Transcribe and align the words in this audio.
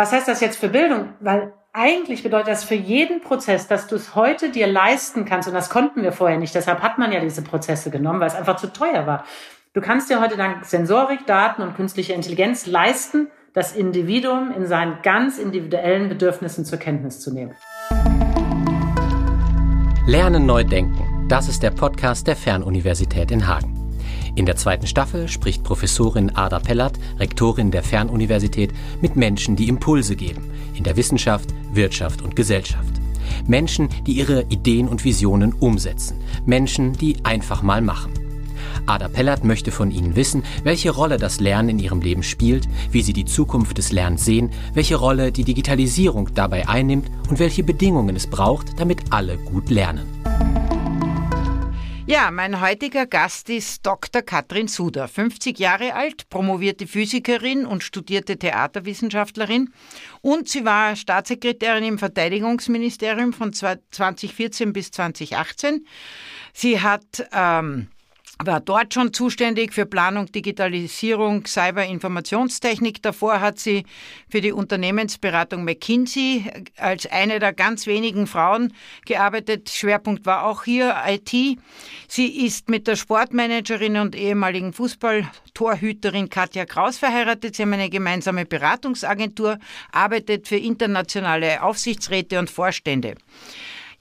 Was 0.00 0.12
heißt 0.12 0.28
das 0.28 0.40
jetzt 0.40 0.58
für 0.58 0.70
Bildung? 0.70 1.10
Weil 1.20 1.52
eigentlich 1.74 2.22
bedeutet 2.22 2.48
das 2.48 2.64
für 2.64 2.74
jeden 2.74 3.20
Prozess, 3.20 3.68
dass 3.68 3.86
du 3.86 3.96
es 3.96 4.14
heute 4.14 4.48
dir 4.48 4.66
leisten 4.66 5.26
kannst, 5.26 5.46
und 5.46 5.52
das 5.52 5.68
konnten 5.68 6.02
wir 6.02 6.12
vorher 6.12 6.38
nicht, 6.38 6.54
deshalb 6.54 6.80
hat 6.80 6.96
man 6.96 7.12
ja 7.12 7.20
diese 7.20 7.42
Prozesse 7.42 7.90
genommen, 7.90 8.18
weil 8.18 8.28
es 8.28 8.34
einfach 8.34 8.56
zu 8.56 8.72
teuer 8.72 9.06
war. 9.06 9.24
Du 9.74 9.82
kannst 9.82 10.08
dir 10.08 10.22
heute 10.22 10.38
dank 10.38 10.64
Sensorik, 10.64 11.26
Daten 11.26 11.60
und 11.60 11.76
künstlicher 11.76 12.14
Intelligenz 12.14 12.64
leisten, 12.64 13.28
das 13.52 13.76
Individuum 13.76 14.50
in 14.52 14.66
seinen 14.66 15.02
ganz 15.02 15.36
individuellen 15.36 16.08
Bedürfnissen 16.08 16.64
zur 16.64 16.78
Kenntnis 16.78 17.20
zu 17.20 17.34
nehmen. 17.34 17.54
Lernen 20.06 20.46
neu 20.46 20.64
denken. 20.64 21.26
Das 21.28 21.46
ist 21.46 21.62
der 21.62 21.72
Podcast 21.72 22.26
der 22.26 22.36
Fernuniversität 22.36 23.30
in 23.30 23.46
Hagen. 23.46 23.79
In 24.34 24.46
der 24.46 24.56
zweiten 24.56 24.86
Staffel 24.86 25.28
spricht 25.28 25.64
Professorin 25.64 26.30
Ada 26.34 26.60
Pellert, 26.60 26.98
Rektorin 27.18 27.70
der 27.70 27.82
Fernuniversität, 27.82 28.72
mit 29.00 29.16
Menschen, 29.16 29.56
die 29.56 29.68
Impulse 29.68 30.16
geben 30.16 30.50
in 30.74 30.84
der 30.84 30.96
Wissenschaft, 30.96 31.52
Wirtschaft 31.72 32.22
und 32.22 32.36
Gesellschaft. 32.36 33.00
Menschen, 33.46 33.88
die 34.06 34.12
ihre 34.12 34.44
Ideen 34.48 34.88
und 34.88 35.04
Visionen 35.04 35.52
umsetzen. 35.52 36.16
Menschen, 36.46 36.92
die 36.94 37.16
einfach 37.24 37.62
mal 37.62 37.82
machen. 37.82 38.12
Ada 38.86 39.08
Pellert 39.08 39.44
möchte 39.44 39.72
von 39.72 39.90
Ihnen 39.90 40.16
wissen, 40.16 40.42
welche 40.62 40.90
Rolle 40.90 41.16
das 41.16 41.40
Lernen 41.40 41.70
in 41.70 41.78
Ihrem 41.78 42.00
Leben 42.00 42.22
spielt, 42.22 42.68
wie 42.90 43.02
Sie 43.02 43.12
die 43.12 43.24
Zukunft 43.24 43.78
des 43.78 43.92
Lernens 43.92 44.24
sehen, 44.24 44.50
welche 44.74 44.96
Rolle 44.96 45.32
die 45.32 45.44
Digitalisierung 45.44 46.30
dabei 46.34 46.68
einnimmt 46.68 47.10
und 47.28 47.38
welche 47.38 47.62
Bedingungen 47.62 48.16
es 48.16 48.26
braucht, 48.26 48.80
damit 48.80 49.00
alle 49.10 49.36
gut 49.36 49.70
lernen. 49.70 50.06
Ja, 52.10 52.32
mein 52.32 52.60
heutiger 52.60 53.06
Gast 53.06 53.48
ist 53.50 53.86
Dr. 53.86 54.22
Katrin 54.22 54.66
Suder, 54.66 55.06
50 55.06 55.60
Jahre 55.60 55.94
alt, 55.94 56.28
promovierte 56.28 56.88
Physikerin 56.88 57.64
und 57.64 57.84
studierte 57.84 58.36
Theaterwissenschaftlerin. 58.36 59.72
Und 60.20 60.48
sie 60.48 60.64
war 60.64 60.96
Staatssekretärin 60.96 61.84
im 61.84 61.98
Verteidigungsministerium 62.00 63.32
von 63.32 63.52
2014 63.52 64.72
bis 64.72 64.90
2018. 64.90 65.86
Sie 66.52 66.80
hat 66.80 67.28
ähm, 67.32 67.86
war 68.46 68.60
dort 68.60 68.94
schon 68.94 69.12
zuständig 69.12 69.72
für 69.72 69.86
Planung, 69.86 70.32
Digitalisierung, 70.32 71.44
Cyber-Informationstechnik. 71.46 73.02
Davor 73.02 73.40
hat 73.40 73.58
sie 73.58 73.84
für 74.30 74.40
die 74.40 74.52
Unternehmensberatung 74.52 75.64
McKinsey 75.64 76.50
als 76.76 77.06
eine 77.06 77.38
der 77.38 77.52
ganz 77.52 77.86
wenigen 77.86 78.26
Frauen 78.26 78.72
gearbeitet. 79.04 79.70
Schwerpunkt 79.70 80.24
war 80.26 80.44
auch 80.44 80.64
hier 80.64 80.96
IT. 81.06 81.58
Sie 82.08 82.46
ist 82.46 82.68
mit 82.68 82.86
der 82.86 82.96
Sportmanagerin 82.96 83.96
und 83.98 84.16
ehemaligen 84.16 84.72
Fußballtorhüterin 84.72 86.30
Katja 86.30 86.64
Kraus 86.64 86.98
verheiratet. 86.98 87.56
Sie 87.56 87.62
haben 87.62 87.74
eine 87.74 87.90
gemeinsame 87.90 88.46
Beratungsagentur, 88.46 89.58
arbeitet 89.92 90.48
für 90.48 90.56
internationale 90.56 91.62
Aufsichtsräte 91.62 92.38
und 92.38 92.48
Vorstände. 92.48 93.16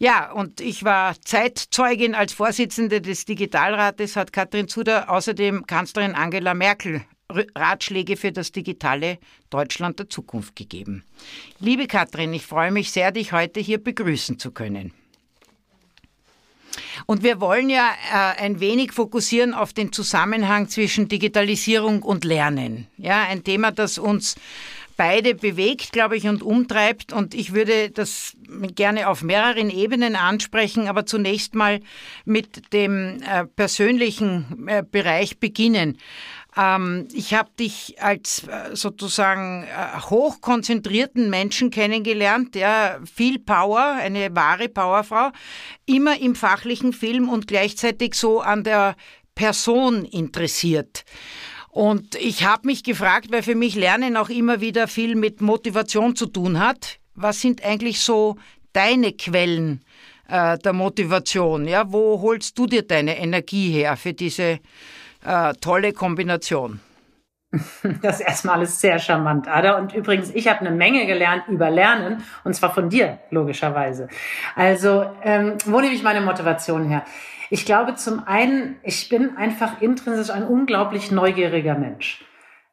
Ja, 0.01 0.31
und 0.31 0.61
ich 0.61 0.85
war 0.85 1.19
Zeitzeugin 1.21 2.15
als 2.15 2.31
Vorsitzende 2.31 3.01
des 3.01 3.25
Digitalrates, 3.25 4.15
hat 4.15 4.31
Katrin 4.31 4.69
Zuder 4.69 5.09
außerdem 5.09 5.67
Kanzlerin 5.67 6.15
Angela 6.15 6.53
Merkel 6.53 7.03
Ratschläge 7.29 8.15
für 8.17 8.31
das 8.31 8.51
digitale 8.53 9.19
Deutschland 9.49 9.99
der 9.99 10.09
Zukunft 10.09 10.55
gegeben. 10.55 11.03
Liebe 11.59 11.85
Katrin, 11.85 12.33
ich 12.33 12.45
freue 12.45 12.71
mich 12.71 12.91
sehr, 12.91 13.11
dich 13.11 13.33
heute 13.33 13.59
hier 13.59 13.83
begrüßen 13.83 14.39
zu 14.39 14.51
können. 14.51 14.93
Und 17.05 17.23
wir 17.23 17.41
wollen 17.41 17.69
ja 17.69 17.89
äh, 18.11 18.41
ein 18.41 18.59
wenig 18.59 18.93
fokussieren 18.93 19.53
auf 19.53 19.73
den 19.73 19.91
Zusammenhang 19.91 20.69
zwischen 20.69 21.07
Digitalisierung 21.07 22.03
und 22.03 22.23
Lernen. 22.23 22.87
Ja, 22.97 23.23
ein 23.23 23.43
Thema, 23.43 23.71
das 23.71 23.97
uns 23.97 24.35
beide 24.99 25.33
bewegt, 25.33 25.93
glaube 25.93 26.17
ich, 26.17 26.27
und 26.27 26.43
umtreibt. 26.43 27.13
Und 27.13 27.33
ich 27.33 27.53
würde 27.53 27.89
das 27.89 28.35
gerne 28.75 29.07
auf 29.07 29.23
mehreren 29.23 29.69
Ebenen 29.69 30.17
ansprechen, 30.17 30.89
aber 30.89 31.05
zunächst 31.05 31.55
mal 31.55 31.79
mit 32.25 32.73
dem 32.73 33.21
äh, 33.23 33.45
persönlichen 33.45 34.67
äh, 34.67 34.83
Bereich 34.83 35.39
beginnen. 35.39 35.97
Ähm, 36.57 37.07
ich 37.13 37.33
habe 37.33 37.49
dich 37.57 37.95
als 38.01 38.45
äh, 38.49 38.75
sozusagen 38.75 39.63
äh, 39.63 40.01
hochkonzentrierten 40.01 41.29
Menschen 41.29 41.69
kennengelernt, 41.69 42.53
der 42.53 42.99
viel 43.05 43.39
Power, 43.39 43.79
eine 44.01 44.35
wahre 44.35 44.67
Powerfrau, 44.67 45.29
immer 45.85 46.19
im 46.19 46.35
fachlichen 46.35 46.91
Film 46.91 47.29
und 47.29 47.47
gleichzeitig 47.47 48.15
so 48.15 48.41
an 48.41 48.65
der 48.65 48.97
Person 49.33 50.03
interessiert. 50.03 51.05
Und 51.71 52.15
ich 52.15 52.45
habe 52.45 52.67
mich 52.67 52.83
gefragt, 52.83 53.31
weil 53.31 53.43
für 53.43 53.55
mich 53.55 53.75
Lernen 53.75 54.17
auch 54.17 54.29
immer 54.29 54.61
wieder 54.61 54.87
viel 54.87 55.15
mit 55.15 55.41
Motivation 55.41 56.15
zu 56.15 56.25
tun 56.25 56.59
hat. 56.59 56.99
Was 57.15 57.41
sind 57.41 57.63
eigentlich 57.63 58.01
so 58.01 58.37
deine 58.73 59.13
Quellen 59.13 59.83
äh, 60.27 60.57
der 60.57 60.73
Motivation? 60.73 61.67
Ja, 61.67 61.91
wo 61.91 62.21
holst 62.21 62.57
du 62.57 62.65
dir 62.65 62.83
deine 62.83 63.17
Energie 63.17 63.71
her 63.71 63.97
für 63.97 64.13
diese 64.13 64.59
äh, 65.23 65.53
tolle 65.61 65.93
Kombination? 65.93 66.79
Das 68.01 68.19
ist 68.19 68.27
erstmal 68.27 68.55
alles 68.55 68.79
sehr 68.79 68.99
charmant, 68.99 69.47
Ada. 69.47 69.77
Und 69.77 69.93
übrigens, 69.93 70.29
ich 70.33 70.47
habe 70.47 70.59
eine 70.59 70.71
Menge 70.71 71.05
gelernt 71.05 71.43
über 71.47 71.69
Lernen, 71.69 72.23
und 72.43 72.53
zwar 72.53 72.73
von 72.73 72.89
dir, 72.89 73.19
logischerweise. 73.31 74.07
Also, 74.55 75.05
ähm, 75.23 75.57
wo 75.65 75.81
nehme 75.81 75.93
ich 75.93 76.03
meine 76.03 76.21
Motivation 76.21 76.87
her? 76.87 77.03
Ich 77.49 77.65
glaube 77.65 77.95
zum 77.95 78.25
einen, 78.27 78.77
ich 78.83 79.09
bin 79.09 79.35
einfach 79.37 79.81
intrinsisch 79.81 80.29
ein 80.29 80.43
unglaublich 80.43 81.11
neugieriger 81.11 81.75
Mensch. 81.75 82.23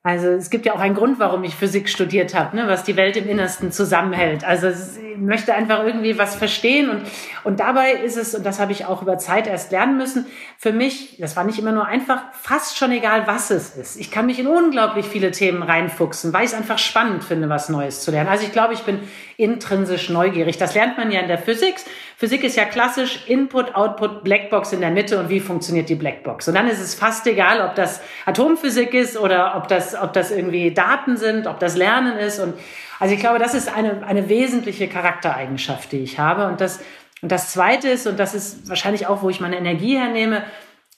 Also 0.06 0.28
es 0.28 0.50
gibt 0.50 0.66
ja 0.66 0.72
auch 0.72 0.78
einen 0.78 0.94
Grund, 0.94 1.18
warum 1.18 1.42
ich 1.42 1.56
Physik 1.56 1.88
studiert 1.88 2.32
habe, 2.32 2.54
ne, 2.54 2.68
was 2.68 2.84
die 2.84 2.94
Welt 2.94 3.16
im 3.16 3.28
Innersten 3.28 3.72
zusammenhält. 3.72 4.44
Also 4.44 4.68
ich 4.68 5.18
möchte 5.18 5.52
einfach 5.52 5.82
irgendwie 5.82 6.16
was 6.16 6.36
verstehen 6.36 6.90
und, 6.90 7.02
und 7.42 7.58
dabei 7.58 7.90
ist 7.90 8.16
es, 8.16 8.32
und 8.32 8.46
das 8.46 8.60
habe 8.60 8.70
ich 8.70 8.84
auch 8.84 9.02
über 9.02 9.18
Zeit 9.18 9.48
erst 9.48 9.72
lernen 9.72 9.96
müssen, 9.96 10.26
für 10.58 10.72
mich, 10.72 11.16
das 11.18 11.34
war 11.34 11.42
nicht 11.42 11.58
immer 11.58 11.72
nur 11.72 11.86
einfach, 11.86 12.22
fast 12.34 12.78
schon 12.78 12.92
egal, 12.92 13.26
was 13.26 13.50
es 13.50 13.76
ist. 13.76 13.96
Ich 13.96 14.12
kann 14.12 14.26
mich 14.26 14.38
in 14.38 14.46
unglaublich 14.46 15.06
viele 15.06 15.32
Themen 15.32 15.64
reinfuchsen, 15.64 16.32
weil 16.32 16.44
ich 16.44 16.52
es 16.52 16.56
einfach 16.56 16.78
spannend 16.78 17.24
finde, 17.24 17.48
was 17.48 17.68
Neues 17.68 18.02
zu 18.02 18.12
lernen. 18.12 18.28
Also 18.28 18.44
ich 18.44 18.52
glaube, 18.52 18.74
ich 18.74 18.82
bin 18.82 19.00
intrinsisch 19.36 20.08
neugierig. 20.08 20.56
Das 20.56 20.76
lernt 20.76 20.96
man 20.98 21.10
ja 21.10 21.18
in 21.18 21.26
der 21.26 21.38
Physik. 21.38 21.74
Physik 22.18 22.44
ist 22.44 22.56
ja 22.56 22.64
klassisch 22.64 23.26
Input, 23.26 23.74
Output, 23.74 24.24
Blackbox 24.24 24.72
in 24.72 24.80
der 24.80 24.90
Mitte 24.90 25.20
und 25.20 25.28
wie 25.28 25.38
funktioniert 25.38 25.90
die 25.90 25.96
Blackbox. 25.96 26.48
Und 26.48 26.54
dann 26.54 26.66
ist 26.66 26.80
es 26.80 26.94
fast 26.94 27.26
egal, 27.26 27.60
ob 27.60 27.74
das 27.74 28.00
Atomphysik 28.24 28.94
ist 28.94 29.18
oder 29.18 29.54
ob 29.54 29.68
das, 29.68 29.94
ob 29.94 30.14
das 30.14 30.30
irgendwie 30.30 30.72
Daten 30.72 31.18
sind, 31.18 31.46
ob 31.46 31.60
das 31.60 31.76
Lernen 31.76 32.16
ist. 32.16 32.38
Und 32.38 32.54
also 33.00 33.12
ich 33.12 33.20
glaube, 33.20 33.38
das 33.38 33.52
ist 33.52 33.74
eine, 33.74 34.06
eine 34.06 34.30
wesentliche 34.30 34.88
Charaktereigenschaft, 34.88 35.92
die 35.92 35.98
ich 35.98 36.18
habe. 36.18 36.46
Und 36.46 36.62
das, 36.62 36.80
und 37.20 37.30
das 37.30 37.52
zweite 37.52 37.88
ist, 37.88 38.06
und 38.06 38.18
das 38.18 38.34
ist 38.34 38.66
wahrscheinlich 38.66 39.06
auch, 39.06 39.22
wo 39.22 39.28
ich 39.28 39.40
meine 39.40 39.58
Energie 39.58 39.98
hernehme, 39.98 40.42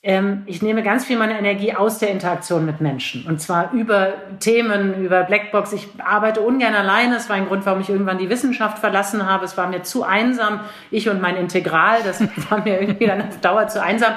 ähm, 0.01 0.43
ich 0.45 0.61
nehme 0.61 0.81
ganz 0.81 1.05
viel 1.05 1.17
meiner 1.17 1.37
Energie 1.37 1.73
aus 1.73 1.99
der 1.99 2.09
Interaktion 2.09 2.65
mit 2.65 2.79
Menschen. 2.79 3.25
Und 3.25 3.41
zwar 3.41 3.73
über 3.73 4.13
Themen, 4.39 5.03
über 5.03 5.23
Blackbox. 5.23 5.73
Ich 5.73 5.89
arbeite 5.97 6.39
ungern 6.39 6.73
alleine. 6.73 7.15
Das 7.15 7.27
war 7.27 7.35
ein 7.35 7.47
Grund, 7.47 7.65
warum 7.65 7.81
ich 7.81 7.89
irgendwann 7.89 8.17
die 8.17 8.29
Wissenschaft 8.29 8.79
verlassen 8.79 9.25
habe. 9.25 9.43
Es 9.43 9.57
war 9.57 9.67
mir 9.67 9.83
zu 9.83 10.03
einsam. 10.03 10.61
Ich 10.89 11.09
und 11.09 11.19
mein 11.21 11.35
Integral, 11.35 12.01
das 12.03 12.21
war 12.49 12.63
mir 12.63 12.79
irgendwie 12.79 13.07
dann 13.07 13.27
auf 13.27 13.41
Dauer 13.41 13.67
zu 13.67 13.81
einsam. 13.83 14.13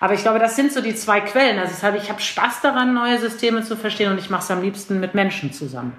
Aber 0.00 0.14
ich 0.14 0.22
glaube, 0.22 0.38
das 0.38 0.56
sind 0.56 0.72
so 0.72 0.80
die 0.80 0.94
zwei 0.94 1.20
Quellen. 1.20 1.58
Also 1.58 1.74
ich 1.96 2.08
habe 2.10 2.20
Spaß 2.20 2.62
daran, 2.62 2.94
neue 2.94 3.18
Systeme 3.18 3.62
zu 3.62 3.76
verstehen 3.76 4.12
und 4.12 4.18
ich 4.18 4.30
mache 4.30 4.42
es 4.42 4.50
am 4.50 4.62
liebsten 4.62 5.00
mit 5.00 5.14
Menschen 5.14 5.52
zusammen. 5.52 5.92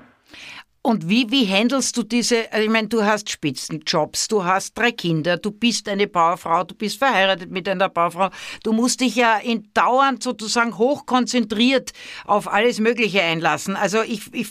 Und 0.87 1.09
wie, 1.09 1.29
wie 1.29 1.45
handelst 1.45 1.97
du 1.97 2.03
diese, 2.03 2.49
also 2.49 2.63
ich 2.63 2.71
meine, 2.71 2.87
du 2.87 3.03
hast 3.03 3.29
Spitzenjobs, 3.29 4.29
du 4.29 4.45
hast 4.45 4.73
drei 4.73 4.93
Kinder, 4.93 5.35
du 5.35 5.51
bist 5.51 5.89
eine 5.89 6.07
Bauerfrau, 6.07 6.63
du 6.63 6.75
bist 6.75 6.97
verheiratet 6.97 7.51
mit 7.51 7.67
einer 7.67 7.89
Bauerfrau, 7.89 8.29
du 8.63 8.71
musst 8.71 9.01
dich 9.01 9.17
ja 9.17 9.35
in 9.35 9.67
dauernd 9.73 10.23
sozusagen 10.23 10.77
hochkonzentriert 10.77 11.91
auf 12.23 12.47
alles 12.47 12.79
Mögliche 12.79 13.21
einlassen. 13.21 13.75
Also 13.75 14.01
ich, 14.01 14.33
ich 14.33 14.47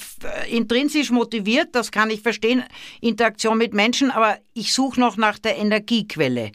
intrinsisch 0.50 1.10
motiviert, 1.10 1.68
das 1.72 1.90
kann 1.90 2.10
ich 2.10 2.20
verstehen, 2.20 2.64
Interaktion 3.00 3.56
mit 3.56 3.72
Menschen, 3.72 4.10
aber 4.10 4.36
ich 4.52 4.74
suche 4.74 5.00
noch 5.00 5.16
nach 5.16 5.38
der 5.38 5.56
Energiequelle 5.56 6.52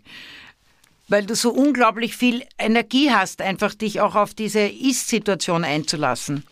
weil 1.08 1.26
du 1.26 1.36
so 1.36 1.52
unglaublich 1.52 2.16
viel 2.16 2.44
Energie 2.58 3.12
hast, 3.12 3.42
einfach 3.42 3.74
dich 3.74 4.00
auch 4.00 4.16
auf 4.16 4.34
diese 4.34 4.62
Ist-Situation 4.62 5.66
einzulassen. 5.66 6.46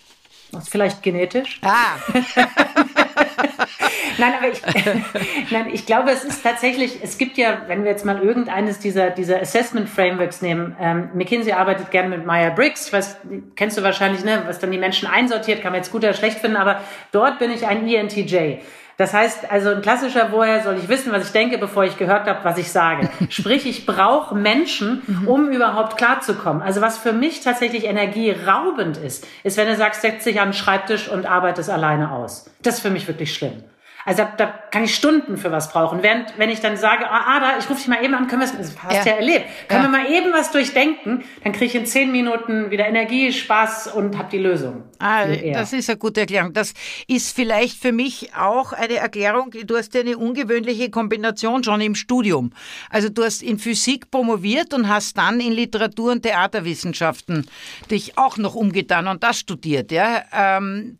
Das 0.51 0.63
ist 0.63 0.69
vielleicht 0.69 1.03
genetisch. 1.03 1.59
Ah. 1.61 1.97
nein, 4.17 4.33
aber 4.37 4.49
ich, 4.51 4.61
nein, 5.51 5.67
ich 5.71 5.85
glaube, 5.85 6.11
es 6.11 6.23
ist 6.23 6.43
tatsächlich, 6.43 6.99
es 7.01 7.17
gibt 7.17 7.37
ja, 7.37 7.63
wenn 7.67 7.83
wir 7.83 7.91
jetzt 7.91 8.05
mal 8.05 8.21
irgendeines 8.21 8.79
dieser, 8.79 9.09
dieser 9.09 9.41
Assessment 9.41 9.89
Frameworks 9.89 10.41
nehmen, 10.41 10.75
ähm, 10.79 11.09
McKinsey 11.13 11.53
arbeitet 11.53 11.91
gerne 11.91 12.09
mit 12.09 12.25
Meyer-Briggs, 12.25 12.93
was 12.93 13.17
kennst 13.55 13.77
du 13.77 13.83
wahrscheinlich, 13.83 14.23
ne, 14.23 14.43
was 14.45 14.59
dann 14.59 14.71
die 14.71 14.77
Menschen 14.77 15.07
einsortiert, 15.07 15.61
kann 15.61 15.71
man 15.71 15.81
jetzt 15.81 15.91
gut 15.91 16.03
oder 16.03 16.13
schlecht 16.13 16.39
finden, 16.39 16.57
aber 16.57 16.81
dort 17.11 17.39
bin 17.39 17.51
ich 17.51 17.65
ein 17.65 17.87
ENTJ. 17.87 18.59
Das 18.99 19.13
heißt, 19.13 19.49
also 19.49 19.69
ein 19.69 19.81
klassischer, 19.81 20.33
woher 20.33 20.61
soll 20.61 20.77
ich 20.77 20.89
wissen, 20.89 21.13
was 21.13 21.27
ich 21.27 21.31
denke, 21.31 21.57
bevor 21.57 21.85
ich 21.85 21.95
gehört 21.95 22.27
habe, 22.27 22.43
was 22.43 22.57
ich 22.57 22.69
sage. 22.69 23.09
Sprich, 23.29 23.65
ich 23.65 23.85
brauche 23.85 24.35
Menschen, 24.35 25.03
mhm. 25.07 25.25
um 25.25 25.49
überhaupt 25.51 25.95
klarzukommen. 25.95 26.61
Also 26.61 26.81
was 26.81 26.97
für 26.97 27.13
mich 27.13 27.39
tatsächlich 27.39 27.85
energieraubend 27.85 28.97
ist, 28.97 29.25
ist, 29.45 29.55
wenn 29.55 29.67
du 29.67 29.75
sagst, 29.77 30.01
setz 30.01 30.25
dich 30.25 30.41
an 30.41 30.49
den 30.49 30.53
Schreibtisch 30.53 31.07
und 31.07 31.25
arbeitest 31.25 31.69
alleine 31.69 32.11
aus. 32.11 32.51
Das 32.61 32.75
ist 32.75 32.81
für 32.81 32.89
mich 32.89 33.07
wirklich 33.07 33.33
schlimm. 33.33 33.63
Also 34.05 34.23
da, 34.23 34.33
da 34.37 34.45
kann 34.71 34.83
ich 34.83 34.95
Stunden 34.95 35.37
für 35.37 35.51
was 35.51 35.71
brauchen. 35.71 36.01
Während, 36.01 36.37
wenn 36.37 36.49
ich 36.49 36.61
dann 36.61 36.77
sage, 36.77 37.09
ah, 37.09 37.37
Ada, 37.37 37.57
ich 37.59 37.69
rufe 37.69 37.79
dich 37.79 37.87
mal 37.87 38.03
eben 38.03 38.13
an, 38.13 38.27
können 38.27 38.41
wir 38.41 38.47
das 38.47 38.75
hast 38.81 39.05
ja, 39.05 39.13
ja 39.13 39.17
erlebt, 39.17 39.45
können 39.67 39.83
ja. 39.83 39.91
wir 39.91 39.99
mal 39.99 40.11
eben 40.11 40.33
was 40.33 40.51
durchdenken, 40.51 41.23
dann 41.43 41.53
kriege 41.53 41.65
ich 41.65 41.75
in 41.75 41.85
zehn 41.85 42.11
Minuten 42.11 42.71
wieder 42.71 42.87
Energie, 42.87 43.31
Spaß 43.33 43.87
und 43.87 44.17
habe 44.17 44.29
die 44.31 44.37
Lösung. 44.37 44.83
Ah, 44.99 45.25
das 45.25 45.73
ist 45.73 45.89
eine 45.89 45.97
gute 45.97 46.21
Erklärung. 46.21 46.53
Das 46.53 46.73
ist 47.07 47.35
vielleicht 47.35 47.77
für 47.77 47.91
mich 47.91 48.31
auch 48.35 48.73
eine 48.73 48.95
Erklärung, 48.95 49.51
du 49.51 49.77
hast 49.77 49.93
ja 49.93 50.01
eine 50.01 50.17
ungewöhnliche 50.17 50.89
Kombination 50.89 51.63
schon 51.63 51.81
im 51.81 51.95
Studium. 51.95 52.51
Also 52.89 53.09
du 53.09 53.23
hast 53.23 53.43
in 53.43 53.59
Physik 53.59 54.11
promoviert 54.11 54.73
und 54.73 54.87
hast 54.87 55.17
dann 55.17 55.39
in 55.39 55.51
Literatur 55.51 56.11
und 56.11 56.23
Theaterwissenschaften 56.23 57.47
dich 57.91 58.17
auch 58.17 58.37
noch 58.37 58.55
umgetan 58.55 59.07
und 59.07 59.23
das 59.23 59.39
studiert. 59.39 59.91
Ja? 59.91 60.23
Ähm, 60.33 60.99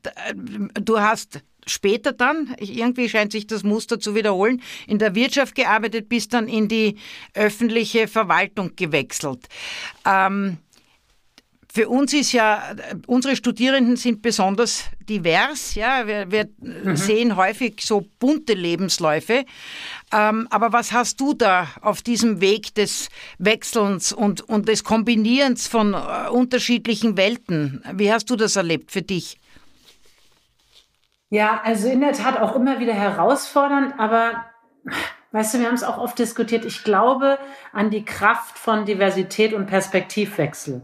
du 0.73 0.99
hast 0.99 1.41
später 1.69 2.11
dann, 2.11 2.55
irgendwie 2.59 3.09
scheint 3.09 3.31
sich 3.31 3.47
das 3.47 3.63
Muster 3.63 3.99
zu 3.99 4.15
wiederholen, 4.15 4.61
in 4.87 4.99
der 4.99 5.15
Wirtschaft 5.15 5.55
gearbeitet, 5.55 6.09
bis 6.09 6.27
dann 6.27 6.47
in 6.47 6.67
die 6.67 6.97
öffentliche 7.33 8.07
Verwaltung 8.07 8.75
gewechselt. 8.75 9.47
Ähm, 10.05 10.57
für 11.71 11.87
uns 11.87 12.13
ist 12.13 12.31
ja, 12.31 12.75
unsere 13.05 13.35
Studierenden 13.35 13.95
sind 13.95 14.23
besonders 14.23 14.85
divers, 15.07 15.75
ja, 15.75 16.07
wir, 16.07 16.31
wir 16.31 16.49
mhm. 16.59 16.95
sehen 16.95 17.35
häufig 17.35 17.81
so 17.85 18.05
bunte 18.19 18.53
Lebensläufe. 18.53 19.45
Ähm, 20.11 20.47
aber 20.49 20.73
was 20.73 20.91
hast 20.91 21.21
du 21.21 21.33
da 21.35 21.67
auf 21.81 22.01
diesem 22.01 22.41
Weg 22.41 22.73
des 22.73 23.09
Wechselns 23.37 24.11
und, 24.11 24.41
und 24.41 24.67
des 24.67 24.83
Kombinierens 24.83 25.67
von 25.67 25.93
äh, 25.93 26.29
unterschiedlichen 26.29 27.17
Welten? 27.17 27.83
Wie 27.93 28.11
hast 28.11 28.31
du 28.31 28.35
das 28.35 28.55
erlebt 28.55 28.91
für 28.91 29.03
dich? 29.03 29.38
Ja, 31.29 31.61
also 31.63 31.87
in 31.87 32.01
der 32.01 32.13
Tat 32.13 32.39
auch 32.39 32.55
immer 32.55 32.79
wieder 32.79 32.93
herausfordernd, 32.93 33.93
aber 33.99 34.45
weißt 35.31 35.53
du, 35.53 35.59
wir 35.59 35.67
haben 35.67 35.75
es 35.75 35.83
auch 35.83 35.99
oft 35.99 36.17
diskutiert. 36.17 36.65
Ich 36.65 36.83
glaube 36.83 37.37
an 37.71 37.91
die 37.91 38.03
Kraft 38.03 38.57
von 38.57 38.85
Diversität 38.85 39.53
und 39.53 39.67
Perspektivwechsel. 39.67 40.81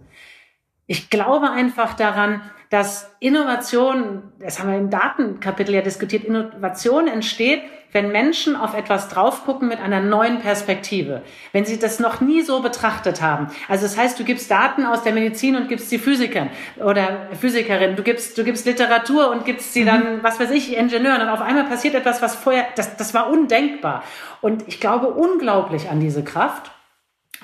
Ich 0.86 1.09
glaube 1.09 1.50
einfach 1.50 1.95
daran, 1.95 2.42
dass 2.75 3.10
Innovation, 3.22 4.33
das 4.38 4.60
haben 4.60 4.69
wir 4.69 4.77
im 4.77 4.89
Datenkapitel 4.89 5.74
ja 5.74 5.81
diskutiert, 5.81 6.25
Innovation 6.25 7.07
entsteht, 7.07 7.62
wenn 7.94 8.12
Menschen 8.12 8.57
auf 8.57 8.75
etwas 8.75 9.07
drauf 9.07 9.45
gucken 9.45 9.69
mit 9.69 9.80
einer 9.80 10.01
neuen 10.01 10.39
Perspektive, 10.39 11.22
wenn 11.54 11.63
sie 11.63 11.80
das 11.80 12.01
noch 12.01 12.19
nie 12.19 12.42
so 12.42 12.62
betrachtet 12.62 13.22
haben. 13.22 13.48
Also 13.69 13.83
das 13.83 13.98
heißt, 13.98 14.19
du 14.19 14.25
gibst 14.25 14.51
Daten 14.51 14.86
aus 14.86 15.04
der 15.04 15.13
Medizin 15.13 15.56
und 15.56 15.69
gibst 15.69 15.89
sie 15.89 15.98
Physikern 15.98 16.50
oder 16.83 17.30
Physikerin, 17.39 17.95
du 17.95 18.04
gibst, 18.04 18.38
du 18.38 18.44
gibst 18.44 18.66
Literatur 18.66 19.31
und 19.31 19.45
gibst 19.45 19.72
sie 19.72 19.86
dann, 19.86 20.18
mhm. 20.18 20.24
was 20.24 20.38
weiß 20.38 20.51
ich, 20.51 20.75
Ingenieuren 20.75 21.22
und 21.22 21.30
auf 21.30 21.42
einmal 21.42 21.63
passiert 21.63 21.95
etwas, 21.95 22.22
was 22.22 22.36
vorher, 22.36 22.66
das, 22.75 22.98
das 22.98 23.13
war 23.13 23.30
undenkbar. 23.30 24.04
Und 24.42 24.68
ich 24.68 24.81
glaube 24.81 25.07
unglaublich 25.07 25.89
an 25.89 26.01
diese 26.01 26.25
Kraft. 26.25 26.72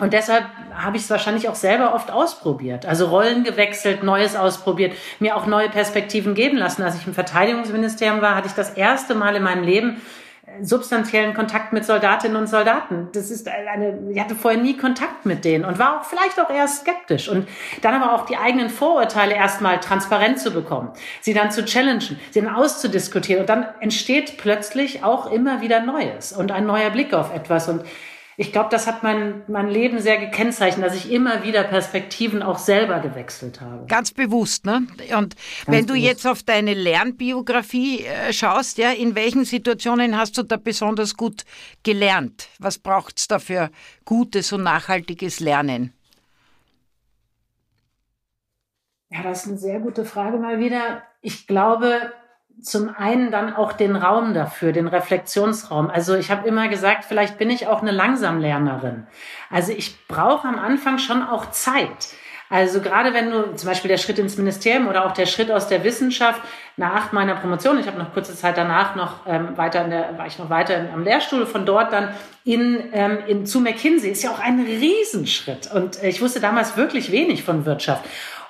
Und 0.01 0.13
deshalb 0.13 0.45
habe 0.73 0.97
ich 0.97 1.03
es 1.03 1.11
wahrscheinlich 1.11 1.47
auch 1.47 1.55
selber 1.55 1.93
oft 1.93 2.09
ausprobiert. 2.09 2.87
Also 2.87 3.05
Rollen 3.05 3.43
gewechselt, 3.43 4.01
Neues 4.01 4.35
ausprobiert, 4.35 4.93
mir 5.19 5.37
auch 5.37 5.45
neue 5.45 5.69
Perspektiven 5.69 6.33
geben 6.33 6.57
lassen. 6.57 6.81
Als 6.81 6.97
ich 6.97 7.05
im 7.05 7.13
Verteidigungsministerium 7.13 8.19
war, 8.19 8.33
hatte 8.33 8.47
ich 8.47 8.53
das 8.53 8.71
erste 8.71 9.13
Mal 9.13 9.35
in 9.35 9.43
meinem 9.43 9.63
Leben 9.63 10.01
substanziellen 10.59 11.35
Kontakt 11.35 11.71
mit 11.71 11.85
Soldatinnen 11.85 12.35
und 12.35 12.47
Soldaten. 12.47 13.09
Das 13.13 13.29
ist 13.29 13.47
eine, 13.47 14.11
ich 14.11 14.19
hatte 14.19 14.33
vorher 14.33 14.59
nie 14.59 14.75
Kontakt 14.75 15.23
mit 15.27 15.45
denen 15.45 15.65
und 15.65 15.77
war 15.77 15.99
auch 16.01 16.03
vielleicht 16.03 16.39
auch 16.39 16.49
eher 16.49 16.67
skeptisch 16.67 17.29
und 17.29 17.47
dann 17.83 17.93
aber 17.93 18.13
auch 18.13 18.25
die 18.25 18.37
eigenen 18.37 18.69
Vorurteile 18.69 19.35
erstmal 19.35 19.79
transparent 19.79 20.39
zu 20.39 20.49
bekommen, 20.49 20.89
sie 21.21 21.35
dann 21.35 21.51
zu 21.51 21.63
challengen, 21.63 22.19
sie 22.31 22.41
dann 22.41 22.53
auszudiskutieren 22.53 23.41
und 23.41 23.49
dann 23.49 23.67
entsteht 23.79 24.37
plötzlich 24.37 25.03
auch 25.03 25.31
immer 25.31 25.61
wieder 25.61 25.79
Neues 25.79 26.33
und 26.33 26.51
ein 26.51 26.65
neuer 26.65 26.89
Blick 26.89 27.13
auf 27.13 27.33
etwas 27.33 27.69
und 27.69 27.83
ich 28.37 28.51
glaube, 28.51 28.69
das 28.69 28.87
hat 28.87 29.03
mein, 29.03 29.43
mein 29.47 29.67
Leben 29.67 29.99
sehr 29.99 30.17
gekennzeichnet, 30.17 30.85
dass 30.85 30.95
ich 30.95 31.11
immer 31.11 31.43
wieder 31.43 31.63
Perspektiven 31.63 32.41
auch 32.41 32.57
selber 32.57 32.99
gewechselt 32.99 33.61
habe. 33.61 33.85
Ganz 33.87 34.11
bewusst, 34.11 34.65
ne? 34.65 34.77
Und 34.77 35.09
Ganz 35.09 35.35
wenn 35.67 35.85
du 35.85 35.93
bewusst. 35.93 36.07
jetzt 36.07 36.27
auf 36.27 36.43
deine 36.43 36.73
Lernbiografie 36.73 38.05
äh, 38.05 38.33
schaust, 38.33 38.77
ja, 38.77 38.91
in 38.91 39.15
welchen 39.15 39.45
Situationen 39.45 40.17
hast 40.17 40.37
du 40.37 40.43
da 40.43 40.57
besonders 40.57 41.15
gut 41.17 41.43
gelernt? 41.83 42.47
Was 42.59 42.79
braucht 42.79 43.19
es 43.19 43.27
da 43.27 43.39
für 43.39 43.69
gutes 44.05 44.53
und 44.53 44.63
nachhaltiges 44.63 45.39
Lernen? 45.39 45.93
Ja, 49.09 49.23
das 49.23 49.41
ist 49.43 49.49
eine 49.49 49.57
sehr 49.57 49.79
gute 49.81 50.05
Frage 50.05 50.37
mal 50.37 50.59
wieder. 50.59 51.03
Ich 51.21 51.47
glaube, 51.47 52.13
zum 52.61 52.93
einen 52.95 53.31
dann 53.31 53.55
auch 53.55 53.73
den 53.73 53.95
Raum 53.95 54.33
dafür, 54.33 54.71
den 54.71 54.87
Reflexionsraum. 54.87 55.89
Also 55.89 56.15
ich 56.15 56.29
habe 56.29 56.47
immer 56.47 56.67
gesagt, 56.67 57.05
vielleicht 57.05 57.37
bin 57.37 57.49
ich 57.49 57.67
auch 57.67 57.81
eine 57.81 57.91
Langsamlernerin. 57.91 59.07
Also 59.49 59.71
ich 59.71 60.07
brauche 60.07 60.47
am 60.47 60.59
Anfang 60.59 60.99
schon 60.99 61.23
auch 61.23 61.51
Zeit. 61.51 62.09
Also 62.51 62.81
gerade 62.81 63.13
wenn 63.13 63.31
du 63.31 63.55
zum 63.55 63.69
Beispiel 63.69 63.87
der 63.87 63.97
Schritt 63.97 64.19
ins 64.19 64.37
Ministerium 64.37 64.89
oder 64.89 65.05
auch 65.05 65.13
der 65.13 65.25
Schritt 65.25 65.49
aus 65.49 65.69
der 65.69 65.85
Wissenschaft 65.85 66.41
nach 66.75 67.13
meiner 67.13 67.35
Promotion, 67.35 67.79
ich 67.79 67.87
habe 67.87 67.97
noch 67.97 68.13
kurze 68.13 68.35
Zeit 68.35 68.57
danach 68.57 68.93
noch 68.93 69.25
ähm, 69.25 69.57
weiter 69.57 69.85
in 69.85 69.89
der, 69.89 70.17
war 70.17 70.27
ich 70.27 70.37
noch 70.37 70.49
weiter 70.49 70.89
am 70.93 71.05
Lehrstuhl, 71.05 71.45
von 71.45 71.65
dort 71.65 71.93
dann 71.93 72.09
in, 72.43 72.89
ähm, 72.91 73.19
in 73.25 73.45
zu 73.45 73.61
McKinsey 73.61 74.11
ist 74.11 74.23
ja 74.23 74.31
auch 74.31 74.39
ein 74.39 74.59
Riesenschritt 74.59 75.71
und 75.73 76.03
ich 76.03 76.21
wusste 76.21 76.41
damals 76.41 76.75
wirklich 76.75 77.13
wenig 77.13 77.43
von 77.43 77.65
Wirtschaft 77.65 78.03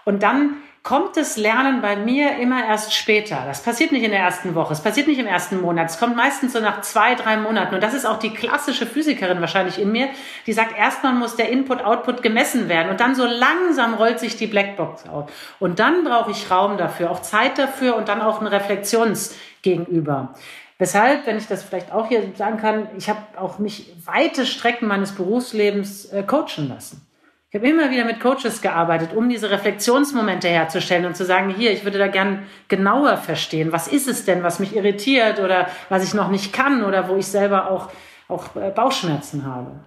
und 0.04 0.24
dann 0.24 0.56
kommt 0.84 1.16
das 1.16 1.38
Lernen 1.38 1.82
bei 1.82 1.96
mir 1.96 2.38
immer 2.38 2.66
erst 2.66 2.94
später. 2.94 3.44
Das 3.46 3.62
passiert 3.62 3.92
nicht 3.92 4.04
in 4.04 4.12
der 4.12 4.20
ersten 4.20 4.56
Woche, 4.56 4.74
es 4.74 4.82
passiert 4.82 5.08
nicht 5.08 5.20
im 5.20 5.28
ersten 5.28 5.62
Monat, 5.62 5.92
es 5.92 6.00
kommt 6.00 6.16
meistens 6.16 6.54
so 6.54 6.60
nach 6.60 6.82
zwei, 6.82 7.14
drei 7.14 7.38
Monaten. 7.38 7.76
Und 7.76 7.84
das 7.84 7.94
ist 7.94 8.06
auch 8.06 8.18
die 8.18 8.32
klassische 8.32 8.88
Physikerin 8.88 9.42
wahrscheinlich 9.42 9.80
in 9.80 9.92
mir, 9.92 10.10
die 10.48 10.54
sagt, 10.54 10.78
erstmal 10.78 11.14
muss 11.14 11.36
der 11.36 11.50
Input-Output 11.50 12.24
gemessen 12.24 12.68
werden 12.68 12.90
und 12.90 13.00
dann 13.00 13.14
so 13.14 13.26
langsam 13.26 13.94
rollt 13.94 14.20
sich 14.20 14.38
die 14.38 14.48
Blackbox 14.48 15.08
auf. 15.08 15.32
Und 15.60 15.78
dann 15.80 16.04
brauche 16.04 16.32
ich 16.32 16.50
Raum 16.50 16.78
dafür, 16.78 17.12
auch 17.12 17.22
Zeit 17.22 17.60
dafür 17.60 17.96
und 17.96 18.08
dann 18.10 18.22
auch 18.22 18.42
ein 18.42 18.48
Reflexionsgegenüber. 18.48 20.34
Weshalb, 20.80 21.28
wenn 21.28 21.38
ich 21.38 21.46
das 21.46 21.62
vielleicht 21.62 21.92
auch 21.92 22.08
hier 22.08 22.24
sagen 22.36 22.58
kann, 22.58 22.88
ich 22.98 23.08
habe 23.08 23.20
auch 23.38 23.60
mich 23.60 23.94
weite 24.04 24.48
Strecken 24.48 24.88
meines 24.88 25.12
Berufslebens 25.12 26.06
äh, 26.06 26.24
coachen 26.24 26.70
lassen. 26.70 27.06
Ich 27.54 27.60
habe 27.60 27.68
immer 27.68 27.92
wieder 27.92 28.06
mit 28.06 28.22
Coaches 28.22 28.62
gearbeitet, 28.62 29.10
um 29.14 29.28
diese 29.28 29.52
Reflexionsmomente 29.52 30.48
herzustellen 30.48 31.06
und 31.06 31.18
zu 31.18 31.26
sagen, 31.26 31.54
hier, 31.54 31.74
ich 31.74 31.84
würde 31.84 31.98
da 31.98 32.08
gern 32.08 32.48
genauer 32.70 33.18
verstehen, 33.18 33.74
was 33.74 33.90
ist 33.90 34.08
es 34.08 34.24
denn, 34.24 34.42
was 34.42 34.60
mich 34.60 34.74
irritiert 34.74 35.38
oder 35.38 35.68
was 35.90 36.02
ich 36.06 36.14
noch 36.14 36.30
nicht 36.30 36.54
kann 36.54 36.82
oder 36.82 37.10
wo 37.10 37.18
ich 37.18 37.28
selber 37.28 37.70
auch, 37.70 37.90
auch 38.30 38.56
äh, 38.56 38.70
Bauchschmerzen 38.70 39.46
habe. 39.46 39.84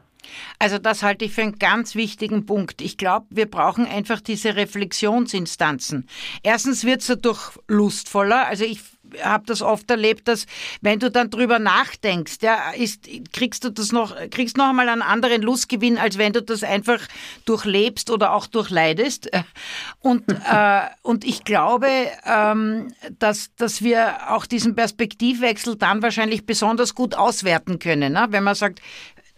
Also 0.58 0.76
das 0.76 1.02
halte 1.02 1.24
ich 1.24 1.32
für 1.32 1.40
einen 1.40 1.58
ganz 1.58 1.94
wichtigen 1.94 2.44
Punkt. 2.44 2.82
Ich 2.82 2.98
glaube, 2.98 3.24
wir 3.30 3.50
brauchen 3.50 3.86
einfach 3.86 4.20
diese 4.20 4.56
Reflexionsinstanzen. 4.56 6.06
Erstens 6.42 6.84
wird 6.84 7.00
es 7.00 7.06
dadurch 7.06 7.58
lustvoller. 7.66 8.46
Also 8.46 8.64
ich 8.64 8.82
habe 9.22 9.44
das 9.46 9.62
oft 9.62 9.90
erlebt, 9.90 10.28
dass 10.28 10.46
wenn 10.80 10.98
du 10.98 11.10
dann 11.10 11.30
drüber 11.30 11.58
nachdenkst, 11.58 12.38
ja, 12.42 12.70
ist, 12.72 13.08
kriegst 13.32 13.64
du 13.64 13.70
das 13.70 13.92
noch, 13.92 14.14
kriegst 14.30 14.56
noch 14.56 14.68
einmal 14.68 14.88
einen 14.88 15.02
anderen 15.02 15.42
Lustgewinn, 15.42 15.98
als 15.98 16.18
wenn 16.18 16.32
du 16.32 16.42
das 16.42 16.62
einfach 16.62 17.00
durchlebst 17.44 18.10
oder 18.10 18.32
auch 18.32 18.46
durchleidest. 18.46 19.30
Und, 20.00 20.24
äh, 20.50 20.80
und 21.02 21.24
ich 21.24 21.44
glaube, 21.44 21.88
ähm, 22.26 22.92
dass, 23.18 23.54
dass 23.56 23.82
wir 23.82 24.32
auch 24.32 24.46
diesen 24.46 24.74
Perspektivwechsel 24.74 25.76
dann 25.76 26.02
wahrscheinlich 26.02 26.44
besonders 26.44 26.94
gut 26.94 27.14
auswerten 27.14 27.78
können, 27.78 28.12
ne? 28.12 28.26
wenn 28.30 28.44
man 28.44 28.54
sagt, 28.54 28.80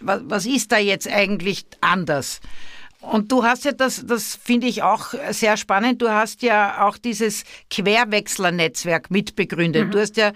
was, 0.00 0.21
was 0.25 0.47
ist 0.47 0.73
da 0.73 0.78
jetzt 0.78 1.09
eigentlich 1.09 1.66
anders? 1.80 2.40
Und 3.00 3.31
du 3.31 3.45
hast 3.45 3.65
ja 3.65 3.73
das, 3.73 4.05
das 4.07 4.37
finde 4.37 4.67
ich 4.67 4.83
auch 4.83 5.15
sehr 5.31 5.57
spannend, 5.57 6.03
du 6.03 6.11
hast 6.11 6.43
ja 6.43 6.87
auch 6.87 6.99
dieses 6.99 7.45
Querwechsler-Netzwerk 7.71 9.11
mitbegründet. 9.11 9.87
Mhm. 9.87 9.91
Du 9.93 10.00
hast 10.00 10.17
ja 10.17 10.33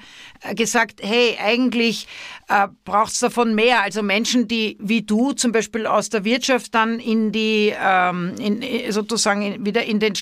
gesagt, 0.55 1.01
hey, 1.03 1.37
eigentlich 1.43 2.07
äh, 2.49 2.69
braucht 2.85 3.13
es 3.13 3.21
davon 3.21 3.55
mehr. 3.55 3.83
Also 3.83 4.03
Menschen, 4.03 4.47
die 4.47 4.77
wie 4.81 5.03
du 5.03 5.33
zum 5.33 5.53
Beispiel 5.53 5.87
aus 5.87 6.11
der 6.11 6.25
Wirtschaft 6.25 6.75
dann 6.75 7.01
in 7.01 7.33
die, 7.33 7.75
ähm, 7.77 8.35
in, 8.39 8.93
sozusagen 8.93 9.43
in, 9.43 9.67
wieder 9.67 9.85
in 9.85 9.99
den 9.99 10.15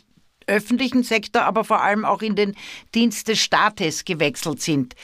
öffentlichen 0.48 1.02
Sektor, 1.02 1.42
aber 1.42 1.64
vor 1.64 1.82
allem 1.82 2.04
auch 2.04 2.22
in 2.22 2.34
den 2.34 2.54
Dienst 2.94 3.28
des 3.28 3.38
Staates 3.38 4.04
gewechselt 4.04 4.60
sind. 4.60 4.94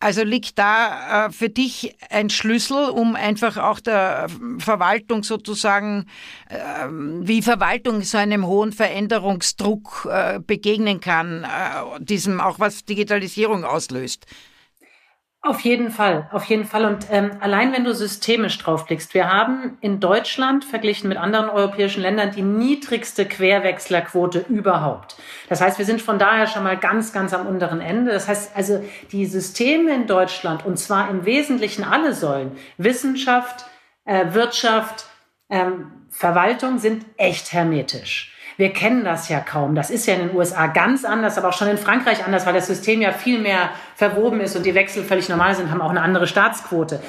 Also 0.00 0.22
liegt 0.22 0.58
da 0.58 1.26
äh, 1.26 1.32
für 1.32 1.48
dich 1.48 1.94
ein 2.10 2.30
Schlüssel, 2.30 2.88
um 2.90 3.16
einfach 3.16 3.56
auch 3.56 3.80
der 3.80 4.28
Verwaltung 4.58 5.22
sozusagen, 5.22 6.06
äh, 6.48 6.56
wie 6.88 7.42
Verwaltung 7.42 8.02
so 8.02 8.18
einem 8.18 8.46
hohen 8.46 8.72
Veränderungsdruck 8.72 10.08
äh, 10.10 10.40
begegnen 10.40 11.00
kann, 11.00 11.44
äh, 11.44 12.00
diesem 12.00 12.40
auch 12.40 12.58
was 12.58 12.84
Digitalisierung 12.84 13.64
auslöst? 13.64 14.26
Auf 15.44 15.58
jeden 15.62 15.90
Fall, 15.90 16.28
auf 16.30 16.44
jeden 16.44 16.64
Fall. 16.64 16.84
Und 16.84 17.08
ähm, 17.10 17.32
allein 17.40 17.72
wenn 17.72 17.82
du 17.82 17.92
systemisch 17.92 18.58
draufblickst, 18.58 19.12
wir 19.12 19.28
haben 19.28 19.76
in 19.80 19.98
Deutschland 19.98 20.64
verglichen 20.64 21.08
mit 21.08 21.18
anderen 21.18 21.50
europäischen 21.50 22.00
Ländern 22.00 22.30
die 22.30 22.42
niedrigste 22.42 23.26
Querwechslerquote 23.26 24.44
überhaupt. 24.48 25.16
Das 25.48 25.60
heißt, 25.60 25.78
wir 25.78 25.84
sind 25.84 26.00
von 26.00 26.20
daher 26.20 26.46
schon 26.46 26.62
mal 26.62 26.76
ganz, 26.76 27.12
ganz 27.12 27.34
am 27.34 27.48
unteren 27.48 27.80
Ende. 27.80 28.12
Das 28.12 28.28
heißt 28.28 28.52
also, 28.54 28.84
die 29.10 29.26
Systeme 29.26 29.92
in 29.92 30.06
Deutschland, 30.06 30.64
und 30.64 30.78
zwar 30.78 31.10
im 31.10 31.24
Wesentlichen 31.24 31.82
alle 31.82 32.14
Säulen, 32.14 32.52
Wissenschaft, 32.78 33.66
äh, 34.04 34.32
Wirtschaft, 34.34 35.06
ähm, 35.50 35.90
Verwaltung, 36.08 36.78
sind 36.78 37.04
echt 37.16 37.52
hermetisch. 37.52 38.32
Wir 38.56 38.72
kennen 38.72 39.04
das 39.04 39.28
ja 39.28 39.40
kaum. 39.40 39.74
Das 39.74 39.90
ist 39.90 40.06
ja 40.06 40.14
in 40.14 40.28
den 40.28 40.36
USA 40.36 40.66
ganz 40.66 41.04
anders, 41.04 41.38
aber 41.38 41.48
auch 41.48 41.52
schon 41.52 41.68
in 41.68 41.78
Frankreich 41.78 42.24
anders, 42.24 42.46
weil 42.46 42.54
das 42.54 42.66
System 42.66 43.00
ja 43.00 43.12
viel 43.12 43.38
mehr 43.38 43.70
verwoben 43.96 44.40
ist 44.40 44.56
und 44.56 44.66
die 44.66 44.74
Wechsel 44.74 45.04
völlig 45.04 45.28
normal 45.28 45.54
sind, 45.54 45.70
haben 45.70 45.80
auch 45.80 45.90
eine 45.90 46.02
andere 46.02 46.26
Staatsquote. 46.26 47.02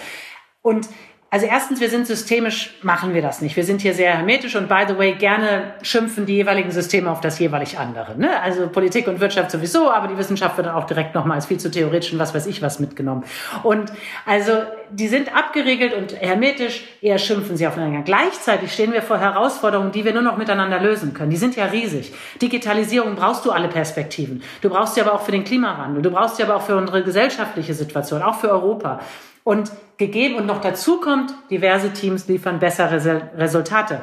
Und 0.61 0.87
also 1.33 1.47
erstens, 1.47 1.79
wir 1.79 1.89
sind 1.89 2.05
systemisch, 2.05 2.75
machen 2.83 3.15
wir 3.15 3.23
das 3.23 3.41
nicht. 3.41 3.55
Wir 3.55 3.63
sind 3.63 3.81
hier 3.81 3.95
sehr 3.95 4.15
hermetisch 4.15 4.55
und 4.55 4.69
by 4.69 4.83
the 4.87 4.99
way, 4.99 5.13
gerne 5.13 5.73
schimpfen 5.81 6.27
die 6.27 6.35
jeweiligen 6.35 6.69
Systeme 6.69 7.09
auf 7.09 7.21
das 7.21 7.39
jeweilig 7.39 7.79
andere. 7.79 8.15
Ne? 8.15 8.39
Also 8.39 8.67
Politik 8.67 9.07
und 9.07 9.19
Wirtschaft 9.19 9.49
sowieso, 9.49 9.89
aber 9.89 10.07
die 10.07 10.15
Wissenschaft 10.15 10.57
wird 10.57 10.67
dann 10.67 10.75
auch 10.75 10.83
direkt 10.83 11.15
nochmal 11.15 11.37
als 11.37 11.47
viel 11.47 11.59
zu 11.59 11.71
theoretisch 11.71 12.13
und 12.13 12.19
was 12.19 12.35
weiß 12.35 12.45
ich 12.45 12.61
was 12.61 12.79
mitgenommen. 12.79 13.23
Und 13.63 13.91
also 14.27 14.51
die 14.91 15.07
sind 15.07 15.35
abgeregelt 15.35 15.95
und 15.95 16.15
hermetisch, 16.21 16.83
eher 17.01 17.17
schimpfen 17.17 17.57
sie 17.57 17.65
aufeinander. 17.65 18.03
Gleichzeitig 18.05 18.71
stehen 18.71 18.93
wir 18.93 19.01
vor 19.01 19.17
Herausforderungen, 19.17 19.91
die 19.91 20.05
wir 20.05 20.13
nur 20.13 20.21
noch 20.21 20.37
miteinander 20.37 20.79
lösen 20.79 21.15
können. 21.15 21.31
Die 21.31 21.37
sind 21.37 21.55
ja 21.55 21.65
riesig. 21.65 22.13
Digitalisierung 22.43 23.15
brauchst 23.15 23.43
du 23.43 23.51
alle 23.51 23.69
Perspektiven. 23.69 24.43
Du 24.61 24.69
brauchst 24.69 24.93
sie 24.93 25.01
aber 25.01 25.13
auch 25.13 25.23
für 25.23 25.31
den 25.31 25.45
Klimawandel. 25.45 26.03
Du 26.03 26.11
brauchst 26.11 26.35
sie 26.35 26.43
aber 26.43 26.57
auch 26.57 26.61
für 26.61 26.75
unsere 26.75 27.03
gesellschaftliche 27.03 27.73
Situation, 27.73 28.21
auch 28.21 28.35
für 28.35 28.51
Europa. 28.51 28.99
Und 29.43 29.71
gegeben 29.97 30.35
und 30.35 30.45
noch 30.45 30.61
dazu 30.61 30.99
kommt, 30.99 31.33
diverse 31.49 31.91
Teams 31.93 32.27
liefern 32.27 32.59
bessere 32.59 33.31
Resultate. 33.37 34.01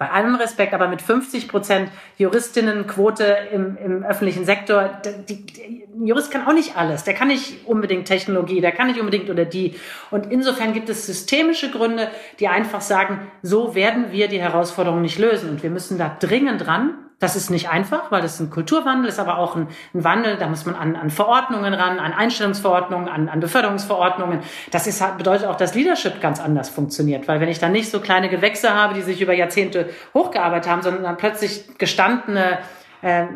Bei 0.00 0.10
allem 0.10 0.34
Respekt, 0.34 0.72
aber 0.72 0.88
mit 0.88 1.02
50 1.02 1.46
Prozent 1.46 1.90
Juristinnenquote 2.16 3.36
im, 3.52 3.76
im 3.76 4.02
öffentlichen 4.02 4.46
Sektor, 4.46 4.88
die, 5.28 5.44
die, 5.44 5.84
ein 5.94 6.06
Jurist 6.06 6.30
kann 6.30 6.46
auch 6.46 6.54
nicht 6.54 6.78
alles. 6.78 7.04
Der 7.04 7.12
kann 7.12 7.28
nicht 7.28 7.66
unbedingt 7.66 8.08
Technologie, 8.08 8.62
der 8.62 8.72
kann 8.72 8.86
nicht 8.86 8.98
unbedingt 8.98 9.28
oder 9.28 9.44
die. 9.44 9.74
Und 10.10 10.32
insofern 10.32 10.72
gibt 10.72 10.88
es 10.88 11.04
systemische 11.04 11.70
Gründe, 11.70 12.08
die 12.38 12.48
einfach 12.48 12.80
sagen, 12.80 13.30
so 13.42 13.74
werden 13.74 14.10
wir 14.10 14.28
die 14.28 14.40
Herausforderung 14.40 15.02
nicht 15.02 15.18
lösen. 15.18 15.50
Und 15.50 15.62
wir 15.62 15.68
müssen 15.68 15.98
da 15.98 16.16
dringend 16.18 16.66
dran. 16.66 17.09
Das 17.20 17.36
ist 17.36 17.50
nicht 17.50 17.68
einfach, 17.68 18.10
weil 18.10 18.22
das 18.22 18.40
ein 18.40 18.48
Kulturwandel 18.48 19.06
ist, 19.06 19.18
aber 19.18 19.36
auch 19.38 19.54
ein, 19.54 19.68
ein 19.94 20.04
Wandel. 20.04 20.38
Da 20.38 20.48
muss 20.48 20.64
man 20.64 20.74
an, 20.74 20.96
an 20.96 21.10
Verordnungen 21.10 21.74
ran, 21.74 21.98
an 21.98 22.14
Einstellungsverordnungen, 22.14 23.08
an, 23.08 23.28
an 23.28 23.40
Beförderungsverordnungen. 23.40 24.40
Das 24.70 24.86
ist, 24.86 25.04
bedeutet 25.18 25.46
auch, 25.46 25.56
dass 25.56 25.74
Leadership 25.74 26.22
ganz 26.22 26.40
anders 26.40 26.70
funktioniert, 26.70 27.28
weil 27.28 27.40
wenn 27.40 27.50
ich 27.50 27.58
dann 27.58 27.72
nicht 27.72 27.90
so 27.90 28.00
kleine 28.00 28.30
Gewächse 28.30 28.70
habe, 28.72 28.94
die 28.94 29.02
sich 29.02 29.20
über 29.20 29.34
Jahrzehnte 29.34 29.90
hochgearbeitet 30.14 30.70
haben, 30.70 30.80
sondern 30.80 31.02
dann 31.02 31.18
plötzlich 31.18 31.76
gestandene 31.76 32.58
äh, 33.02 33.26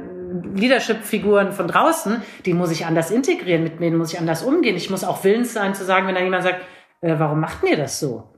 Leadership-Figuren 0.54 1.52
von 1.52 1.68
draußen, 1.68 2.22
die 2.46 2.54
muss 2.54 2.70
ich 2.70 2.86
anders 2.86 3.10
integrieren, 3.10 3.64
mit 3.64 3.80
denen 3.80 3.98
muss 3.98 4.14
ich 4.14 4.18
anders 4.18 4.42
umgehen. 4.42 4.76
Ich 4.76 4.88
muss 4.88 5.04
auch 5.04 5.24
willens 5.24 5.52
sein 5.52 5.74
zu 5.74 5.84
sagen, 5.84 6.06
wenn 6.06 6.14
dann 6.14 6.24
jemand 6.24 6.42
sagt, 6.42 6.62
äh, 7.02 7.16
warum 7.18 7.38
macht 7.38 7.62
mir 7.62 7.76
das 7.76 8.00
so? 8.00 8.33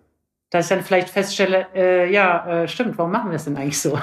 Dass 0.51 0.67
ich 0.67 0.77
dann 0.77 0.85
vielleicht 0.85 1.11
feststelle, 1.11 1.67
äh, 1.75 2.13
ja, 2.13 2.63
äh, 2.63 2.69
stimmt, 2.69 2.97
warum 2.99 3.13
machen 3.13 3.31
wir 3.31 3.37
es 3.37 3.45
denn 3.45 3.57
eigentlich 3.57 3.81
so? 3.81 3.99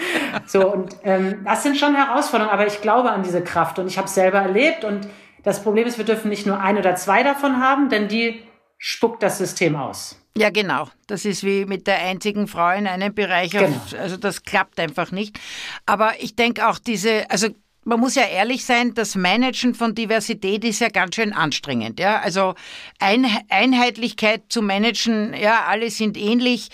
so, 0.46 0.72
und 0.72 0.96
ähm, 1.02 1.44
das 1.44 1.62
sind 1.62 1.76
schon 1.76 1.94
Herausforderungen, 1.94 2.52
aber 2.52 2.66
ich 2.66 2.80
glaube 2.80 3.10
an 3.10 3.22
diese 3.22 3.42
Kraft 3.42 3.78
und 3.78 3.88
ich 3.88 3.98
habe 3.98 4.06
es 4.06 4.14
selber 4.14 4.38
erlebt 4.38 4.84
und 4.84 5.08
das 5.42 5.62
Problem 5.62 5.86
ist, 5.86 5.98
wir 5.98 6.04
dürfen 6.04 6.28
nicht 6.28 6.46
nur 6.46 6.60
ein 6.60 6.78
oder 6.78 6.94
zwei 6.96 7.22
davon 7.22 7.60
haben, 7.60 7.88
denn 7.88 8.08
die 8.08 8.42
spuckt 8.76 9.22
das 9.22 9.38
System 9.38 9.76
aus. 9.76 10.20
Ja, 10.36 10.50
genau. 10.50 10.88
Das 11.08 11.24
ist 11.24 11.42
wie 11.42 11.64
mit 11.64 11.86
der 11.88 11.98
einzigen 12.00 12.46
Frau 12.46 12.70
in 12.70 12.86
einem 12.86 13.12
Bereich. 13.12 13.50
Genau. 13.50 13.80
also 14.00 14.16
das 14.16 14.44
klappt 14.44 14.78
einfach 14.78 15.10
nicht. 15.10 15.38
Aber 15.84 16.12
ich 16.20 16.36
denke 16.36 16.68
auch 16.68 16.78
diese, 16.78 17.28
also 17.28 17.48
man 17.88 18.00
muss 18.00 18.16
ja 18.16 18.24
ehrlich 18.24 18.64
sein, 18.66 18.92
das 18.92 19.14
Managen 19.14 19.74
von 19.74 19.94
Diversität 19.94 20.62
ist 20.62 20.80
ja 20.80 20.88
ganz 20.88 21.16
schön 21.16 21.32
anstrengend. 21.32 21.98
Ja? 21.98 22.20
Also 22.20 22.54
Ein 22.98 23.26
Einheitlichkeit 23.48 24.42
zu 24.50 24.60
managen, 24.60 25.34
ja, 25.34 25.64
alle 25.66 25.90
sind 25.90 26.18
ähnlich, 26.18 26.68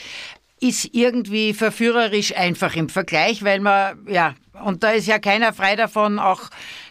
ist 0.61 0.90
irgendwie 0.92 1.54
verführerisch 1.54 2.37
einfach 2.37 2.75
im 2.75 2.88
Vergleich, 2.88 3.44
weil 3.44 3.61
man, 3.61 4.06
ja, 4.09 4.35
und 4.62 4.82
da 4.82 4.90
ist 4.90 5.06
ja 5.06 5.18
keiner 5.18 5.52
frei 5.52 5.75
davon, 5.75 6.18
auch 6.18 6.42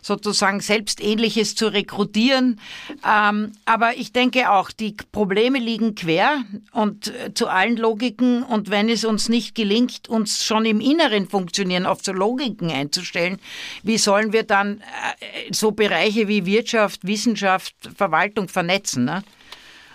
sozusagen 0.02 0.60
selbstähnliches 0.60 1.56
zu 1.56 1.68
rekrutieren. 1.68 2.60
Ähm, 3.08 3.54
aber 3.66 3.96
ich 3.96 4.12
denke 4.12 4.52
auch, 4.52 4.72
die 4.72 4.96
Probleme 5.12 5.60
liegen 5.60 5.96
quer 5.96 6.44
und 6.72 7.08
äh, 7.08 7.34
zu 7.34 7.48
allen 7.48 7.78
Logiken. 7.78 8.44
Und 8.44 8.70
wenn 8.70 8.90
es 8.90 9.06
uns 9.06 9.30
nicht 9.30 9.56
gelingt, 9.56 10.10
uns 10.10 10.44
schon 10.44 10.66
im 10.66 10.82
Inneren 10.82 11.28
funktionieren, 11.28 11.86
auf 11.86 12.04
so 12.04 12.12
Logiken 12.12 12.70
einzustellen, 12.70 13.40
wie 13.84 13.98
sollen 13.98 14.34
wir 14.34 14.44
dann 14.44 14.82
äh, 14.82 15.54
so 15.54 15.72
Bereiche 15.72 16.28
wie 16.28 16.46
Wirtschaft, 16.46 17.08
Wissenschaft, 17.08 17.76
Verwaltung 17.96 18.50
vernetzen? 18.50 19.06
Ne? 19.06 19.24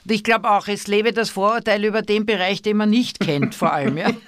Und 0.05 0.13
ich 0.13 0.25
glaube 0.25 0.51
auch, 0.51 0.69
es 0.69 0.87
lebe 0.87 1.13
das 1.13 1.29
Vorurteil 1.29 1.85
über 1.85 2.01
den 2.01 2.25
Bereich, 2.25 2.63
den 2.63 2.79
man 2.79 2.89
nicht 2.89 3.21
kennt, 3.21 3.55
vor 3.55 3.75
allem. 3.75 3.99
Ja. 3.99 4.11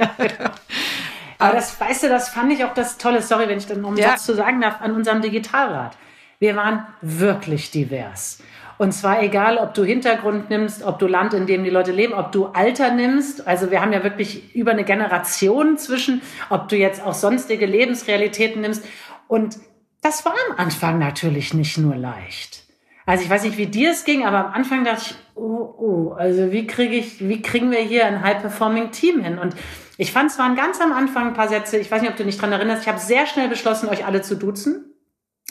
Aber 1.40 1.54
das, 1.54 1.80
weißt 1.80 2.04
du, 2.04 2.08
das 2.08 2.28
fand 2.28 2.52
ich 2.52 2.64
auch 2.64 2.74
das 2.74 2.98
Tolle, 2.98 3.22
sorry, 3.22 3.48
wenn 3.48 3.58
ich 3.58 3.66
dann 3.66 3.84
um 3.84 3.92
einen 3.92 3.98
ja. 3.98 4.10
Satz 4.10 4.26
zu 4.26 4.34
sagen 4.34 4.60
darf, 4.60 4.80
an 4.80 4.92
unserem 4.92 5.22
Digitalrat. 5.22 5.96
Wir 6.38 6.56
waren 6.56 6.86
wirklich 7.02 7.70
divers. 7.70 8.42
Und 8.78 8.92
zwar 8.92 9.22
egal, 9.22 9.58
ob 9.58 9.74
du 9.74 9.84
Hintergrund 9.84 10.48
nimmst, 10.48 10.82
ob 10.82 10.98
du 10.98 11.06
Land, 11.06 11.34
in 11.34 11.46
dem 11.46 11.64
die 11.64 11.70
Leute 11.70 11.92
leben, 11.92 12.14
ob 12.14 12.32
du 12.32 12.46
Alter 12.46 12.90
nimmst. 12.92 13.46
Also 13.46 13.70
wir 13.70 13.82
haben 13.82 13.92
ja 13.92 14.02
wirklich 14.02 14.54
über 14.54 14.70
eine 14.70 14.84
Generation 14.84 15.76
zwischen, 15.76 16.22
ob 16.48 16.68
du 16.68 16.76
jetzt 16.76 17.02
auch 17.02 17.12
sonstige 17.12 17.66
Lebensrealitäten 17.66 18.62
nimmst. 18.62 18.82
Und 19.28 19.58
das 20.00 20.24
war 20.24 20.32
am 20.48 20.56
Anfang 20.56 20.98
natürlich 20.98 21.52
nicht 21.52 21.76
nur 21.76 21.94
leicht. 21.94 22.64
Also 23.04 23.24
ich 23.24 23.28
weiß 23.28 23.42
nicht, 23.44 23.58
wie 23.58 23.66
dir 23.66 23.90
es 23.90 24.04
ging, 24.04 24.24
aber 24.24 24.46
am 24.46 24.52
Anfang 24.52 24.84
dachte 24.84 25.02
ich, 25.10 25.14
oh, 25.34 25.74
oh, 25.78 26.14
also 26.16 26.52
wie 26.52 26.66
kriege 26.66 26.94
ich, 26.94 27.28
wie 27.28 27.42
kriegen 27.42 27.70
wir 27.70 27.80
hier 27.80 28.06
ein 28.06 28.22
high-performing 28.22 28.92
Team 28.92 29.22
hin? 29.22 29.38
Und 29.38 29.54
ich 30.00 30.12
fand, 30.12 30.36
waren 30.38 30.56
ganz 30.56 30.80
am 30.80 30.92
Anfang 30.92 31.28
ein 31.28 31.34
paar 31.34 31.48
Sätze, 31.48 31.76
ich 31.76 31.90
weiß 31.90 32.00
nicht, 32.00 32.10
ob 32.10 32.16
du 32.16 32.24
dich 32.24 32.38
dran 32.38 32.50
erinnerst, 32.50 32.82
ich 32.82 32.88
habe 32.88 32.98
sehr 32.98 33.26
schnell 33.26 33.48
beschlossen, 33.48 33.90
euch 33.90 34.06
alle 34.06 34.22
zu 34.22 34.34
duzen. 34.34 34.94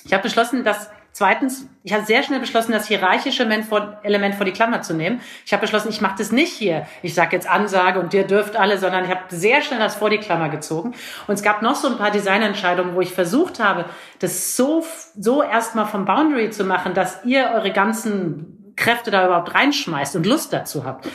Ich 0.06 0.12
habe 0.12 0.24
beschlossen, 0.24 0.64
dass 0.64 0.90
Zweitens, 1.12 1.68
ich 1.84 1.92
habe 1.92 2.06
sehr 2.06 2.22
schnell 2.22 2.40
beschlossen, 2.40 2.72
das 2.72 2.88
hierarchische 2.88 3.44
Element 3.44 4.36
vor 4.36 4.46
die 4.46 4.52
Klammer 4.52 4.84
zu 4.84 4.94
nehmen. 4.94 5.22
Ich 5.44 5.52
habe 5.52 5.62
beschlossen, 5.62 5.90
ich 5.90 6.02
mache 6.02 6.16
das 6.20 6.32
nicht 6.32 6.54
hier. 6.54 6.86
Ich 7.02 7.16
sage 7.16 7.36
jetzt 7.36 7.50
Ansage 7.50 8.00
und 8.00 8.14
ihr 8.14 8.28
dürft 8.28 8.56
alle, 8.56 8.78
sondern 8.78 9.06
ich 9.06 9.10
habe 9.10 9.22
sehr 9.30 9.64
schnell 9.64 9.80
das 9.80 9.96
vor 9.96 10.12
die 10.12 10.20
Klammer 10.20 10.50
gezogen. 10.50 10.94
Und 11.26 11.34
es 11.34 11.42
gab 11.42 11.64
noch 11.64 11.74
so 11.74 11.88
ein 11.88 11.98
paar 11.98 12.12
Designentscheidungen, 12.12 12.94
wo 12.94 13.02
ich 13.02 13.12
versucht 13.12 13.60
habe, 13.60 13.86
das 14.20 14.56
so, 14.56 14.86
so 15.18 15.42
erstmal 15.42 15.88
vom 15.88 16.06
Boundary 16.06 16.52
zu 16.52 16.64
machen, 16.64 16.94
dass 16.94 17.26
ihr 17.26 17.50
eure 17.56 17.72
ganzen 17.72 18.74
Kräfte 18.76 19.10
da 19.10 19.26
überhaupt 19.26 19.56
reinschmeißt 19.56 20.16
und 20.16 20.28
Lust 20.28 20.54
dazu 20.54 20.86
habt. 20.86 21.08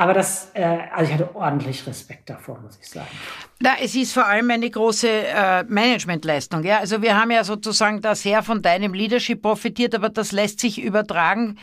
Aber 0.00 0.14
das, 0.14 0.50
äh, 0.54 0.64
also 0.94 1.10
ich 1.10 1.12
hatte 1.12 1.36
ordentlich 1.36 1.86
Respekt 1.86 2.30
davor, 2.30 2.58
muss 2.60 2.78
ich 2.80 2.88
sagen. 2.88 3.06
Na, 3.58 3.72
es 3.82 3.94
ist 3.94 4.14
vor 4.14 4.24
allem 4.24 4.50
eine 4.50 4.70
große 4.70 5.06
äh, 5.06 5.64
Managementleistung. 5.64 6.64
Ja? 6.64 6.78
Also 6.78 7.02
wir 7.02 7.20
haben 7.20 7.30
ja 7.30 7.44
sozusagen 7.44 8.00
da 8.00 8.14
sehr 8.14 8.42
von 8.42 8.62
deinem 8.62 8.94
Leadership 8.94 9.42
profitiert, 9.42 9.94
aber 9.94 10.08
das 10.08 10.32
lässt 10.32 10.60
sich 10.60 10.80
übertragen 10.80 11.58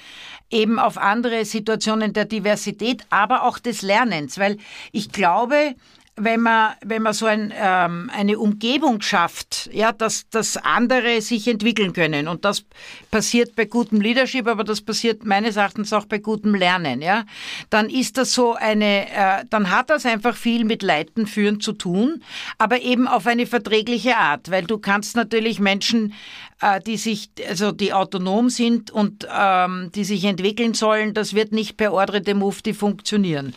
eben 0.51 0.77
auf 0.77 0.99
andere 0.99 1.45
Situationen 1.45 2.13
der 2.13 2.25
Diversität, 2.25 3.07
aber 3.09 3.41
auch 3.41 3.57
des 3.57 3.81
Lernens, 3.81 4.37
weil 4.37 4.57
ich 4.91 5.11
glaube, 5.11 5.73
wenn 6.19 6.41
man, 6.41 6.73
wenn 6.83 7.03
man 7.03 7.13
so 7.13 7.27
ein, 7.27 7.53
ähm, 7.55 8.09
eine 8.13 8.39
Umgebung 8.39 9.01
schafft, 9.01 9.69
ja, 9.71 9.91
dass, 9.91 10.27
dass 10.29 10.57
andere 10.57 11.21
sich 11.21 11.47
entwickeln 11.47 11.93
können. 11.93 12.27
Und 12.27 12.43
das 12.43 12.65
passiert 13.11 13.55
bei 13.55 13.65
gutem 13.65 14.01
Leadership, 14.01 14.47
aber 14.47 14.63
das 14.63 14.81
passiert 14.81 15.25
meines 15.25 15.55
Erachtens 15.55 15.93
auch 15.93 16.05
bei 16.05 16.17
gutem 16.17 16.55
Lernen, 16.55 17.03
ja. 17.03 17.23
Dann 17.69 17.89
ist 17.89 18.17
das 18.17 18.33
so 18.33 18.55
eine, 18.55 19.07
äh, 19.11 19.45
dann 19.49 19.69
hat 19.69 19.91
das 19.91 20.07
einfach 20.07 20.35
viel 20.35 20.65
mit 20.65 20.81
Leiten 20.81 21.27
führen 21.27 21.61
zu 21.61 21.73
tun, 21.73 22.23
aber 22.57 22.81
eben 22.81 23.07
auf 23.07 23.27
eine 23.27 23.45
verträgliche 23.45 24.17
Art, 24.17 24.49
weil 24.49 24.63
du 24.63 24.79
kannst 24.79 25.15
natürlich 25.15 25.59
Menschen 25.59 26.13
die 26.85 26.97
sich, 26.97 27.29
also 27.47 27.71
die 27.71 27.93
autonom 27.93 28.49
sind 28.49 28.89
und 28.89 29.27
ähm, 29.31 29.91
die 29.93 30.03
sich 30.03 30.23
entwickeln 30.23 30.73
sollen, 30.73 31.13
das 31.13 31.33
wird 31.33 31.51
nicht 31.51 31.77
per 31.77 31.93
Ordre 31.93 32.21
de 32.21 32.33
Mufti 32.33 32.73
funktionieren. 32.73 33.53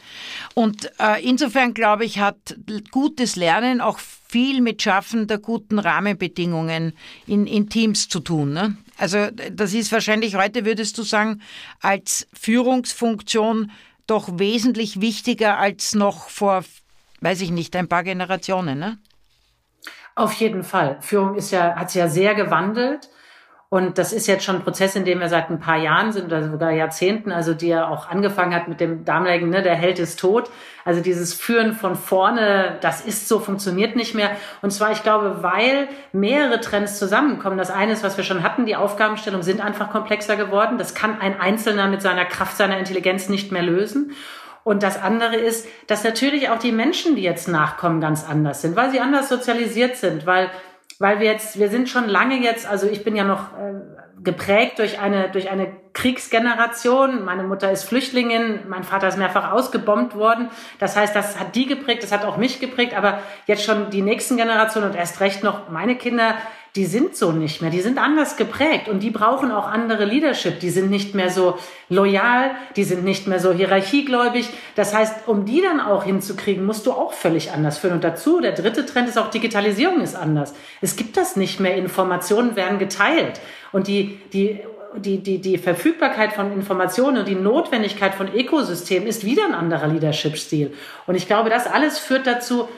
Und 0.54 0.90
äh, 1.00 1.24
insofern 1.26 1.72
glaube 1.72 2.04
ich, 2.04 2.18
hat 2.18 2.56
gutes 2.90 3.36
Lernen 3.36 3.80
auch 3.80 3.98
viel 3.98 4.60
mit 4.60 4.82
Schaffen 4.82 5.26
der 5.26 5.38
guten 5.38 5.78
Rahmenbedingungen 5.78 6.92
in, 7.26 7.46
in 7.46 7.68
Teams 7.68 8.08
zu 8.08 8.20
tun. 8.20 8.52
Ne? 8.52 8.76
Also 8.98 9.28
das 9.50 9.72
ist 9.72 9.90
wahrscheinlich 9.92 10.36
heute, 10.36 10.66
würdest 10.66 10.98
du 10.98 11.02
sagen, 11.02 11.40
als 11.80 12.28
Führungsfunktion 12.34 13.72
doch 14.06 14.38
wesentlich 14.38 15.00
wichtiger 15.00 15.58
als 15.58 15.94
noch 15.94 16.28
vor, 16.28 16.64
weiß 17.20 17.40
ich 17.40 17.50
nicht, 17.50 17.74
ein 17.76 17.88
paar 17.88 18.04
Generationen. 18.04 18.78
Ne? 18.78 18.98
Auf 20.14 20.32
jeden 20.34 20.62
Fall. 20.62 20.98
Führung 21.00 21.34
ist 21.34 21.50
ja, 21.50 21.76
hat 21.76 21.90
sich 21.90 22.00
ja 22.00 22.08
sehr 22.08 22.34
gewandelt. 22.34 23.08
Und 23.72 23.98
das 23.98 24.12
ist 24.12 24.26
jetzt 24.26 24.42
schon 24.42 24.56
ein 24.56 24.64
Prozess, 24.64 24.96
in 24.96 25.04
dem 25.04 25.20
wir 25.20 25.28
seit 25.28 25.48
ein 25.48 25.60
paar 25.60 25.76
Jahren 25.76 26.10
sind 26.10 26.24
oder 26.24 26.42
sogar 26.50 26.72
Jahrzehnten, 26.72 27.30
also 27.30 27.54
die 27.54 27.68
ja 27.68 27.86
auch 27.86 28.10
angefangen 28.10 28.52
hat 28.52 28.66
mit 28.66 28.80
dem 28.80 29.04
damaligen, 29.04 29.48
ne, 29.48 29.62
der 29.62 29.76
Held 29.76 30.00
ist 30.00 30.18
tot. 30.18 30.50
Also 30.84 31.00
dieses 31.00 31.34
Führen 31.34 31.72
von 31.72 31.94
vorne, 31.94 32.78
das 32.80 33.00
ist 33.00 33.28
so, 33.28 33.38
funktioniert 33.38 33.94
nicht 33.94 34.12
mehr. 34.12 34.32
Und 34.60 34.72
zwar, 34.72 34.90
ich 34.90 35.04
glaube, 35.04 35.44
weil 35.44 35.88
mehrere 36.12 36.60
Trends 36.60 36.98
zusammenkommen. 36.98 37.58
Das 37.58 37.70
eine 37.70 37.92
ist, 37.92 38.02
was 38.02 38.16
wir 38.16 38.24
schon 38.24 38.42
hatten, 38.42 38.66
die 38.66 38.74
Aufgabenstellungen 38.74 39.44
sind 39.44 39.60
einfach 39.60 39.90
komplexer 39.90 40.34
geworden. 40.34 40.76
Das 40.76 40.96
kann 40.96 41.20
ein 41.20 41.38
Einzelner 41.38 41.86
mit 41.86 42.02
seiner 42.02 42.24
Kraft, 42.24 42.56
seiner 42.56 42.76
Intelligenz 42.76 43.28
nicht 43.28 43.52
mehr 43.52 43.62
lösen. 43.62 44.16
Und 44.64 44.82
das 44.82 45.00
andere 45.00 45.36
ist, 45.36 45.66
dass 45.86 46.04
natürlich 46.04 46.50
auch 46.50 46.58
die 46.58 46.72
Menschen, 46.72 47.16
die 47.16 47.22
jetzt 47.22 47.48
nachkommen, 47.48 48.00
ganz 48.00 48.28
anders 48.28 48.62
sind, 48.62 48.76
weil 48.76 48.90
sie 48.90 49.00
anders 49.00 49.28
sozialisiert 49.28 49.96
sind, 49.96 50.26
weil 50.26 50.50
weil 51.00 51.18
wir 51.18 51.26
jetzt, 51.26 51.58
wir 51.58 51.70
sind 51.70 51.88
schon 51.88 52.08
lange 52.08 52.42
jetzt, 52.42 52.68
also 52.68 52.86
ich 52.86 53.02
bin 53.02 53.16
ja 53.16 53.24
noch 53.24 53.56
äh, 53.56 53.72
geprägt 54.22 54.78
durch 54.78 55.00
eine, 55.00 55.30
durch 55.30 55.50
eine 55.50 55.72
Kriegsgeneration. 55.94 57.24
Meine 57.24 57.42
Mutter 57.42 57.72
ist 57.72 57.84
Flüchtlingin, 57.84 58.68
mein 58.68 58.84
Vater 58.84 59.08
ist 59.08 59.16
mehrfach 59.16 59.50
ausgebombt 59.50 60.14
worden. 60.14 60.50
Das 60.78 60.96
heißt, 60.96 61.16
das 61.16 61.40
hat 61.40 61.56
die 61.56 61.64
geprägt, 61.64 62.02
das 62.02 62.12
hat 62.12 62.26
auch 62.26 62.36
mich 62.36 62.60
geprägt, 62.60 62.94
aber 62.94 63.20
jetzt 63.46 63.64
schon 63.64 63.88
die 63.88 64.02
nächsten 64.02 64.36
Generationen 64.36 64.90
und 64.90 64.96
erst 64.96 65.20
recht 65.20 65.42
noch 65.42 65.70
meine 65.70 65.96
Kinder, 65.96 66.34
die 66.76 66.86
sind 66.86 67.16
so 67.16 67.32
nicht 67.32 67.62
mehr, 67.62 67.70
die 67.70 67.80
sind 67.80 67.98
anders 67.98 68.36
geprägt 68.36 68.88
und 68.88 69.02
die 69.02 69.10
brauchen 69.10 69.50
auch 69.50 69.66
andere 69.66 70.04
Leadership, 70.04 70.60
die 70.60 70.70
sind 70.70 70.88
nicht 70.88 71.14
mehr 71.14 71.30
so 71.30 71.58
loyal, 71.88 72.52
die 72.76 72.84
sind 72.84 73.04
nicht 73.04 73.26
mehr 73.26 73.40
so 73.40 73.52
hierarchiegläubig. 73.52 74.48
Das 74.76 74.94
heißt, 74.94 75.26
um 75.26 75.44
die 75.44 75.62
dann 75.62 75.80
auch 75.80 76.04
hinzukriegen, 76.04 76.64
musst 76.64 76.86
du 76.86 76.92
auch 76.92 77.12
völlig 77.12 77.50
anders 77.50 77.78
führen. 77.78 77.94
Und 77.94 78.04
dazu, 78.04 78.40
der 78.40 78.52
dritte 78.52 78.86
Trend 78.86 79.08
ist 79.08 79.18
auch 79.18 79.30
Digitalisierung 79.30 80.00
ist 80.00 80.14
anders. 80.14 80.54
Es 80.80 80.94
gibt 80.94 81.16
das 81.16 81.34
nicht 81.34 81.58
mehr, 81.58 81.76
Informationen 81.76 82.54
werden 82.54 82.78
geteilt 82.78 83.40
und 83.72 83.88
die, 83.88 84.20
die 84.32 84.60
die, 84.96 85.18
die, 85.18 85.38
die 85.38 85.56
Verfügbarkeit 85.56 86.32
von 86.32 86.52
Informationen 86.52 87.18
und 87.18 87.28
die 87.28 87.36
Notwendigkeit 87.36 88.12
von 88.14 88.32
Ökosystemen 88.34 89.06
ist 89.06 89.24
wieder 89.24 89.44
ein 89.44 89.54
anderer 89.54 89.86
Leadership-Stil. 89.86 90.74
Und 91.06 91.14
ich 91.14 91.28
glaube, 91.28 91.48
das 91.50 91.66
alles 91.66 91.98
führt 92.00 92.26
dazu, 92.26 92.68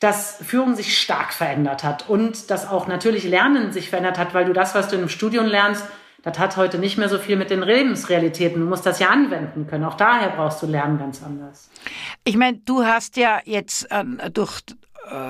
dass 0.00 0.36
Führung 0.42 0.74
sich 0.74 0.98
stark 0.98 1.32
verändert 1.32 1.84
hat 1.84 2.08
und 2.08 2.50
dass 2.50 2.66
auch 2.66 2.86
natürlich 2.86 3.24
Lernen 3.24 3.72
sich 3.72 3.90
verändert 3.90 4.18
hat, 4.18 4.34
weil 4.34 4.46
du 4.46 4.52
das, 4.52 4.74
was 4.74 4.88
du 4.88 4.96
im 4.96 5.08
Studium 5.08 5.46
lernst, 5.46 5.84
das 6.22 6.38
hat 6.38 6.56
heute 6.56 6.78
nicht 6.78 6.98
mehr 6.98 7.08
so 7.08 7.18
viel 7.18 7.36
mit 7.36 7.50
den 7.50 7.62
Lebensrealitäten. 7.62 8.60
Du 8.60 8.66
musst 8.66 8.84
das 8.84 8.98
ja 8.98 9.08
anwenden 9.08 9.66
können. 9.66 9.84
Auch 9.84 9.94
daher 9.94 10.30
brauchst 10.30 10.62
du 10.62 10.66
Lernen 10.66 10.98
ganz 10.98 11.22
anders. 11.22 11.70
Ich 12.24 12.36
meine, 12.36 12.58
du 12.58 12.84
hast 12.84 13.16
ja 13.16 13.40
jetzt 13.44 13.90
äh, 13.90 14.30
durch 14.30 14.60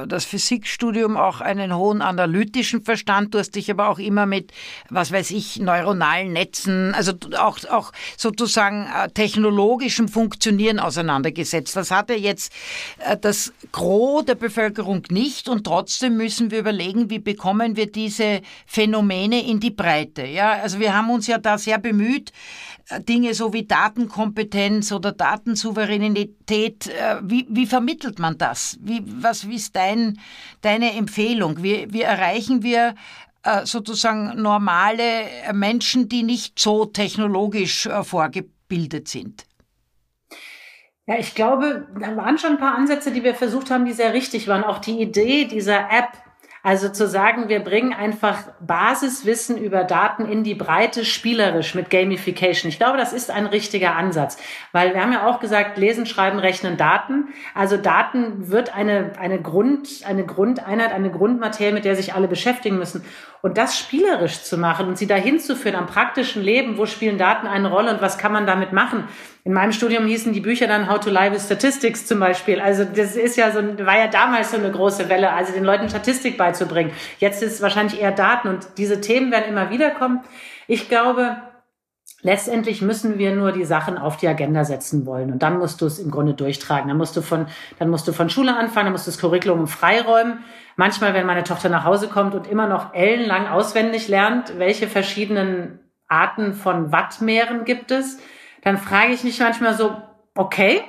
das 0.06 0.24
Physikstudium 0.24 1.16
auch 1.16 1.40
einen 1.40 1.74
hohen 1.74 2.02
analytischen 2.02 2.82
Verstand. 2.82 3.34
Du 3.34 3.38
hast 3.38 3.54
dich 3.54 3.70
aber 3.70 3.88
auch 3.88 3.98
immer 3.98 4.26
mit, 4.26 4.52
was 4.88 5.12
weiß 5.12 5.30
ich, 5.30 5.58
neuronalen 5.58 6.32
Netzen, 6.32 6.94
also 6.94 7.12
auch, 7.38 7.58
auch 7.70 7.92
sozusagen 8.16 8.86
äh, 8.86 9.08
technologischem 9.10 10.08
Funktionieren 10.08 10.78
auseinandergesetzt. 10.78 11.76
Das 11.76 11.90
hat 11.90 12.10
ja 12.10 12.16
jetzt 12.16 12.52
äh, 12.98 13.16
das 13.16 13.52
Gros 13.72 14.24
der 14.24 14.34
Bevölkerung 14.34 15.02
nicht 15.10 15.48
und 15.48 15.64
trotzdem 15.64 16.16
müssen 16.16 16.50
wir 16.50 16.60
überlegen, 16.60 17.10
wie 17.10 17.18
bekommen 17.18 17.76
wir 17.76 17.90
diese 17.90 18.42
Phänomene 18.66 19.46
in 19.46 19.60
die 19.60 19.70
Breite. 19.70 20.26
Ja, 20.26 20.52
also 20.52 20.78
wir 20.80 20.94
haben 20.94 21.10
uns 21.10 21.26
ja 21.26 21.38
da 21.38 21.58
sehr 21.58 21.78
bemüht, 21.78 22.32
Dinge 23.08 23.34
so 23.34 23.52
wie 23.52 23.64
Datenkompetenz 23.64 24.90
oder 24.90 25.12
Datensouveränität, 25.12 26.90
wie, 27.22 27.46
wie 27.48 27.66
vermittelt 27.66 28.18
man 28.18 28.36
das? 28.36 28.78
Wie, 28.80 29.02
was, 29.06 29.48
wie 29.48 29.54
ist 29.54 29.69
dein, 29.72 30.18
deine 30.60 30.94
Empfehlung? 30.94 31.62
Wie, 31.62 31.92
wie 31.92 32.02
erreichen 32.02 32.62
wir 32.62 32.94
äh, 33.42 33.64
sozusagen 33.64 34.40
normale 34.40 35.24
Menschen, 35.52 36.08
die 36.08 36.22
nicht 36.22 36.58
so 36.58 36.84
technologisch 36.84 37.86
äh, 37.86 38.04
vorgebildet 38.04 39.08
sind? 39.08 39.46
Ja, 41.06 41.18
ich 41.18 41.34
glaube, 41.34 41.88
da 41.98 42.16
waren 42.16 42.38
schon 42.38 42.52
ein 42.52 42.58
paar 42.58 42.76
Ansätze, 42.76 43.10
die 43.10 43.24
wir 43.24 43.34
versucht 43.34 43.70
haben, 43.70 43.84
die 43.84 43.92
sehr 43.92 44.12
richtig 44.12 44.46
waren. 44.46 44.62
Auch 44.62 44.78
die 44.78 45.00
Idee 45.00 45.44
dieser 45.46 45.90
App, 45.90 46.12
also 46.62 46.90
zu 46.90 47.08
sagen, 47.08 47.48
wir 47.48 47.60
bringen 47.60 47.94
einfach 47.94 48.38
Basiswissen 48.60 49.56
über 49.56 49.84
Daten 49.84 50.26
in 50.26 50.44
die 50.44 50.54
Breite 50.54 51.06
spielerisch 51.06 51.74
mit 51.74 51.88
Gamification. 51.88 52.68
Ich 52.68 52.78
glaube, 52.78 52.98
das 52.98 53.14
ist 53.14 53.30
ein 53.30 53.46
richtiger 53.46 53.96
Ansatz, 53.96 54.36
weil 54.72 54.92
wir 54.92 55.00
haben 55.00 55.12
ja 55.12 55.26
auch 55.26 55.40
gesagt, 55.40 55.78
lesen, 55.78 56.04
schreiben, 56.04 56.38
rechnen, 56.38 56.76
Daten. 56.76 57.28
Also 57.54 57.78
Daten 57.78 58.50
wird 58.50 58.74
eine, 58.74 59.12
eine 59.18 59.40
Grund, 59.40 60.02
eine 60.06 60.26
Grundeinheit, 60.26 60.92
eine 60.92 61.10
Grundmaterie, 61.10 61.72
mit 61.72 61.84
der 61.86 61.96
sich 61.96 62.14
alle 62.14 62.28
beschäftigen 62.28 62.78
müssen. 62.78 63.04
Und 63.42 63.56
das 63.56 63.78
spielerisch 63.78 64.42
zu 64.42 64.58
machen 64.58 64.86
und 64.86 64.98
sie 64.98 65.06
dahin 65.06 65.40
zu 65.40 65.56
führen 65.56 65.76
am 65.76 65.86
praktischen 65.86 66.42
Leben, 66.42 66.76
wo 66.76 66.84
spielen 66.84 67.16
Daten 67.16 67.46
eine 67.46 67.70
Rolle 67.70 67.94
und 67.94 68.02
was 68.02 68.18
kann 68.18 68.32
man 68.32 68.46
damit 68.46 68.72
machen? 68.72 69.08
In 69.42 69.52
meinem 69.52 69.72
Studium 69.72 70.06
hießen 70.06 70.32
die 70.32 70.40
Bücher 70.40 70.66
dann 70.66 70.90
How 70.90 71.00
to 71.00 71.10
Lie 71.10 71.32
with 71.32 71.44
Statistics 71.44 72.06
zum 72.06 72.20
Beispiel. 72.20 72.60
Also 72.60 72.84
das 72.84 73.16
ist 73.16 73.36
ja 73.36 73.50
so, 73.50 73.60
war 73.60 73.98
ja 73.98 74.08
damals 74.08 74.50
so 74.50 74.58
eine 74.58 74.70
große 74.70 75.08
Welle, 75.08 75.32
also 75.32 75.52
den 75.52 75.64
Leuten 75.64 75.88
Statistik 75.88 76.36
beizubringen. 76.36 76.92
Jetzt 77.18 77.42
ist 77.42 77.54
es 77.54 77.62
wahrscheinlich 77.62 78.00
eher 78.00 78.12
Daten 78.12 78.48
und 78.48 78.68
diese 78.76 79.00
Themen 79.00 79.32
werden 79.32 79.48
immer 79.48 79.70
wieder 79.70 79.90
kommen. 79.90 80.20
Ich 80.66 80.88
glaube, 80.88 81.36
Letztendlich 82.22 82.82
müssen 82.82 83.18
wir 83.18 83.34
nur 83.34 83.50
die 83.50 83.64
Sachen 83.64 83.96
auf 83.96 84.18
die 84.18 84.28
Agenda 84.28 84.64
setzen 84.64 85.06
wollen. 85.06 85.32
Und 85.32 85.42
dann 85.42 85.58
musst 85.58 85.80
du 85.80 85.86
es 85.86 85.98
im 85.98 86.10
Grunde 86.10 86.34
durchtragen. 86.34 86.88
Dann 86.88 86.98
musst 86.98 87.16
du 87.16 87.22
von, 87.22 87.46
dann 87.78 87.88
musst 87.88 88.06
du 88.06 88.12
von 88.12 88.28
Schule 88.28 88.54
anfangen, 88.54 88.86
dann 88.86 88.92
musst 88.92 89.06
du 89.06 89.10
das 89.10 89.20
Curriculum 89.20 89.66
freiräumen. 89.66 90.44
Manchmal, 90.76 91.14
wenn 91.14 91.24
meine 91.24 91.44
Tochter 91.44 91.70
nach 91.70 91.84
Hause 91.84 92.08
kommt 92.08 92.34
und 92.34 92.46
immer 92.46 92.66
noch 92.66 92.92
ellenlang 92.94 93.48
auswendig 93.48 94.08
lernt, 94.08 94.58
welche 94.58 94.86
verschiedenen 94.86 95.78
Arten 96.08 96.52
von 96.52 96.92
Wattmeeren 96.92 97.64
gibt 97.64 97.90
es, 97.90 98.18
dann 98.62 98.78
frage 98.78 99.12
ich 99.12 99.24
mich 99.24 99.40
manchmal 99.40 99.74
so, 99.74 100.00
okay, 100.34 100.82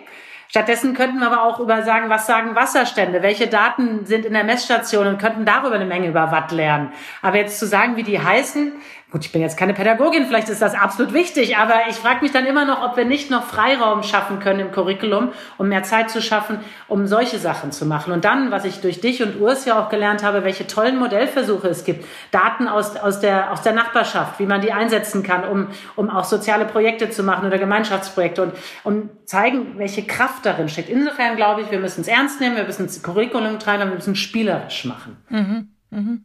Stattdessen 0.52 0.94
könnten 0.94 1.20
wir 1.20 1.28
aber 1.32 1.44
auch 1.44 1.62
über 1.62 1.82
sagen, 1.84 2.10
was 2.10 2.28
sagen 2.28 2.56
Wasserstände, 2.56 3.22
welche 3.22 3.48
Daten 3.48 4.06
sind 4.06 4.26
in 4.26 4.34
der 4.34 4.44
Messstation 4.44 5.08
und 5.08 5.18
könnten 5.18 5.46
darüber 5.46 5.76
eine 5.76 5.86
Menge 5.86 6.10
über 6.10 6.30
Watt 6.30 6.52
lernen. 6.52 6.92
Aber 7.22 7.38
jetzt 7.38 7.58
zu 7.58 7.66
sagen, 7.66 7.96
wie 7.96 8.04
die 8.04 8.20
heißen, 8.20 8.74
Gut, 9.12 9.26
ich 9.26 9.34
bin 9.34 9.42
jetzt 9.42 9.58
keine 9.58 9.74
Pädagogin, 9.74 10.26
vielleicht 10.26 10.48
ist 10.48 10.62
das 10.62 10.74
absolut 10.74 11.12
wichtig, 11.12 11.58
aber 11.58 11.82
ich 11.90 11.98
frage 11.98 12.22
mich 12.22 12.32
dann 12.32 12.46
immer 12.46 12.64
noch, 12.64 12.82
ob 12.82 12.96
wir 12.96 13.04
nicht 13.04 13.30
noch 13.30 13.44
Freiraum 13.44 14.04
schaffen 14.04 14.40
können 14.40 14.62
im 14.62 14.72
Curriculum, 14.72 15.34
um 15.58 15.68
mehr 15.68 15.84
Zeit 15.84 16.10
zu 16.10 16.22
schaffen, 16.22 16.60
um 16.88 17.08
solche 17.08 17.38
Sachen 17.38 17.74
zu 17.74 17.86
machen. 17.86 18.14
Und 18.14 18.24
dann, 18.24 18.52
was 18.52 18.64
ich 18.64 18.80
durch 18.80 19.02
dich 19.02 19.22
und 19.22 19.42
Urs 19.42 19.66
ja 19.66 19.78
auch 19.78 19.90
gelernt 19.90 20.24
habe, 20.24 20.46
welche 20.46 20.66
tollen 20.66 20.98
Modellversuche 20.98 21.68
es 21.68 21.84
gibt, 21.84 22.06
Daten 22.32 22.70
aus, 22.70 22.96
aus, 22.96 23.20
der, 23.20 23.52
aus 23.52 23.62
der 23.62 23.74
Nachbarschaft, 23.74 24.40
wie 24.40 24.46
man 24.46 24.62
die 24.62 24.72
einsetzen 24.72 25.24
kann, 25.24 25.44
um, 25.44 25.68
um 25.98 26.10
auch 26.10 26.24
soziale 26.24 26.64
Projekte 26.64 27.10
zu 27.10 27.24
machen 27.24 27.46
oder 27.46 27.58
Gemeinschaftsprojekte 27.58 28.44
und 28.44 28.54
um 28.86 29.10
zeigen, 29.26 29.78
welche 29.78 30.04
Kraft 30.04 30.46
darin 30.46 30.70
steckt. 30.70 30.88
Insofern 30.88 31.36
glaube 31.36 31.64
ich, 31.64 31.72
wir 31.72 31.80
müssen 31.80 32.00
es 32.00 32.08
ernst 32.08 32.40
nehmen, 32.40 32.56
wir 32.56 32.64
müssen 32.64 32.86
das 32.86 33.04
Curriculum 33.04 33.60
treiben, 33.60 33.90
wir 33.90 33.96
müssen 33.96 34.16
spielerisch 34.16 34.86
machen. 34.86 35.18
Mhm. 35.28 35.68
Mhm. 35.90 36.24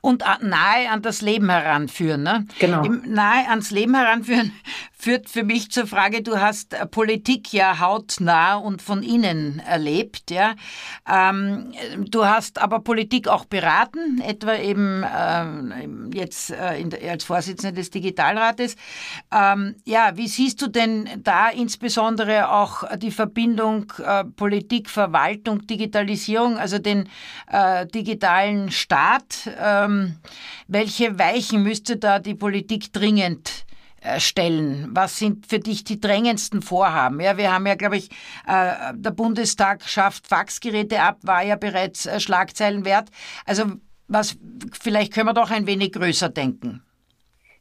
Und 0.00 0.24
nahe 0.40 0.90
an 0.90 1.02
das 1.02 1.20
Leben 1.20 1.50
heranführen. 1.50 2.22
Ne? 2.22 2.46
Genau. 2.58 2.84
Im, 2.84 3.02
nahe 3.06 3.48
ans 3.48 3.70
Leben 3.70 3.94
heranführen 3.94 4.52
führt 5.00 5.28
für 5.28 5.44
mich 5.44 5.70
zur 5.70 5.86
Frage, 5.86 6.22
du 6.22 6.40
hast 6.40 6.74
äh, 6.74 6.86
Politik 6.86 7.52
ja 7.52 7.78
hautnah 7.78 8.56
und 8.56 8.82
von 8.82 9.02
innen 9.02 9.60
erlebt. 9.60 10.30
Ja? 10.30 10.54
Ähm, 11.10 11.72
du 12.08 12.26
hast 12.26 12.60
aber 12.60 12.80
Politik 12.80 13.28
auch 13.28 13.44
beraten, 13.44 14.20
etwa 14.20 14.56
eben 14.56 15.02
äh, 15.02 16.16
jetzt 16.16 16.50
äh, 16.50 16.84
der, 16.84 17.12
als 17.12 17.24
Vorsitzende 17.24 17.74
des 17.74 17.90
Digitalrates. 17.90 18.76
Ähm, 19.32 19.76
ja, 19.84 20.16
wie 20.16 20.28
siehst 20.28 20.60
du 20.62 20.68
denn 20.68 21.08
da 21.18 21.48
insbesondere 21.48 22.50
auch 22.50 22.84
die 22.96 23.10
Verbindung 23.10 23.92
äh, 24.04 24.24
Politik, 24.24 24.90
Verwaltung, 24.90 25.66
Digitalisierung, 25.66 26.58
also 26.58 26.78
den 26.78 27.08
äh, 27.50 27.86
digitalen 27.86 28.70
Staat? 28.70 29.50
ähm, 29.58 30.16
welche 30.68 31.18
Weichen 31.18 31.62
müsste 31.62 31.96
da 31.96 32.18
die 32.18 32.34
Politik 32.34 32.92
dringend 32.92 33.64
stellen? 34.18 34.88
Was 34.92 35.18
sind 35.18 35.46
für 35.46 35.58
dich 35.58 35.84
die 35.84 36.00
drängendsten 36.00 36.62
Vorhaben? 36.62 37.20
Ja, 37.20 37.36
wir 37.36 37.52
haben 37.52 37.66
ja, 37.66 37.74
glaube 37.74 37.96
ich, 37.96 38.10
äh, 38.46 38.92
der 38.94 39.10
Bundestag 39.10 39.84
schafft 39.84 40.26
Faxgeräte 40.26 41.02
ab, 41.02 41.18
war 41.22 41.42
ja 41.42 41.56
bereits 41.56 42.06
äh, 42.06 42.20
Schlagzeilen 42.20 42.84
wert. 42.84 43.08
Also 43.44 43.64
was, 44.08 44.36
vielleicht 44.80 45.12
können 45.14 45.26
wir 45.26 45.34
doch 45.34 45.50
ein 45.50 45.66
wenig 45.66 45.92
größer 45.92 46.28
denken. 46.28 46.82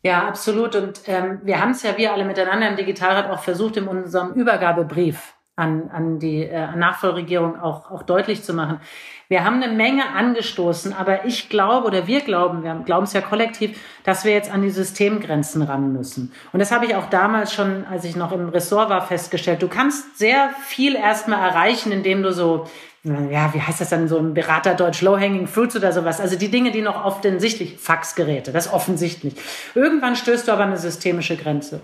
Ja, 0.01 0.27
absolut. 0.27 0.75
Und 0.75 1.01
ähm, 1.07 1.41
wir 1.43 1.61
haben 1.61 1.71
es 1.71 1.83
ja, 1.83 1.97
wir 1.97 2.13
alle 2.13 2.25
miteinander 2.25 2.69
im 2.69 2.77
Digitalrat 2.77 3.29
auch 3.29 3.43
versucht, 3.43 3.77
in 3.77 3.87
unserem 3.87 4.31
Übergabebrief 4.31 5.35
an, 5.59 5.89
an 5.91 6.19
die 6.19 6.43
äh, 6.43 6.75
Nachfolgeregierung 6.75 7.59
auch, 7.59 7.91
auch 7.91 8.03
deutlich 8.03 8.43
zu 8.43 8.53
machen. 8.53 8.79
Wir 9.27 9.43
haben 9.43 9.61
eine 9.61 9.71
Menge 9.71 10.09
angestoßen, 10.15 10.91
aber 10.91 11.25
ich 11.25 11.49
glaube 11.49 11.85
oder 11.85 12.07
wir 12.07 12.21
glauben, 12.21 12.63
wir 12.63 12.73
glauben 12.83 13.03
es 13.03 13.13
ja 13.13 13.21
kollektiv, 13.21 13.79
dass 14.03 14.25
wir 14.25 14.31
jetzt 14.31 14.51
an 14.51 14.63
die 14.63 14.71
Systemgrenzen 14.71 15.61
ran 15.61 15.93
müssen. 15.93 16.31
Und 16.51 16.59
das 16.59 16.71
habe 16.71 16.87
ich 16.87 16.95
auch 16.95 17.11
damals 17.11 17.53
schon, 17.53 17.85
als 17.85 18.05
ich 18.05 18.15
noch 18.15 18.31
im 18.31 18.49
Ressort 18.49 18.89
war, 18.89 19.05
festgestellt. 19.05 19.61
Du 19.61 19.67
kannst 19.67 20.17
sehr 20.17 20.49
viel 20.65 20.95
erstmal 20.95 21.47
erreichen, 21.47 21.91
indem 21.91 22.23
du 22.23 22.33
so 22.33 22.65
ja, 23.03 23.53
wie 23.53 23.61
heißt 23.61 23.79
das 23.79 23.89
dann 23.89 24.09
so 24.09 24.17
ein 24.17 24.33
Berater 24.33 24.73
Deutsch, 24.73 25.01
Low-Hanging 25.01 25.47
Fruits 25.47 25.75
oder 25.75 25.93
sowas. 25.93 26.19
Also 26.19 26.37
die 26.37 26.49
Dinge, 26.49 26.71
die 26.71 26.81
noch 26.81 27.05
offensichtlich, 27.05 27.77
Faxgeräte, 27.77 28.51
das 28.51 28.73
offensichtlich. 28.73 29.35
Irgendwann 29.73 30.17
stößt 30.17 30.47
du 30.47 30.51
aber 30.51 30.63
eine 30.63 30.77
systemische 30.77 31.37
Grenze. 31.37 31.79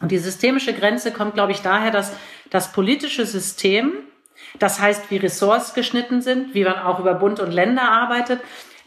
Und 0.00 0.10
die 0.10 0.18
systemische 0.18 0.72
Grenze 0.72 1.12
kommt, 1.12 1.34
glaube 1.34 1.52
ich, 1.52 1.60
daher, 1.62 1.90
dass 1.90 2.12
das 2.50 2.72
politische 2.72 3.26
System, 3.26 3.92
das 4.58 4.80
heißt, 4.80 5.10
wie 5.10 5.18
Ressorts 5.18 5.74
geschnitten 5.74 6.22
sind, 6.22 6.54
wie 6.54 6.64
man 6.64 6.78
auch 6.78 6.98
über 6.98 7.14
Bund 7.14 7.38
und 7.38 7.52
Länder 7.52 7.90
arbeitet, 7.90 8.40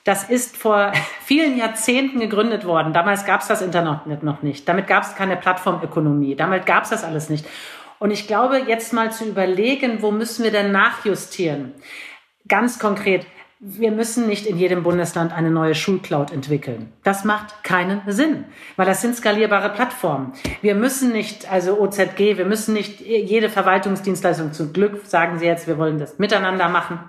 das 0.04 0.30
ist 0.30 0.58
vor 0.58 0.92
vielen 1.24 1.58
Jahrzehnten 1.58 2.20
gegründet 2.20 2.66
worden. 2.66 2.94
Damals 2.94 3.26
gab 3.26 3.42
es 3.42 3.48
das 3.48 3.62
Internet 3.62 4.24
noch 4.24 4.42
nicht. 4.42 4.68
Damit 4.68 4.88
gab 4.88 5.04
es 5.04 5.16
keine 5.16 5.38
Plattformökonomie. 5.38 6.36
Damit 6.36 6.66
gab 6.66 6.84
es 6.84 6.90
das 6.90 7.04
alles 7.04 7.30
nicht. 7.30 7.46
Und 8.00 8.12
ich 8.12 8.28
glaube, 8.28 8.64
jetzt 8.68 8.92
mal 8.92 9.12
zu 9.12 9.26
überlegen, 9.26 10.02
wo 10.02 10.12
müssen 10.12 10.44
wir 10.44 10.52
denn 10.52 10.72
nachjustieren? 10.72 11.74
Ganz 12.50 12.78
konkret, 12.80 13.26
wir 13.66 13.92
müssen 13.92 14.28
nicht 14.28 14.46
in 14.46 14.58
jedem 14.58 14.84
Bundesland 14.84 15.32
eine 15.32 15.50
neue 15.50 15.74
Schulcloud 15.74 16.34
entwickeln. 16.34 16.92
Das 17.04 17.24
macht 17.24 17.64
keinen 17.64 18.02
Sinn, 18.08 18.44
weil 18.76 18.86
das 18.86 19.02
sind 19.02 19.16
skalierbare 19.16 19.70
Plattformen. 19.70 20.34
Wir 20.62 20.76
müssen 20.76 21.14
nicht, 21.14 21.50
also 21.50 21.80
OZG, 21.80 22.38
wir 22.38 22.44
müssen 22.44 22.74
nicht 22.74 23.00
jede 23.00 23.48
Verwaltungsdienstleistung 23.48 24.52
zum 24.52 24.74
Glück, 24.74 25.06
sagen 25.06 25.40
Sie 25.40 25.46
jetzt, 25.46 25.66
wir 25.66 25.78
wollen 25.78 25.98
das 25.98 26.20
miteinander 26.20 26.68
machen. 26.68 27.00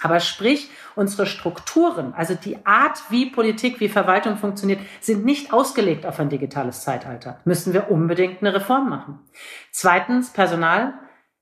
Aber 0.00 0.20
sprich, 0.20 0.70
unsere 0.94 1.26
Strukturen, 1.26 2.14
also 2.14 2.34
die 2.34 2.64
Art, 2.64 3.02
wie 3.10 3.26
Politik, 3.26 3.80
wie 3.80 3.88
Verwaltung 3.88 4.36
funktioniert, 4.36 4.78
sind 5.00 5.24
nicht 5.24 5.52
ausgelegt 5.52 6.06
auf 6.06 6.20
ein 6.20 6.28
digitales 6.28 6.82
Zeitalter. 6.82 7.40
Müssen 7.44 7.72
wir 7.72 7.90
unbedingt 7.90 8.40
eine 8.40 8.54
Reform 8.54 8.88
machen. 8.88 9.18
Zweitens, 9.72 10.32
Personal 10.32 10.94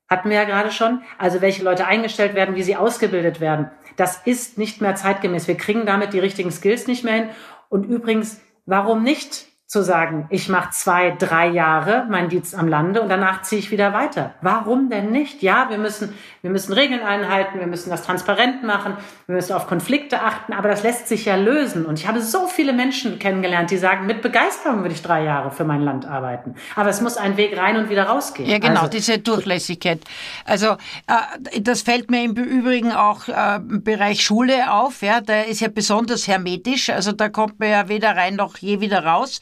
hatten 0.09 0.29
wir 0.29 0.37
ja 0.37 0.45
gerade 0.45 0.71
schon. 0.71 1.01
Also 1.17 1.41
welche 1.41 1.63
Leute 1.63 1.85
eingestellt 1.85 2.33
werden, 2.33 2.55
wie 2.55 2.63
sie 2.63 2.75
ausgebildet 2.75 3.41
werden. 3.41 3.69
Das 3.97 4.21
ist 4.25 4.57
nicht 4.57 4.79
mehr 4.79 4.95
zeitgemäß. 4.95 5.47
Wir 5.49 5.57
kriegen 5.57 5.85
damit 5.85 6.13
die 6.13 6.19
richtigen 6.19 6.51
Skills 6.51 6.87
nicht 6.87 7.03
mehr 7.03 7.15
hin. 7.15 7.29
Und 7.67 7.83
übrigens, 7.83 8.39
warum 8.65 9.03
nicht 9.03 9.47
zu 9.67 9.83
sagen, 9.83 10.27
ich 10.29 10.47
mache 10.47 10.69
zwei, 10.71 11.11
drei 11.11 11.49
Jahre 11.49 12.05
mein 12.09 12.29
Dienst 12.29 12.55
am 12.55 12.69
Lande 12.69 13.01
und 13.01 13.09
danach 13.09 13.41
ziehe 13.41 13.59
ich 13.59 13.69
wieder 13.69 13.93
weiter. 13.93 14.33
Warum 14.41 14.89
denn 14.89 15.11
nicht? 15.11 15.43
Ja, 15.43 15.69
wir 15.69 15.77
müssen, 15.77 16.13
wir 16.41 16.51
müssen 16.51 16.71
Regeln 16.71 17.01
einhalten, 17.01 17.59
wir 17.59 17.67
müssen 17.67 17.89
das 17.89 18.03
transparent 18.03 18.63
machen, 18.63 18.93
wir 19.25 19.35
müssen 19.35 19.51
auf 19.51 19.67
Konflikte 19.67 20.21
achten, 20.21 20.53
aber 20.53 20.69
das 20.69 20.83
lässt 20.83 21.09
sich 21.09 21.25
ja 21.25 21.35
lösen. 21.35 21.85
Und 21.85 21.99
ich 21.99 22.07
habe 22.07 22.21
so 22.21 22.47
viele 22.47 22.71
Menschen 22.71 23.19
kennengelernt, 23.19 23.69
die 23.69 23.77
sagen, 23.77 24.05
mit 24.05 24.21
Begeisterung 24.21 24.83
würde 24.83 24.93
ich 24.93 25.01
drei 25.01 25.25
Jahre 25.25 25.51
für 25.51 25.65
mein 25.65 25.81
Land 25.81 26.05
arbeiten. 26.05 26.55
Aber 26.77 26.89
es 26.89 27.01
muss 27.01 27.17
ein 27.17 27.35
Weg 27.35 27.57
rein 27.57 27.75
und 27.75 27.89
wieder 27.89 28.03
rausgehen. 28.03 28.49
Ja, 28.49 28.59
genau, 28.59 28.83
also, 28.83 28.91
diese 28.91 29.19
Durchlässigkeit. 29.19 29.99
Also 30.45 30.77
äh, 31.07 31.59
das 31.59 31.81
fällt 31.81 32.09
mir 32.09 32.23
im 32.23 32.35
Übrigen 32.35 32.93
auch 32.93 33.27
äh, 33.27 33.57
im 33.57 33.83
Bereich 33.83 34.23
Schule 34.23 34.71
auf. 34.71 35.01
Ja, 35.01 35.19
der 35.19 35.47
ist 35.47 35.59
ja 35.59 35.67
besonders 35.67 36.25
hermetisch. 36.25 36.89
Also 36.89 37.11
da 37.11 37.27
kommt 37.27 37.59
man 37.59 37.69
ja 37.69 37.89
weder 37.89 38.15
rein 38.15 38.37
noch 38.37 38.55
je 38.59 38.79
wieder 38.79 39.03
raus. 39.03 39.41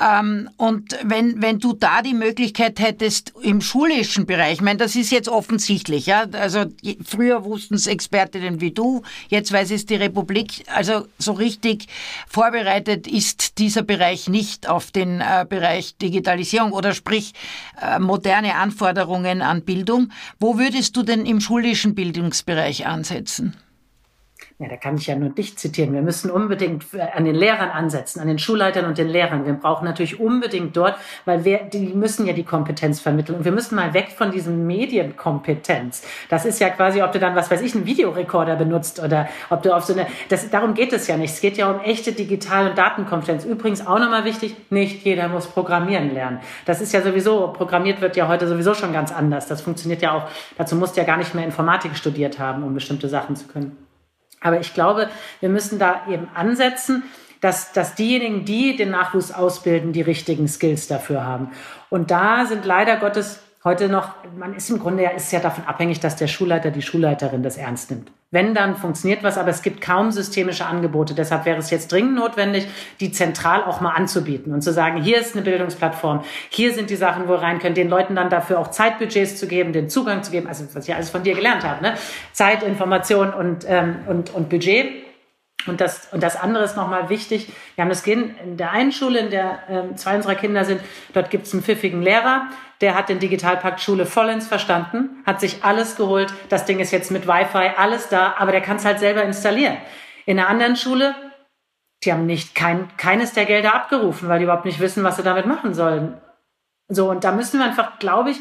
Ähm, 0.00 0.50
und 0.56 0.96
wenn, 1.02 1.40
wenn 1.42 1.58
du 1.58 1.72
da 1.72 2.02
die 2.02 2.14
Möglichkeit 2.14 2.80
hättest 2.80 3.32
im 3.42 3.60
schulischen 3.60 4.26
Bereich, 4.26 4.54
ich 4.54 4.60
meine, 4.60 4.78
das 4.78 4.96
ist 4.96 5.10
jetzt 5.10 5.28
offensichtlich, 5.28 6.06
ja, 6.06 6.24
also 6.32 6.66
früher 7.04 7.44
wussten 7.44 7.74
es 7.74 7.86
Expertinnen 7.86 8.60
wie 8.60 8.70
du, 8.70 9.02
jetzt 9.28 9.52
weiß 9.52 9.70
es 9.70 9.86
die 9.86 9.96
Republik, 9.96 10.64
also 10.74 11.06
so 11.18 11.32
richtig 11.32 11.86
vorbereitet 12.28 13.06
ist 13.06 13.58
dieser 13.58 13.82
Bereich 13.82 14.28
nicht 14.28 14.68
auf 14.68 14.90
den 14.90 15.20
äh, 15.20 15.46
Bereich 15.48 15.96
Digitalisierung 15.96 16.72
oder 16.72 16.94
sprich 16.94 17.32
äh, 17.80 17.98
moderne 17.98 18.54
Anforderungen 18.56 19.42
an 19.42 19.62
Bildung. 19.62 20.10
Wo 20.38 20.58
würdest 20.58 20.96
du 20.96 21.02
denn 21.02 21.26
im 21.26 21.40
schulischen 21.40 21.94
Bildungsbereich 21.94 22.86
ansetzen? 22.86 23.56
Ja, 24.60 24.68
da 24.68 24.76
kann 24.76 24.96
ich 24.96 25.06
ja 25.06 25.14
nur 25.14 25.28
dich 25.28 25.56
zitieren. 25.56 25.92
Wir 25.92 26.02
müssen 26.02 26.32
unbedingt 26.32 26.84
an 27.14 27.24
den 27.24 27.36
Lehrern 27.36 27.70
ansetzen, 27.70 28.18
an 28.18 28.26
den 28.26 28.40
Schulleitern 28.40 28.86
und 28.86 28.98
den 28.98 29.08
Lehrern. 29.08 29.46
Wir 29.46 29.52
brauchen 29.52 29.84
natürlich 29.84 30.18
unbedingt 30.18 30.76
dort, 30.76 30.96
weil 31.24 31.44
wir, 31.44 31.58
die 31.58 31.94
müssen 31.94 32.26
ja 32.26 32.32
die 32.32 32.42
Kompetenz 32.42 32.98
vermitteln. 32.98 33.38
Und 33.38 33.44
wir 33.44 33.52
müssen 33.52 33.76
mal 33.76 33.94
weg 33.94 34.08
von 34.16 34.32
diesem 34.32 34.66
Medienkompetenz. 34.66 36.02
Das 36.28 36.44
ist 36.44 36.60
ja 36.60 36.70
quasi, 36.70 37.02
ob 37.02 37.12
du 37.12 37.20
dann, 37.20 37.36
was 37.36 37.52
weiß 37.52 37.60
ich, 37.62 37.76
einen 37.76 37.86
Videorekorder 37.86 38.56
benutzt 38.56 39.00
oder 39.00 39.28
ob 39.48 39.62
du 39.62 39.74
auf 39.74 39.84
so 39.84 39.92
eine, 39.92 40.08
das, 40.28 40.50
darum 40.50 40.74
geht 40.74 40.92
es 40.92 41.06
ja 41.06 41.16
nicht. 41.16 41.34
Es 41.34 41.40
geht 41.40 41.56
ja 41.56 41.70
um 41.70 41.80
echte 41.80 42.10
Digital- 42.10 42.70
und 42.70 42.78
Datenkompetenz. 42.78 43.44
Übrigens 43.44 43.86
auch 43.86 44.00
nochmal 44.00 44.24
wichtig, 44.24 44.56
nicht 44.70 45.04
jeder 45.04 45.28
muss 45.28 45.46
programmieren 45.46 46.12
lernen. 46.12 46.40
Das 46.64 46.80
ist 46.80 46.92
ja 46.92 47.00
sowieso, 47.00 47.52
programmiert 47.52 48.00
wird 48.00 48.16
ja 48.16 48.26
heute 48.26 48.48
sowieso 48.48 48.74
schon 48.74 48.92
ganz 48.92 49.12
anders. 49.12 49.46
Das 49.46 49.60
funktioniert 49.60 50.02
ja 50.02 50.14
auch, 50.14 50.24
dazu 50.56 50.74
musst 50.74 50.96
du 50.96 51.00
ja 51.00 51.06
gar 51.06 51.16
nicht 51.16 51.32
mehr 51.34 51.44
Informatik 51.44 51.96
studiert 51.96 52.40
haben, 52.40 52.64
um 52.64 52.74
bestimmte 52.74 53.08
Sachen 53.08 53.36
zu 53.36 53.46
können. 53.46 53.87
Aber 54.40 54.60
ich 54.60 54.74
glaube, 54.74 55.08
wir 55.40 55.48
müssen 55.48 55.78
da 55.78 56.02
eben 56.08 56.28
ansetzen, 56.34 57.02
dass, 57.40 57.72
dass 57.72 57.94
diejenigen, 57.94 58.44
die 58.44 58.76
den 58.76 58.90
Nachwuchs 58.90 59.32
ausbilden, 59.32 59.92
die 59.92 60.02
richtigen 60.02 60.48
Skills 60.48 60.88
dafür 60.88 61.24
haben. 61.24 61.50
Und 61.88 62.10
da 62.10 62.46
sind 62.46 62.64
leider 62.64 62.96
Gottes 62.96 63.40
heute 63.64 63.88
noch, 63.88 64.14
man 64.36 64.54
ist 64.54 64.70
im 64.70 64.78
Grunde 64.78 65.02
ja, 65.02 65.10
ist 65.10 65.32
ja 65.32 65.40
davon 65.40 65.64
abhängig, 65.66 66.00
dass 66.00 66.16
der 66.16 66.28
Schulleiter, 66.28 66.70
die 66.70 66.82
Schulleiterin 66.82 67.42
das 67.42 67.56
ernst 67.56 67.90
nimmt. 67.90 68.10
Wenn, 68.30 68.54
dann 68.54 68.76
funktioniert 68.76 69.22
was, 69.22 69.38
aber 69.38 69.48
es 69.48 69.62
gibt 69.62 69.80
kaum 69.80 70.10
systemische 70.10 70.66
Angebote. 70.66 71.14
Deshalb 71.14 71.46
wäre 71.46 71.58
es 71.58 71.70
jetzt 71.70 71.90
dringend 71.90 72.14
notwendig, 72.14 72.68
die 73.00 73.10
zentral 73.10 73.64
auch 73.64 73.80
mal 73.80 73.92
anzubieten 73.92 74.52
und 74.52 74.60
zu 74.60 74.72
sagen, 74.72 75.02
hier 75.02 75.18
ist 75.18 75.34
eine 75.34 75.42
Bildungsplattform, 75.42 76.24
hier 76.50 76.74
sind 76.74 76.90
die 76.90 76.96
Sachen, 76.96 77.26
wo 77.26 77.32
wir 77.32 77.42
rein 77.42 77.58
können, 77.58 77.74
den 77.74 77.88
Leuten 77.88 78.14
dann 78.14 78.28
dafür 78.28 78.58
auch 78.58 78.68
Zeitbudgets 78.68 79.36
zu 79.36 79.48
geben, 79.48 79.72
den 79.72 79.88
Zugang 79.88 80.22
zu 80.22 80.30
geben, 80.30 80.46
also 80.46 80.64
was 80.74 80.86
ich 80.86 80.94
alles 80.94 81.08
von 81.08 81.22
dir 81.22 81.34
gelernt 81.34 81.64
habe, 81.64 81.82
ne? 81.82 81.94
Zeit, 82.32 82.62
Information 82.62 83.32
und, 83.32 83.64
ähm, 83.66 83.96
und, 84.06 84.34
und 84.34 84.50
Budget. 84.50 85.07
Und 85.66 85.80
das, 85.80 86.08
und 86.12 86.22
das 86.22 86.36
andere 86.36 86.64
ist 86.64 86.76
nochmal 86.76 87.08
wichtig. 87.08 87.52
Wir 87.74 87.82
haben 87.82 87.88
das 87.88 88.06
in 88.06 88.56
der 88.56 88.70
einen 88.70 88.92
Schule, 88.92 89.18
in 89.18 89.30
der 89.30 89.58
ähm, 89.68 89.96
zwei 89.96 90.16
unserer 90.16 90.34
Kinder 90.34 90.64
sind, 90.64 90.80
dort 91.12 91.30
gibt 91.30 91.46
es 91.46 91.52
einen 91.52 91.62
pfiffigen 91.62 92.00
Lehrer, 92.00 92.46
der 92.80 92.94
hat 92.94 93.08
den 93.08 93.18
Digitalpakt 93.18 93.80
Schule 93.80 94.06
vollends 94.06 94.46
verstanden, 94.46 95.22
hat 95.26 95.40
sich 95.40 95.64
alles 95.64 95.96
geholt. 95.96 96.32
Das 96.48 96.64
Ding 96.64 96.78
ist 96.78 96.92
jetzt 96.92 97.10
mit 97.10 97.26
Wi-Fi, 97.26 97.72
alles 97.76 98.08
da, 98.08 98.34
aber 98.38 98.52
der 98.52 98.60
kann 98.60 98.76
es 98.76 98.84
halt 98.84 99.00
selber 99.00 99.24
installieren. 99.24 99.76
In 100.26 100.38
einer 100.38 100.48
anderen 100.48 100.76
Schule, 100.76 101.14
die 102.04 102.12
haben 102.12 102.26
nicht 102.26 102.54
kein, 102.54 102.88
keines 102.96 103.32
der 103.32 103.44
Gelder 103.44 103.74
abgerufen, 103.74 104.28
weil 104.28 104.38
die 104.38 104.44
überhaupt 104.44 104.64
nicht 104.64 104.78
wissen, 104.78 105.02
was 105.02 105.16
sie 105.16 105.24
damit 105.24 105.46
machen 105.46 105.74
sollen. 105.74 106.20
So, 106.88 107.10
und 107.10 107.24
da 107.24 107.32
müssen 107.32 107.58
wir 107.58 107.66
einfach, 107.66 107.98
glaube 107.98 108.30
ich, 108.30 108.38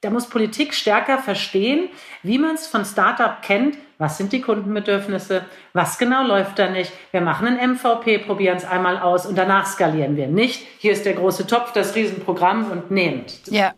da 0.00 0.10
muss 0.10 0.28
Politik 0.28 0.74
stärker 0.74 1.18
verstehen, 1.18 1.88
wie 2.22 2.38
man 2.38 2.54
es 2.54 2.66
von 2.66 2.84
Startup 2.84 3.42
kennt. 3.42 3.76
Was 3.98 4.16
sind 4.16 4.32
die 4.32 4.40
Kundenbedürfnisse? 4.40 5.44
Was 5.72 5.98
genau 5.98 6.24
läuft 6.24 6.58
da 6.60 6.70
nicht? 6.70 6.92
Wir 7.10 7.20
machen 7.20 7.48
ein 7.48 7.72
MVP, 7.72 8.18
probieren 8.18 8.56
es 8.56 8.64
einmal 8.64 8.98
aus 8.98 9.26
und 9.26 9.36
danach 9.36 9.66
skalieren 9.66 10.16
wir. 10.16 10.28
Nicht, 10.28 10.64
hier 10.78 10.92
ist 10.92 11.04
der 11.04 11.14
große 11.14 11.48
Topf, 11.48 11.72
das 11.72 11.96
Riesenprogramm 11.96 12.70
und 12.70 12.92
nehmt. 12.92 13.40
Ja, 13.50 13.74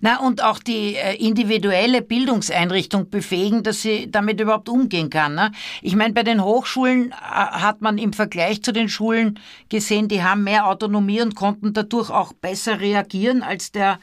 na, 0.00 0.20
und 0.20 0.42
auch 0.42 0.58
die 0.58 0.94
äh, 0.94 1.16
individuelle 1.16 2.02
Bildungseinrichtung 2.02 3.10
befähigen, 3.10 3.62
dass 3.62 3.82
sie 3.82 4.10
damit 4.10 4.40
überhaupt 4.40 4.68
umgehen 4.68 5.10
kann. 5.10 5.34
Ne? 5.34 5.52
Ich 5.82 5.96
meine, 5.96 6.14
bei 6.14 6.22
den 6.22 6.42
Hochschulen 6.42 7.10
äh, 7.10 7.14
hat 7.14 7.80
man 7.80 7.98
im 7.98 8.12
Vergleich 8.12 8.62
zu 8.62 8.72
den 8.72 8.88
Schulen 8.88 9.38
gesehen, 9.68 10.08
die 10.08 10.22
haben 10.22 10.44
mehr 10.44 10.68
Autonomie 10.68 11.20
und 11.20 11.34
konnten 11.34 11.72
dadurch 11.72 12.10
auch 12.10 12.32
besser 12.32 12.80
reagieren 12.80 13.42
als 13.42 13.72
der 13.72 13.98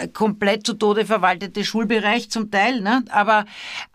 äh, 0.00 0.08
komplett 0.08 0.66
zu 0.66 0.74
Tode 0.74 1.06
verwaltete 1.06 1.64
Schulbereich 1.64 2.30
zum 2.30 2.50
Teil. 2.50 2.80
Ne? 2.80 3.04
Aber 3.10 3.44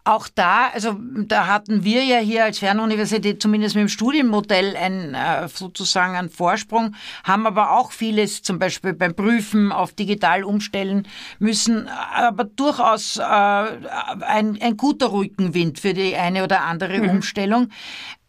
auch 0.03 0.27
da, 0.33 0.67
also 0.73 0.97
da 0.99 1.47
hatten 1.47 1.83
wir 1.83 2.03
ja 2.03 2.19
hier 2.19 2.43
als 2.43 2.59
Fernuniversität 2.59 3.41
zumindest 3.41 3.75
mit 3.75 3.83
dem 3.83 3.89
Studienmodell 3.89 4.75
ein, 4.75 5.13
äh, 5.13 5.47
sozusagen 5.47 6.15
einen 6.15 6.29
Vorsprung, 6.29 6.95
haben 7.23 7.47
aber 7.47 7.71
auch 7.71 7.91
vieles 7.91 8.43
zum 8.43 8.59
Beispiel 8.59 8.93
beim 8.93 9.15
Prüfen 9.15 9.71
auf 9.71 9.93
digital 9.93 10.43
umstellen 10.43 11.07
müssen, 11.39 11.87
aber 11.87 12.45
durchaus 12.45 13.17
äh, 13.17 13.23
ein, 13.23 14.57
ein 14.61 14.77
guter 14.77 15.11
Rückenwind 15.11 15.79
für 15.79 15.93
die 15.93 16.15
eine 16.15 16.43
oder 16.43 16.61
andere 16.61 16.99
mhm. 16.99 17.09
Umstellung. 17.09 17.69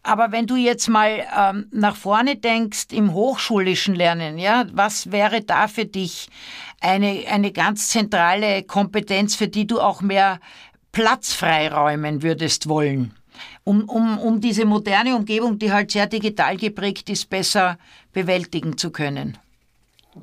Aber 0.05 0.31
wenn 0.31 0.45
du 0.45 0.55
jetzt 0.55 0.87
mal 0.87 1.25
ähm, 1.35 1.65
nach 1.71 1.95
vorne 1.95 2.35
denkst 2.35 2.89
im 2.91 3.13
hochschulischen 3.13 3.95
Lernen, 3.95 4.37
ja, 4.37 4.65
was 4.71 5.11
wäre 5.11 5.41
da 5.41 5.67
für 5.67 5.85
dich 5.85 6.29
eine, 6.79 7.23
eine 7.27 7.51
ganz 7.51 7.89
zentrale 7.89 8.61
Kompetenz, 8.61 9.33
für 9.33 9.47
die 9.47 9.65
du 9.65 9.81
auch 9.81 10.01
mehr 10.01 10.39
Platz 10.91 11.33
freiräumen 11.33 12.21
würdest 12.21 12.69
wollen? 12.69 13.15
Um, 13.63 13.89
um, 13.89 14.19
um 14.19 14.39
diese 14.41 14.65
moderne 14.65 15.15
Umgebung, 15.15 15.57
die 15.57 15.73
halt 15.73 15.89
sehr 15.89 16.05
digital 16.05 16.55
geprägt 16.55 17.09
ist, 17.09 17.27
besser 17.31 17.79
bewältigen 18.13 18.77
zu 18.77 18.91
können? 18.91 19.39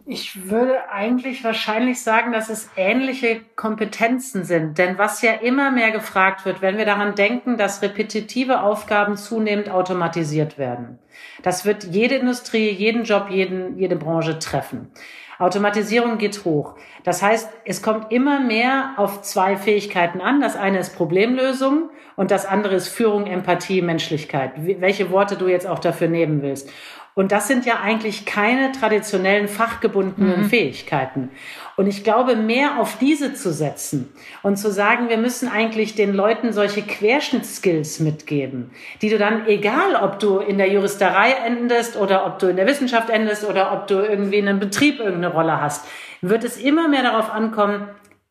Ich 0.06 0.48
würde 0.48 0.90
eigentlich 0.90 1.44
wahrscheinlich 1.44 2.02
sagen, 2.02 2.32
dass 2.32 2.48
es 2.48 2.70
ähnliche 2.76 3.40
Kompetenzen 3.56 4.44
sind. 4.44 4.78
Denn 4.78 4.96
was 4.96 5.20
ja 5.20 5.32
immer 5.32 5.70
mehr 5.70 5.90
gefragt 5.90 6.46
wird, 6.46 6.62
wenn 6.62 6.78
wir 6.78 6.86
daran 6.86 7.14
denken, 7.14 7.58
dass 7.58 7.82
repetitive 7.82 8.62
Aufgaben 8.62 9.16
zunehmend 9.16 9.70
automatisiert 9.70 10.56
werden. 10.56 10.98
Das 11.42 11.66
wird 11.66 11.84
jede 11.84 12.14
Industrie, 12.14 12.70
jeden 12.70 13.04
Job, 13.04 13.26
jeden, 13.28 13.78
jede 13.78 13.96
Branche 13.96 14.38
treffen. 14.38 14.90
Automatisierung 15.38 16.18
geht 16.18 16.44
hoch. 16.44 16.76
Das 17.04 17.22
heißt, 17.22 17.50
es 17.64 17.82
kommt 17.82 18.12
immer 18.12 18.40
mehr 18.40 18.94
auf 18.96 19.22
zwei 19.22 19.56
Fähigkeiten 19.56 20.20
an. 20.20 20.40
Das 20.40 20.56
eine 20.56 20.78
ist 20.78 20.96
Problemlösung 20.96 21.90
und 22.16 22.30
das 22.30 22.46
andere 22.46 22.76
ist 22.76 22.88
Führung, 22.88 23.26
Empathie, 23.26 23.82
Menschlichkeit. 23.82 24.52
Welche 24.56 25.10
Worte 25.10 25.36
du 25.36 25.48
jetzt 25.48 25.66
auch 25.66 25.80
dafür 25.80 26.08
nehmen 26.08 26.42
willst. 26.42 26.70
Und 27.14 27.30
das 27.30 27.46
sind 27.46 27.66
ja 27.66 27.80
eigentlich 27.80 28.24
keine 28.24 28.72
traditionellen 28.72 29.46
fachgebundenen 29.46 30.42
mhm. 30.42 30.44
Fähigkeiten. 30.46 31.30
Und 31.76 31.86
ich 31.86 32.04
glaube, 32.04 32.36
mehr 32.36 32.78
auf 32.78 32.96
diese 32.98 33.34
zu 33.34 33.52
setzen 33.52 34.12
und 34.42 34.56
zu 34.56 34.70
sagen, 34.70 35.10
wir 35.10 35.18
müssen 35.18 35.48
eigentlich 35.48 35.94
den 35.94 36.14
Leuten 36.14 36.52
solche 36.52 36.82
Querschnittsskills 36.82 38.00
mitgeben, 38.00 38.70
die 39.02 39.10
du 39.10 39.18
dann, 39.18 39.46
egal 39.46 39.96
ob 39.96 40.20
du 40.20 40.38
in 40.38 40.56
der 40.56 40.70
Juristerei 40.70 41.32
endest 41.32 41.96
oder 41.96 42.26
ob 42.26 42.38
du 42.38 42.46
in 42.48 42.56
der 42.56 42.66
Wissenschaft 42.66 43.10
endest 43.10 43.44
oder 43.44 43.72
ob 43.72 43.86
du 43.88 43.96
irgendwie 43.96 44.38
in 44.38 44.48
einem 44.48 44.60
Betrieb 44.60 44.98
irgendeine 44.98 45.34
Rolle 45.34 45.60
hast, 45.60 45.86
wird 46.22 46.44
es 46.44 46.56
immer 46.56 46.88
mehr 46.88 47.02
darauf 47.02 47.30
ankommen, 47.30 47.88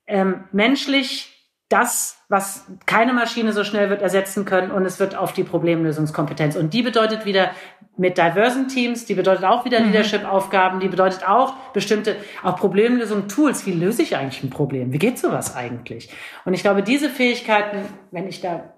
ähm, 0.07 0.45
menschlich 0.51 1.40
das, 1.71 2.17
was 2.27 2.65
keine 2.85 3.13
Maschine 3.13 3.53
so 3.53 3.63
schnell 3.63 3.89
wird 3.89 4.01
ersetzen 4.01 4.45
können 4.45 4.71
und 4.71 4.85
es 4.85 4.99
wird 4.99 5.15
auf 5.15 5.33
die 5.33 5.43
Problemlösungskompetenz. 5.43 6.55
Und 6.55 6.73
die 6.73 6.81
bedeutet 6.81 7.25
wieder 7.25 7.51
mit 7.97 8.17
diversen 8.17 8.67
Teams, 8.67 9.05
die 9.05 9.13
bedeutet 9.13 9.45
auch 9.45 9.63
wieder 9.63 9.79
mhm. 9.79 9.87
Leadership-Aufgaben, 9.87 10.79
die 10.79 10.87
bedeutet 10.87 11.27
auch 11.27 11.53
bestimmte, 11.73 12.15
auch 12.43 12.57
Problemlösung, 12.57 13.27
Tools. 13.27 13.65
Wie 13.65 13.71
löse 13.71 14.01
ich 14.01 14.15
eigentlich 14.17 14.43
ein 14.43 14.49
Problem? 14.49 14.91
Wie 14.91 14.99
geht 14.99 15.17
sowas 15.17 15.55
eigentlich? 15.55 16.09
Und 16.45 16.53
ich 16.53 16.61
glaube, 16.61 16.83
diese 16.83 17.09
Fähigkeiten, 17.09 17.85
wenn 18.11 18.27
ich 18.27 18.41
da, 18.41 18.73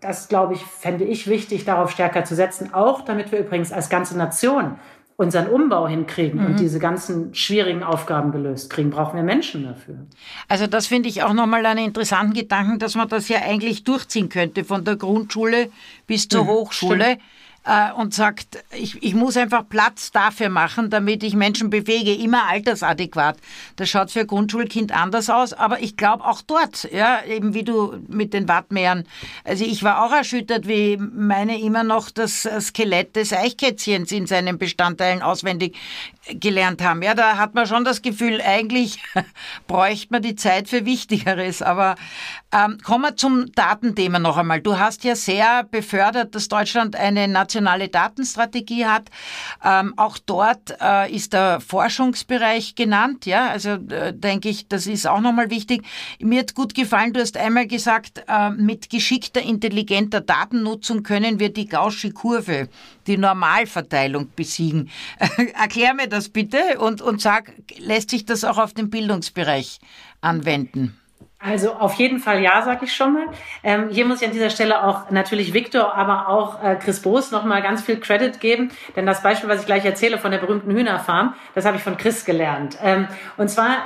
das 0.00 0.28
glaube 0.28 0.54
ich, 0.54 0.64
fände 0.64 1.04
ich 1.04 1.28
wichtig, 1.28 1.64
darauf 1.64 1.90
stärker 1.90 2.24
zu 2.24 2.34
setzen, 2.36 2.72
auch 2.72 3.02
damit 3.02 3.32
wir 3.32 3.40
übrigens 3.40 3.72
als 3.72 3.88
ganze 3.88 4.16
Nation 4.16 4.78
unseren 5.18 5.48
Umbau 5.48 5.88
hinkriegen 5.88 6.40
mhm. 6.40 6.46
und 6.46 6.60
diese 6.60 6.78
ganzen 6.78 7.34
schwierigen 7.34 7.82
Aufgaben 7.82 8.30
gelöst 8.30 8.70
kriegen, 8.70 8.90
brauchen 8.90 9.16
wir 9.16 9.24
Menschen 9.24 9.64
dafür. 9.64 9.96
Also 10.46 10.68
das 10.68 10.86
finde 10.86 11.08
ich 11.08 11.24
auch 11.24 11.32
nochmal 11.32 11.66
einen 11.66 11.86
interessanten 11.86 12.34
Gedanken, 12.34 12.78
dass 12.78 12.94
man 12.94 13.08
das 13.08 13.28
ja 13.28 13.40
eigentlich 13.42 13.82
durchziehen 13.82 14.28
könnte, 14.28 14.64
von 14.64 14.84
der 14.84 14.94
Grundschule 14.94 15.70
bis 16.06 16.28
zur 16.28 16.44
mhm, 16.44 16.48
Hochschule. 16.48 17.04
Stimmt 17.04 17.22
äh, 17.68 17.92
und 17.92 18.14
sagt, 18.14 18.64
ich, 18.72 19.00
ich 19.02 19.14
muss 19.14 19.36
einfach 19.36 19.68
Platz 19.68 20.10
dafür 20.10 20.48
machen, 20.48 20.88
damit 20.88 21.22
ich 21.22 21.34
Menschen 21.34 21.68
bewege, 21.68 22.14
immer 22.14 22.48
altersadäquat. 22.48 23.36
Das 23.76 23.90
schaut 23.90 24.10
für 24.10 24.24
Grundschulkind 24.24 24.90
anders 24.90 25.28
aus, 25.28 25.52
aber 25.52 25.80
ich 25.82 25.96
glaube 25.96 26.24
auch 26.24 26.40
dort, 26.40 26.90
ja, 26.90 27.22
eben 27.24 27.52
wie 27.52 27.64
du 27.64 27.98
mit 28.08 28.32
den 28.32 28.48
Wattmeeren. 28.48 29.06
Also 29.44 29.64
ich 29.64 29.82
war 29.82 30.04
auch 30.04 30.12
erschüttert, 30.12 30.66
wie 30.66 30.96
meine 30.96 31.60
immer 31.60 31.84
noch 31.84 32.10
das 32.10 32.48
Skelett 32.60 33.16
des 33.16 33.34
Eichkätzchens 33.34 34.10
in 34.12 34.26
seinen 34.26 34.56
Bestandteilen 34.56 35.20
auswendig 35.20 35.76
gelernt 36.28 36.82
haben. 36.82 37.02
Ja, 37.02 37.14
da 37.14 37.36
hat 37.36 37.54
man 37.54 37.66
schon 37.66 37.84
das 37.84 38.00
Gefühl, 38.02 38.40
eigentlich 38.40 39.02
bräuchte 39.66 40.08
man 40.10 40.22
die 40.22 40.36
Zeit 40.36 40.68
für 40.68 40.86
Wichtigeres. 40.86 41.62
Aber 41.62 41.96
ähm, 42.50 42.78
kommen 42.82 43.04
wir 43.04 43.16
zum 43.16 43.52
Datenthema 43.52 44.18
noch 44.18 44.38
einmal. 44.38 44.60
Du 44.60 44.78
hast 44.78 45.04
ja 45.04 45.14
sehr 45.14 45.64
befördert, 45.64 46.34
dass 46.34 46.48
Deutschland 46.48 46.96
eine 46.96 47.28
nationale 47.28 47.88
Datenstrategie 47.88 48.86
hat. 48.86 49.10
Ähm, 49.62 49.92
auch 49.96 50.18
dort 50.18 50.74
äh, 50.80 51.14
ist 51.14 51.34
der 51.34 51.60
Forschungsbereich 51.60 52.74
genannt. 52.74 53.26
Ja, 53.26 53.48
also 53.48 53.70
äh, 53.70 54.14
denke 54.14 54.48
ich, 54.48 54.66
das 54.68 54.86
ist 54.86 55.06
auch 55.06 55.20
nochmal 55.20 55.50
wichtig. 55.50 55.84
Mir 56.20 56.40
hat 56.40 56.54
gut 56.54 56.74
gefallen, 56.74 57.12
du 57.12 57.20
hast 57.20 57.36
einmal 57.36 57.66
gesagt, 57.66 58.24
äh, 58.26 58.50
mit 58.50 58.88
geschickter, 58.88 59.42
intelligenter 59.42 60.22
Datennutzung 60.22 61.02
können 61.02 61.38
wir 61.38 61.52
die 61.52 61.66
Gaußsche 61.66 62.12
Kurve, 62.12 62.68
die 63.06 63.18
Normalverteilung 63.18 64.30
besiegen. 64.34 64.88
Erklär 65.54 65.92
mir 65.92 66.08
das 66.08 66.30
bitte 66.30 66.78
und, 66.78 67.02
und 67.02 67.20
sag, 67.20 67.52
lässt 67.78 68.08
sich 68.08 68.24
das 68.24 68.44
auch 68.44 68.56
auf 68.56 68.72
den 68.72 68.88
Bildungsbereich 68.88 69.80
anwenden? 70.22 70.98
Also 71.40 71.72
auf 71.72 71.94
jeden 71.94 72.18
Fall 72.18 72.42
ja, 72.42 72.62
sag 72.62 72.82
ich 72.82 72.94
schon 72.94 73.12
mal. 73.12 73.26
Ähm, 73.62 73.88
hier 73.90 74.04
muss 74.04 74.20
ich 74.20 74.26
an 74.26 74.32
dieser 74.32 74.50
Stelle 74.50 74.82
auch 74.82 75.10
natürlich 75.10 75.54
Victor, 75.54 75.94
aber 75.94 76.28
auch 76.28 76.62
äh, 76.64 76.74
Chris 76.74 77.00
Boos 77.00 77.30
nochmal 77.30 77.62
ganz 77.62 77.82
viel 77.82 78.00
Credit 78.00 78.40
geben, 78.40 78.72
denn 78.96 79.06
das 79.06 79.22
Beispiel, 79.22 79.48
was 79.48 79.60
ich 79.60 79.66
gleich 79.66 79.84
erzähle 79.84 80.18
von 80.18 80.32
der 80.32 80.38
berühmten 80.38 80.72
Hühnerfarm, 80.72 81.34
das 81.54 81.64
habe 81.64 81.76
ich 81.76 81.82
von 81.82 81.96
Chris 81.96 82.24
gelernt. 82.24 82.76
Ähm, 82.82 83.06
und 83.36 83.48
zwar 83.48 83.76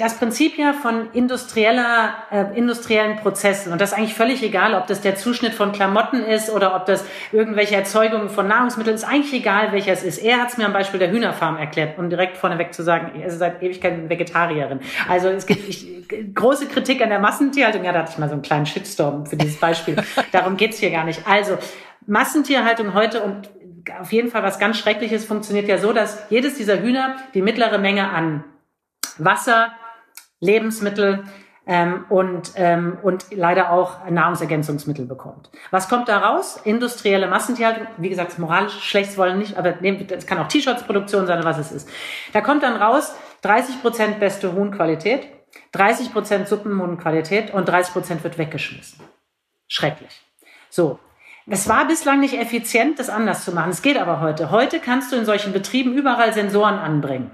das 0.00 0.16
Prinzip 0.16 0.56
ja 0.56 0.72
von 0.72 1.10
industrieller, 1.12 2.14
äh, 2.30 2.56
industriellen 2.56 3.16
Prozessen. 3.16 3.72
Und 3.72 3.80
das 3.80 3.92
ist 3.92 3.98
eigentlich 3.98 4.14
völlig 4.14 4.42
egal, 4.42 4.74
ob 4.74 4.86
das 4.86 5.02
der 5.02 5.16
Zuschnitt 5.16 5.52
von 5.52 5.72
Klamotten 5.72 6.24
ist 6.24 6.50
oder 6.50 6.74
ob 6.74 6.86
das 6.86 7.04
irgendwelche 7.32 7.76
Erzeugungen 7.76 8.30
von 8.30 8.48
Nahrungsmitteln 8.48 8.96
ist. 8.96 9.04
Eigentlich 9.04 9.34
egal, 9.34 9.72
welcher 9.72 9.92
es 9.92 10.02
ist. 10.02 10.18
Er 10.18 10.38
hat 10.38 10.48
es 10.48 10.56
mir 10.56 10.64
am 10.64 10.72
Beispiel 10.72 10.98
der 10.98 11.10
Hühnerfarm 11.10 11.58
erklärt, 11.58 11.98
um 11.98 12.08
direkt 12.08 12.38
vorneweg 12.38 12.72
zu 12.72 12.82
sagen, 12.82 13.12
er 13.20 13.26
ist 13.26 13.38
seit 13.38 13.62
Ewigkeit 13.62 14.08
Vegetarierin. 14.08 14.80
Also 15.06 15.28
es 15.28 15.44
gibt 15.44 15.68
ich, 15.68 15.86
große 16.34 16.66
Kritik 16.66 17.02
an 17.02 17.10
der 17.10 17.18
Massentierhaltung. 17.18 17.84
Ja, 17.84 17.92
da 17.92 18.00
hatte 18.00 18.12
ich 18.12 18.18
mal 18.18 18.28
so 18.28 18.34
einen 18.34 18.42
kleinen 18.42 18.66
Shitstorm 18.66 19.26
für 19.26 19.36
dieses 19.36 19.60
Beispiel. 19.60 19.96
Darum 20.32 20.56
geht's 20.56 20.78
hier 20.78 20.90
gar 20.90 21.04
nicht. 21.04 21.26
Also 21.26 21.58
Massentierhaltung 22.06 22.94
heute 22.94 23.22
und 23.22 23.50
auf 24.00 24.12
jeden 24.12 24.30
Fall 24.30 24.42
was 24.42 24.58
ganz 24.58 24.78
Schreckliches 24.78 25.24
funktioniert 25.24 25.68
ja 25.68 25.78
so, 25.78 25.92
dass 25.92 26.22
jedes 26.30 26.56
dieser 26.56 26.80
Hühner 26.80 27.16
die 27.34 27.42
mittlere 27.42 27.78
Menge 27.78 28.08
an 28.10 28.44
Wasser, 29.18 29.72
Lebensmittel 30.40 31.24
ähm, 31.66 32.04
und, 32.08 32.52
ähm, 32.56 32.98
und 33.02 33.26
leider 33.30 33.70
auch 33.70 34.08
Nahrungsergänzungsmittel 34.08 35.06
bekommt. 35.06 35.50
Was 35.70 35.88
kommt 35.88 36.08
da 36.08 36.18
raus? 36.18 36.60
Industrielle 36.64 37.28
Massentierhaltung, 37.28 37.86
wie 37.98 38.08
gesagt, 38.08 38.38
moralisch 38.38 38.80
schlecht 38.80 39.16
wollen 39.16 39.38
nicht, 39.38 39.56
aber 39.56 39.74
es 39.82 40.26
kann 40.26 40.38
auch 40.38 40.48
T-Shirts-Produktion 40.48 41.26
sein, 41.26 41.44
was 41.44 41.58
es 41.58 41.70
ist. 41.70 41.88
Da 42.32 42.40
kommt 42.40 42.62
dann 42.62 42.76
raus 42.76 43.14
30 43.42 43.82
Prozent 43.82 44.20
beste 44.20 44.52
Huhnqualität, 44.52 45.28
30 45.72 46.12
Prozent 46.12 46.48
Suppenhuhnqualität 46.48 47.52
und 47.52 47.68
30 47.68 47.92
Prozent 47.92 48.24
wird 48.24 48.38
weggeschmissen. 48.38 49.00
Schrecklich. 49.68 50.22
So. 50.68 50.98
Es 51.46 51.68
war 51.68 51.86
bislang 51.86 52.20
nicht 52.20 52.34
effizient, 52.34 52.98
das 52.98 53.08
anders 53.08 53.44
zu 53.44 53.52
machen. 53.52 53.70
Es 53.70 53.82
geht 53.82 53.98
aber 53.98 54.20
heute. 54.20 54.50
Heute 54.50 54.78
kannst 54.78 55.10
du 55.10 55.16
in 55.16 55.24
solchen 55.24 55.52
Betrieben 55.52 55.92
überall 55.92 56.32
Sensoren 56.32 56.78
anbringen. 56.78 57.30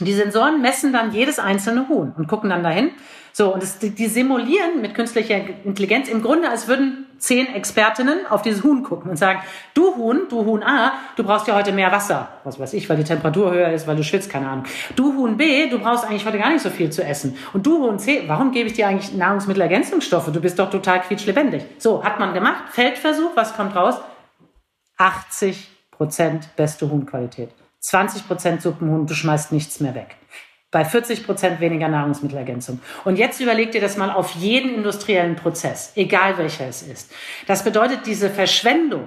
Die 0.00 0.12
Sensoren 0.12 0.60
messen 0.60 0.92
dann 0.92 1.12
jedes 1.12 1.38
einzelne 1.38 1.88
Huhn 1.88 2.12
und 2.16 2.28
gucken 2.28 2.50
dann 2.50 2.62
dahin. 2.62 2.90
So, 3.32 3.52
und 3.52 3.62
das, 3.62 3.78
die 3.78 4.06
simulieren 4.06 4.80
mit 4.80 4.94
künstlicher 4.94 5.36
Intelligenz 5.64 6.08
im 6.08 6.22
Grunde, 6.22 6.48
als 6.50 6.66
würden 6.66 7.06
zehn 7.18 7.52
Expertinnen 7.54 8.26
auf 8.28 8.42
dieses 8.42 8.62
Huhn 8.62 8.82
gucken 8.82 9.10
und 9.10 9.16
sagen, 9.16 9.40
du 9.74 9.94
Huhn, 9.96 10.22
du 10.28 10.44
Huhn 10.44 10.62
A, 10.62 10.92
du 11.16 11.24
brauchst 11.24 11.46
ja 11.46 11.54
heute 11.54 11.72
mehr 11.72 11.92
Wasser. 11.92 12.28
Was 12.44 12.58
weiß 12.58 12.72
ich, 12.74 12.88
weil 12.88 12.96
die 12.96 13.04
Temperatur 13.04 13.52
höher 13.52 13.70
ist, 13.70 13.86
weil 13.86 13.96
du 13.96 14.04
schwitzt, 14.04 14.30
keine 14.30 14.48
Ahnung. 14.48 14.64
Du 14.96 15.14
Huhn 15.14 15.36
B, 15.36 15.68
du 15.68 15.78
brauchst 15.78 16.04
eigentlich 16.04 16.26
heute 16.26 16.38
gar 16.38 16.50
nicht 16.50 16.62
so 16.62 16.70
viel 16.70 16.90
zu 16.90 17.04
essen. 17.04 17.36
Und 17.52 17.66
du 17.66 17.78
Huhn 17.78 17.98
C, 17.98 18.24
warum 18.26 18.50
gebe 18.52 18.68
ich 18.68 18.74
dir 18.74 18.88
eigentlich 18.88 19.12
Nahrungsmittelergänzungsstoffe? 19.12 20.32
Du 20.32 20.40
bist 20.40 20.58
doch 20.58 20.70
total 20.70 21.00
quietschlebendig. 21.00 21.62
So, 21.78 22.02
hat 22.02 22.18
man 22.18 22.34
gemacht. 22.34 22.64
Feldversuch, 22.70 23.30
was 23.34 23.54
kommt 23.54 23.74
raus? 23.76 24.00
80 24.96 25.68
Prozent 25.90 26.56
beste 26.56 26.90
Huhnqualität. 26.90 27.50
20 27.80 28.26
Prozent 28.26 28.62
Suppenhuhn, 28.62 29.06
du 29.06 29.14
schmeißt 29.14 29.52
nichts 29.52 29.80
mehr 29.80 29.94
weg. 29.94 30.16
Bei 30.70 30.84
40 30.84 31.24
Prozent 31.24 31.60
weniger 31.60 31.88
Nahrungsmittelergänzung. 31.88 32.80
Und 33.04 33.16
jetzt 33.16 33.40
überleg 33.40 33.72
dir 33.72 33.80
das 33.80 33.96
mal 33.96 34.10
auf 34.10 34.32
jeden 34.32 34.74
industriellen 34.74 35.36
Prozess, 35.36 35.92
egal 35.94 36.36
welcher 36.36 36.66
es 36.66 36.82
ist. 36.82 37.10
Das 37.46 37.64
bedeutet 37.64 38.00
diese 38.04 38.28
Verschwendung. 38.28 39.06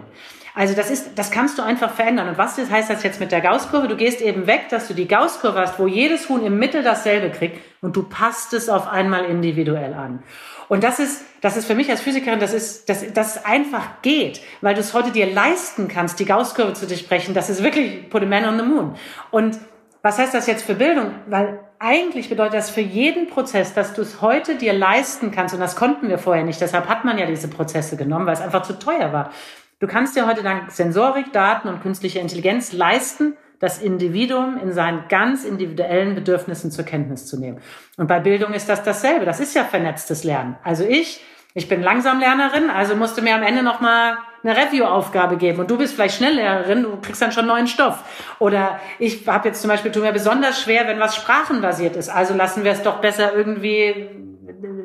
Also 0.53 0.73
das 0.73 0.89
ist, 0.89 1.17
das 1.17 1.31
kannst 1.31 1.57
du 1.57 1.63
einfach 1.63 1.91
verändern. 1.93 2.27
Und 2.29 2.37
was 2.37 2.57
heißt 2.57 2.89
das 2.89 3.03
jetzt 3.03 3.19
mit 3.19 3.31
der 3.31 3.41
Gaußkurve? 3.41 3.87
Du 3.87 3.95
gehst 3.95 4.21
eben 4.21 4.47
weg, 4.47 4.69
dass 4.69 4.87
du 4.87 4.93
die 4.93 5.07
Gaußkurve 5.07 5.59
hast, 5.59 5.79
wo 5.79 5.87
jedes 5.87 6.27
Huhn 6.29 6.43
im 6.43 6.57
Mittel 6.57 6.83
dasselbe 6.83 7.29
kriegt 7.29 7.61
und 7.81 7.95
du 7.95 8.03
passt 8.03 8.53
es 8.53 8.67
auf 8.67 8.87
einmal 8.87 9.25
individuell 9.25 9.93
an. 9.93 10.23
Und 10.71 10.85
das 10.85 10.99
ist, 10.99 11.25
das 11.41 11.57
ist 11.57 11.65
für 11.65 11.75
mich 11.75 11.89
als 11.89 11.99
Physikerin, 11.99 12.39
das 12.39 12.53
ist, 12.53 12.87
dass 12.87 13.03
das 13.11 13.43
einfach 13.43 14.01
geht, 14.01 14.39
weil 14.61 14.73
du 14.73 14.79
es 14.79 14.93
heute 14.93 15.11
dir 15.11 15.25
leisten 15.25 15.89
kannst, 15.89 16.17
die 16.21 16.23
Gaußkurve 16.23 16.71
zu 16.71 16.87
durchbrechen. 16.87 17.33
Das 17.33 17.49
ist 17.49 17.61
wirklich 17.61 18.09
put 18.09 18.23
a 18.23 18.25
man 18.25 18.45
on 18.45 18.57
the 18.57 18.63
moon. 18.63 18.95
Und 19.31 19.59
was 20.01 20.17
heißt 20.17 20.33
das 20.33 20.47
jetzt 20.47 20.63
für 20.63 20.75
Bildung? 20.75 21.11
Weil 21.27 21.59
eigentlich 21.77 22.29
bedeutet 22.29 22.53
das 22.53 22.69
für 22.69 22.79
jeden 22.79 23.27
Prozess, 23.27 23.73
dass 23.73 23.93
du 23.93 24.01
es 24.01 24.21
heute 24.21 24.55
dir 24.55 24.71
leisten 24.71 25.31
kannst, 25.31 25.53
und 25.53 25.59
das 25.59 25.75
konnten 25.75 26.07
wir 26.07 26.17
vorher 26.17 26.45
nicht, 26.45 26.61
deshalb 26.61 26.87
hat 26.87 27.03
man 27.03 27.17
ja 27.17 27.25
diese 27.25 27.49
Prozesse 27.49 27.97
genommen, 27.97 28.25
weil 28.25 28.35
es 28.35 28.41
einfach 28.41 28.63
zu 28.63 28.79
teuer 28.79 29.11
war. 29.11 29.31
Du 29.79 29.87
kannst 29.87 30.15
dir 30.15 30.25
heute 30.25 30.41
dank 30.41 30.71
Sensorik, 30.71 31.33
Daten 31.33 31.67
und 31.67 31.81
künstlicher 31.81 32.21
Intelligenz 32.21 32.71
leisten, 32.71 33.35
das 33.61 33.81
Individuum 33.81 34.57
in 34.57 34.73
seinen 34.73 35.07
ganz 35.07 35.45
individuellen 35.45 36.15
Bedürfnissen 36.15 36.71
zur 36.71 36.83
Kenntnis 36.83 37.27
zu 37.27 37.39
nehmen. 37.39 37.59
Und 37.95 38.07
bei 38.07 38.19
Bildung 38.19 38.53
ist 38.53 38.67
das 38.67 38.83
dasselbe. 38.83 39.23
Das 39.23 39.39
ist 39.39 39.55
ja 39.55 39.63
vernetztes 39.63 40.23
Lernen. 40.23 40.57
Also 40.63 40.83
ich, 40.83 41.23
ich 41.53 41.69
bin 41.69 41.81
Langsamlernerin, 41.81 42.69
also 42.69 42.95
musste 42.95 43.21
mir 43.21 43.35
am 43.35 43.43
Ende 43.43 43.61
noch 43.61 43.79
mal 43.79 44.17
eine 44.43 44.57
Review-Aufgabe 44.57 45.37
geben 45.37 45.59
und 45.59 45.69
du 45.69 45.77
bist 45.77 45.93
vielleicht 45.93 46.15
Schnelllehrerin, 46.15 46.81
du 46.81 46.97
kriegst 46.99 47.21
dann 47.21 47.31
schon 47.31 47.45
neuen 47.45 47.67
Stoff. 47.67 48.03
Oder 48.39 48.79
ich 48.97 49.27
habe 49.27 49.49
jetzt 49.49 49.61
zum 49.61 49.69
Beispiel, 49.69 49.91
tut 49.91 50.01
mir 50.01 50.11
besonders 50.11 50.59
schwer, 50.59 50.87
wenn 50.87 50.99
was 50.99 51.15
sprachenbasiert 51.15 51.95
ist, 51.95 52.09
also 52.09 52.33
lassen 52.33 52.63
wir 52.63 52.71
es 52.71 52.81
doch 52.81 52.99
besser 52.99 53.35
irgendwie 53.35 54.09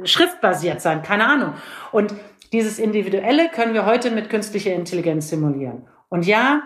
schriftbasiert 0.05 0.83
sein, 0.83 1.03
keine 1.03 1.27
Ahnung. 1.27 1.55
Und 1.93 2.15
dieses 2.53 2.79
Individuelle 2.79 3.49
können 3.49 3.73
wir 3.73 3.87
heute 3.87 4.11
mit 4.11 4.29
künstlicher 4.29 4.75
Intelligenz 4.75 5.31
simulieren. 5.31 5.87
Und 6.11 6.27
ja, 6.27 6.63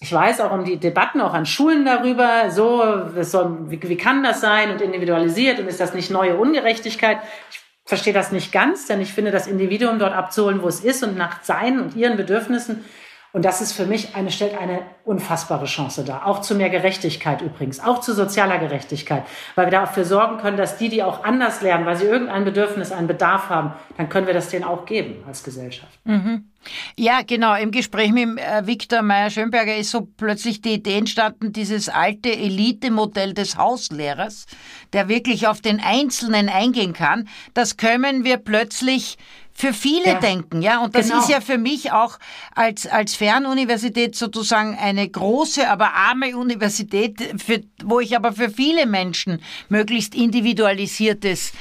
ich 0.00 0.12
weiß 0.12 0.40
auch 0.40 0.52
um 0.52 0.64
die 0.64 0.76
Debatten 0.76 1.20
auch 1.20 1.34
an 1.34 1.46
Schulen 1.46 1.84
darüber, 1.84 2.50
so, 2.50 3.08
soll, 3.22 3.70
wie, 3.70 3.82
wie 3.82 3.96
kann 3.96 4.22
das 4.22 4.40
sein 4.40 4.70
und 4.70 4.80
individualisiert 4.80 5.58
und 5.58 5.66
ist 5.66 5.80
das 5.80 5.94
nicht 5.94 6.10
neue 6.10 6.36
Ungerechtigkeit? 6.36 7.18
Ich 7.50 7.60
verstehe 7.84 8.12
das 8.12 8.30
nicht 8.30 8.52
ganz, 8.52 8.86
denn 8.86 9.00
ich 9.00 9.12
finde, 9.12 9.30
das 9.30 9.46
Individuum 9.46 9.98
dort 9.98 10.12
abzuholen, 10.12 10.62
wo 10.62 10.68
es 10.68 10.80
ist 10.80 11.02
und 11.02 11.16
nach 11.16 11.42
seinen 11.42 11.80
und 11.80 11.96
ihren 11.96 12.16
Bedürfnissen 12.16 12.84
und 13.32 13.44
das 13.44 13.60
ist 13.60 13.72
für 13.72 13.84
mich 13.84 14.14
eine, 14.14 14.30
stellt 14.30 14.58
eine 14.58 14.80
unfassbare 15.04 15.66
Chance 15.66 16.02
dar. 16.02 16.26
Auch 16.26 16.40
zu 16.40 16.54
mehr 16.54 16.70
Gerechtigkeit 16.70 17.42
übrigens, 17.42 17.78
auch 17.78 18.00
zu 18.00 18.14
sozialer 18.14 18.58
Gerechtigkeit, 18.58 19.24
weil 19.54 19.66
wir 19.66 19.70
dafür 19.70 20.04
sorgen 20.04 20.38
können, 20.38 20.56
dass 20.56 20.78
die, 20.78 20.88
die 20.88 21.02
auch 21.02 21.24
anders 21.24 21.60
lernen, 21.60 21.84
weil 21.84 21.96
sie 21.96 22.06
irgendein 22.06 22.44
Bedürfnis, 22.44 22.90
einen 22.90 23.06
Bedarf 23.06 23.50
haben, 23.50 23.72
dann 23.98 24.08
können 24.08 24.26
wir 24.26 24.34
das 24.34 24.48
denen 24.48 24.64
auch 24.64 24.86
geben 24.86 25.22
als 25.26 25.44
Gesellschaft. 25.44 25.98
Mhm. 26.04 26.50
Ja, 26.96 27.22
genau. 27.22 27.54
Im 27.54 27.70
Gespräch 27.70 28.12
mit 28.12 28.38
äh, 28.38 28.66
Viktor 28.66 29.02
Meyer-Schönberger 29.02 29.76
ist 29.76 29.90
so 29.90 30.08
plötzlich 30.16 30.60
die 30.60 30.74
Idee 30.74 30.98
entstanden, 30.98 31.52
dieses 31.52 31.88
alte 31.88 32.30
Elite-Modell 32.30 33.32
des 33.32 33.56
Hauslehrers, 33.56 34.46
der 34.92 35.08
wirklich 35.08 35.46
auf 35.46 35.60
den 35.60 35.80
Einzelnen 35.80 36.48
eingehen 36.48 36.92
kann. 36.92 37.28
Das 37.54 37.76
können 37.76 38.24
wir 38.24 38.36
plötzlich 38.38 39.18
für 39.58 39.72
viele 39.72 40.06
ja. 40.06 40.20
denken, 40.20 40.62
ja. 40.62 40.78
Und 40.84 40.94
das 40.94 41.08
genau. 41.08 41.18
ist 41.20 41.28
ja 41.28 41.40
für 41.40 41.58
mich 41.58 41.90
auch 41.90 42.20
als, 42.54 42.86
als 42.86 43.16
Fernuniversität 43.16 44.14
sozusagen 44.14 44.78
eine 44.78 45.08
große, 45.08 45.68
aber 45.68 45.94
arme 45.94 46.36
Universität, 46.36 47.34
für, 47.44 47.62
wo 47.82 47.98
ich 47.98 48.14
aber 48.14 48.32
für 48.32 48.50
viele 48.50 48.86
Menschen 48.86 49.42
möglichst 49.68 50.14
individualisiertes 50.14 51.52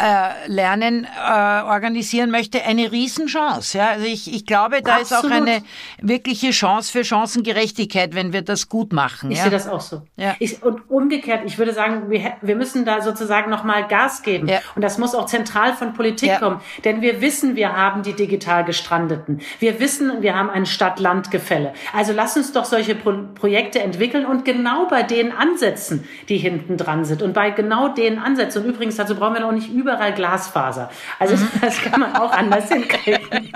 äh, 0.00 0.48
Lernen 0.48 1.04
äh, 1.04 1.28
organisieren 1.28 2.32
möchte, 2.32 2.64
eine 2.64 2.90
Riesenchance. 2.90 3.78
Ja? 3.78 3.90
Also 3.90 4.06
ich, 4.06 4.34
ich 4.34 4.43
glaube, 4.46 4.82
da 4.82 4.96
Absolut. 4.96 5.24
ist 5.24 5.30
auch 5.30 5.36
eine 5.36 5.62
wirkliche 6.00 6.50
Chance 6.50 6.92
für 6.92 7.04
Chancengerechtigkeit, 7.04 8.14
wenn 8.14 8.32
wir 8.32 8.42
das 8.42 8.68
gut 8.68 8.92
machen. 8.92 9.30
Ich 9.30 9.38
ja? 9.38 9.44
sehe 9.44 9.52
das 9.52 9.68
auch 9.68 9.80
so. 9.80 10.02
Ja. 10.16 10.34
Ich, 10.38 10.62
und 10.62 10.90
umgekehrt, 10.90 11.42
ich 11.44 11.58
würde 11.58 11.72
sagen, 11.72 12.10
wir, 12.10 12.34
wir 12.42 12.56
müssen 12.56 12.84
da 12.84 13.00
sozusagen 13.00 13.50
nochmal 13.50 13.86
Gas 13.86 14.22
geben. 14.22 14.48
Ja. 14.48 14.60
Und 14.74 14.82
das 14.82 14.98
muss 14.98 15.14
auch 15.14 15.26
zentral 15.26 15.74
von 15.74 15.94
Politik 15.94 16.38
kommen. 16.38 16.60
Denn 16.84 17.00
wir 17.00 17.20
wissen, 17.20 17.56
wir 17.56 17.74
haben 17.74 18.02
die 18.02 18.12
digital 18.12 18.64
Gestrandeten. 18.64 19.40
Wir 19.58 19.80
wissen, 19.80 20.22
wir 20.22 20.36
haben 20.36 20.50
ein 20.50 20.66
Stadt-Land-Gefälle. 20.66 21.72
Also 21.92 22.12
lass 22.12 22.36
uns 22.36 22.52
doch 22.52 22.64
solche 22.64 22.94
Pro 22.94 23.14
Projekte 23.34 23.80
entwickeln 23.80 24.26
und 24.26 24.44
genau 24.44 24.86
bei 24.86 25.02
denen 25.02 25.32
ansetzen, 25.32 26.04
die 26.28 26.36
hinten 26.36 26.76
dran 26.76 27.04
sind. 27.04 27.22
Und 27.22 27.32
bei 27.32 27.50
genau 27.50 27.88
denen 27.88 28.18
ansetzen. 28.18 28.64
Und 28.64 28.70
übrigens, 28.70 28.96
dazu 28.96 29.14
brauchen 29.14 29.34
wir 29.34 29.40
noch 29.40 29.52
nicht 29.52 29.72
überall 29.72 30.12
Glasfaser. 30.12 30.90
Also 31.18 31.36
mhm. 31.36 31.48
das 31.60 31.80
kann 31.80 32.00
man 32.00 32.16
auch 32.16 32.32
anders 32.32 32.68
hinkriegen. 32.72 33.50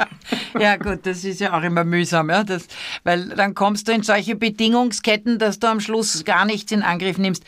Ja 0.58 0.76
gut, 0.78 1.00
das 1.04 1.24
ist 1.24 1.40
ja 1.40 1.56
auch 1.56 1.62
immer 1.62 1.84
mühsam, 1.84 2.30
ja, 2.30 2.44
das, 2.44 2.66
weil 3.04 3.28
dann 3.28 3.54
kommst 3.54 3.88
du 3.88 3.92
in 3.92 4.02
solche 4.02 4.36
Bedingungsketten, 4.36 5.38
dass 5.38 5.58
du 5.58 5.66
am 5.66 5.80
Schluss 5.80 6.24
gar 6.24 6.44
nichts 6.44 6.72
in 6.72 6.82
Angriff 6.82 7.18
nimmst. 7.18 7.44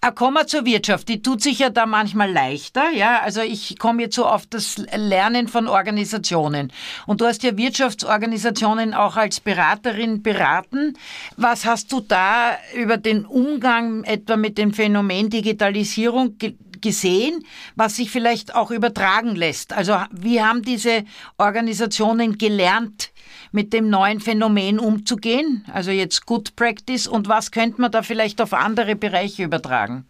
Äh, 0.00 0.12
kommen 0.12 0.34
wir 0.34 0.46
zur 0.46 0.64
Wirtschaft, 0.64 1.08
die 1.08 1.22
tut 1.22 1.42
sich 1.42 1.60
ja 1.60 1.70
da 1.70 1.86
manchmal 1.86 2.30
leichter, 2.30 2.90
ja, 2.90 3.20
also 3.20 3.40
ich 3.40 3.78
komme 3.78 4.02
jetzt 4.02 4.16
so 4.16 4.26
auf 4.26 4.46
das 4.46 4.76
Lernen 4.94 5.48
von 5.48 5.68
Organisationen 5.68 6.72
und 7.06 7.20
du 7.20 7.26
hast 7.26 7.42
ja 7.42 7.56
Wirtschaftsorganisationen 7.56 8.94
auch 8.94 9.16
als 9.16 9.40
Beraterin 9.40 10.22
beraten. 10.22 10.94
Was 11.36 11.64
hast 11.64 11.92
du 11.92 12.00
da 12.00 12.56
über 12.74 12.96
den 12.96 13.24
Umgang 13.24 14.04
etwa 14.04 14.36
mit 14.36 14.58
dem 14.58 14.72
Phänomen 14.72 15.30
Digitalisierung 15.30 16.36
gesehen, 16.82 17.44
was 17.76 17.96
sich 17.96 18.10
vielleicht 18.10 18.54
auch 18.54 18.70
übertragen 18.70 19.34
lässt? 19.34 19.72
Also 19.72 19.96
wie 20.10 20.42
haben 20.42 20.62
diese 20.62 21.04
Organisationen 21.38 22.36
gelernt, 22.36 23.12
mit 23.52 23.72
dem 23.72 23.88
neuen 23.88 24.20
Phänomen 24.20 24.78
umzugehen? 24.78 25.64
Also 25.72 25.90
jetzt 25.90 26.26
Good 26.26 26.56
Practice 26.56 27.06
und 27.06 27.28
was 27.28 27.50
könnte 27.50 27.80
man 27.80 27.90
da 27.90 28.02
vielleicht 28.02 28.40
auf 28.40 28.52
andere 28.52 28.96
Bereiche 28.96 29.44
übertragen? 29.44 30.06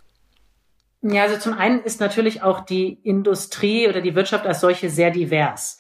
Ja, 1.03 1.23
also 1.23 1.37
zum 1.37 1.55
einen 1.55 1.81
ist 1.83 2.01
natürlich 2.01 2.43
auch 2.43 2.61
die 2.61 2.93
Industrie 3.03 3.89
oder 3.89 4.01
die 4.01 4.15
Wirtschaft 4.15 4.47
als 4.47 4.61
solche 4.61 4.89
sehr 4.89 5.11
divers. 5.11 5.79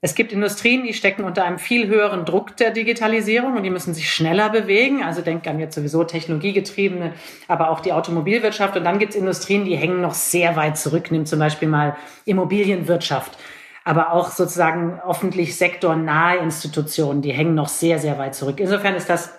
Es 0.00 0.14
gibt 0.14 0.32
Industrien, 0.32 0.84
die 0.84 0.94
stecken 0.94 1.24
unter 1.24 1.44
einem 1.44 1.58
viel 1.58 1.88
höheren 1.88 2.24
Druck 2.24 2.56
der 2.56 2.70
Digitalisierung 2.70 3.56
und 3.56 3.64
die 3.64 3.70
müssen 3.70 3.94
sich 3.94 4.12
schneller 4.12 4.48
bewegen. 4.48 5.02
Also 5.02 5.22
denkt 5.22 5.48
an 5.48 5.58
jetzt 5.58 5.74
sowieso 5.74 6.04
technologiegetriebene, 6.04 7.14
aber 7.48 7.70
auch 7.70 7.80
die 7.80 7.92
Automobilwirtschaft. 7.92 8.76
Und 8.76 8.84
dann 8.84 9.00
gibt 9.00 9.14
es 9.14 9.18
Industrien, 9.18 9.64
die 9.64 9.76
hängen 9.76 10.00
noch 10.00 10.14
sehr 10.14 10.54
weit 10.54 10.78
zurück. 10.78 11.10
Nimm 11.10 11.26
zum 11.26 11.40
Beispiel 11.40 11.66
mal 11.66 11.96
Immobilienwirtschaft, 12.26 13.36
aber 13.84 14.12
auch 14.12 14.30
sozusagen 14.30 15.00
öffentlich 15.00 15.56
sektornahe 15.56 16.38
Institutionen, 16.38 17.20
die 17.20 17.32
hängen 17.32 17.56
noch 17.56 17.68
sehr, 17.68 17.98
sehr 17.98 18.18
weit 18.18 18.36
zurück. 18.36 18.60
Insofern 18.60 18.94
ist 18.94 19.10
das 19.10 19.32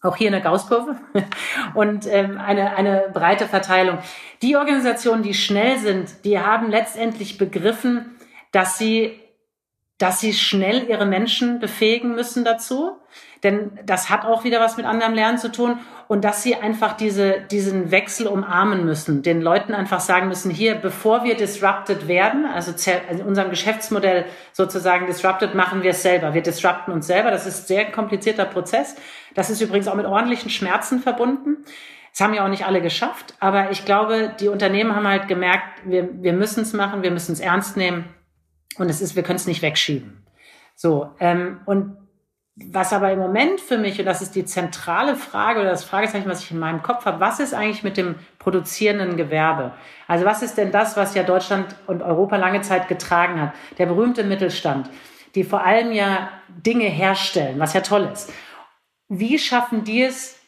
auch 0.00 0.16
hier 0.16 0.28
eine 0.28 0.40
Gaußkurve 0.40 0.96
und 1.74 2.06
ähm, 2.06 2.38
eine, 2.38 2.76
eine 2.76 3.10
breite 3.12 3.46
Verteilung. 3.46 3.98
Die 4.40 4.56
Organisationen, 4.56 5.22
die 5.22 5.34
schnell 5.34 5.78
sind, 5.78 6.24
die 6.24 6.40
haben 6.40 6.70
letztendlich 6.70 7.36
begriffen, 7.36 8.16
dass 8.52 8.78
sie 8.78 9.21
dass 10.02 10.18
sie 10.18 10.32
schnell 10.32 10.88
ihre 10.88 11.06
Menschen 11.06 11.60
befähigen 11.60 12.16
müssen 12.16 12.44
dazu. 12.44 12.96
Denn 13.44 13.78
das 13.86 14.10
hat 14.10 14.24
auch 14.24 14.42
wieder 14.42 14.58
was 14.58 14.76
mit 14.76 14.84
anderem 14.84 15.14
Lernen 15.14 15.38
zu 15.38 15.52
tun. 15.52 15.78
Und 16.08 16.24
dass 16.24 16.42
sie 16.42 16.56
einfach 16.56 16.96
diese, 16.96 17.40
diesen 17.40 17.92
Wechsel 17.92 18.26
umarmen 18.26 18.84
müssen, 18.84 19.22
den 19.22 19.40
Leuten 19.40 19.74
einfach 19.74 20.00
sagen 20.00 20.26
müssen, 20.26 20.50
hier, 20.50 20.74
bevor 20.74 21.22
wir 21.22 21.36
disrupted 21.36 22.08
werden, 22.08 22.46
also 22.46 22.72
in 23.10 23.22
unserem 23.22 23.50
Geschäftsmodell 23.50 24.24
sozusagen 24.52 25.06
disrupted, 25.06 25.54
machen 25.54 25.84
wir 25.84 25.92
es 25.92 26.02
selber. 26.02 26.34
Wir 26.34 26.42
disrupten 26.42 26.90
uns 26.90 27.06
selber. 27.06 27.30
Das 27.30 27.46
ist 27.46 27.60
ein 27.60 27.66
sehr 27.66 27.92
komplizierter 27.92 28.44
Prozess. 28.44 28.96
Das 29.34 29.50
ist 29.50 29.60
übrigens 29.60 29.86
auch 29.86 29.94
mit 29.94 30.06
ordentlichen 30.06 30.50
Schmerzen 30.50 30.98
verbunden. 30.98 31.58
Das 32.10 32.20
haben 32.20 32.34
ja 32.34 32.44
auch 32.44 32.50
nicht 32.50 32.66
alle 32.66 32.82
geschafft. 32.82 33.34
Aber 33.38 33.70
ich 33.70 33.84
glaube, 33.84 34.34
die 34.40 34.48
Unternehmen 34.48 34.96
haben 34.96 35.06
halt 35.06 35.28
gemerkt, 35.28 35.82
wir, 35.84 36.08
wir 36.12 36.32
müssen 36.32 36.62
es 36.62 36.72
machen, 36.72 37.04
wir 37.04 37.12
müssen 37.12 37.34
es 37.34 37.40
ernst 37.40 37.76
nehmen. 37.76 38.12
Und 38.78 38.88
es 38.88 39.00
ist, 39.00 39.16
wir 39.16 39.22
können 39.22 39.36
es 39.36 39.46
nicht 39.46 39.62
wegschieben. 39.62 40.24
So, 40.74 41.10
ähm, 41.20 41.60
und 41.66 41.96
was 42.54 42.92
aber 42.92 43.10
im 43.10 43.18
Moment 43.18 43.60
für 43.60 43.78
mich, 43.78 43.98
und 43.98 44.04
das 44.04 44.20
ist 44.20 44.34
die 44.34 44.44
zentrale 44.44 45.16
Frage 45.16 45.60
oder 45.60 45.70
das 45.70 45.84
Fragezeichen, 45.84 46.28
was 46.28 46.44
ich 46.44 46.50
in 46.50 46.58
meinem 46.58 46.82
Kopf 46.82 47.06
habe, 47.06 47.18
was 47.18 47.40
ist 47.40 47.54
eigentlich 47.54 47.82
mit 47.82 47.96
dem 47.96 48.16
produzierenden 48.38 49.16
Gewerbe? 49.16 49.72
Also 50.06 50.26
was 50.26 50.42
ist 50.42 50.58
denn 50.58 50.70
das, 50.70 50.96
was 50.96 51.14
ja 51.14 51.22
Deutschland 51.22 51.74
und 51.86 52.02
Europa 52.02 52.36
lange 52.36 52.60
Zeit 52.60 52.88
getragen 52.88 53.40
hat? 53.40 53.52
Der 53.78 53.86
berühmte 53.86 54.22
Mittelstand, 54.22 54.90
die 55.34 55.44
vor 55.44 55.64
allem 55.64 55.92
ja 55.92 56.28
Dinge 56.48 56.84
herstellen, 56.84 57.58
was 57.58 57.72
ja 57.72 57.80
toll 57.80 58.08
ist. 58.12 58.30
Wie 59.08 59.38
schaffen 59.38 59.84
die 59.84 60.02
es, 60.02 60.38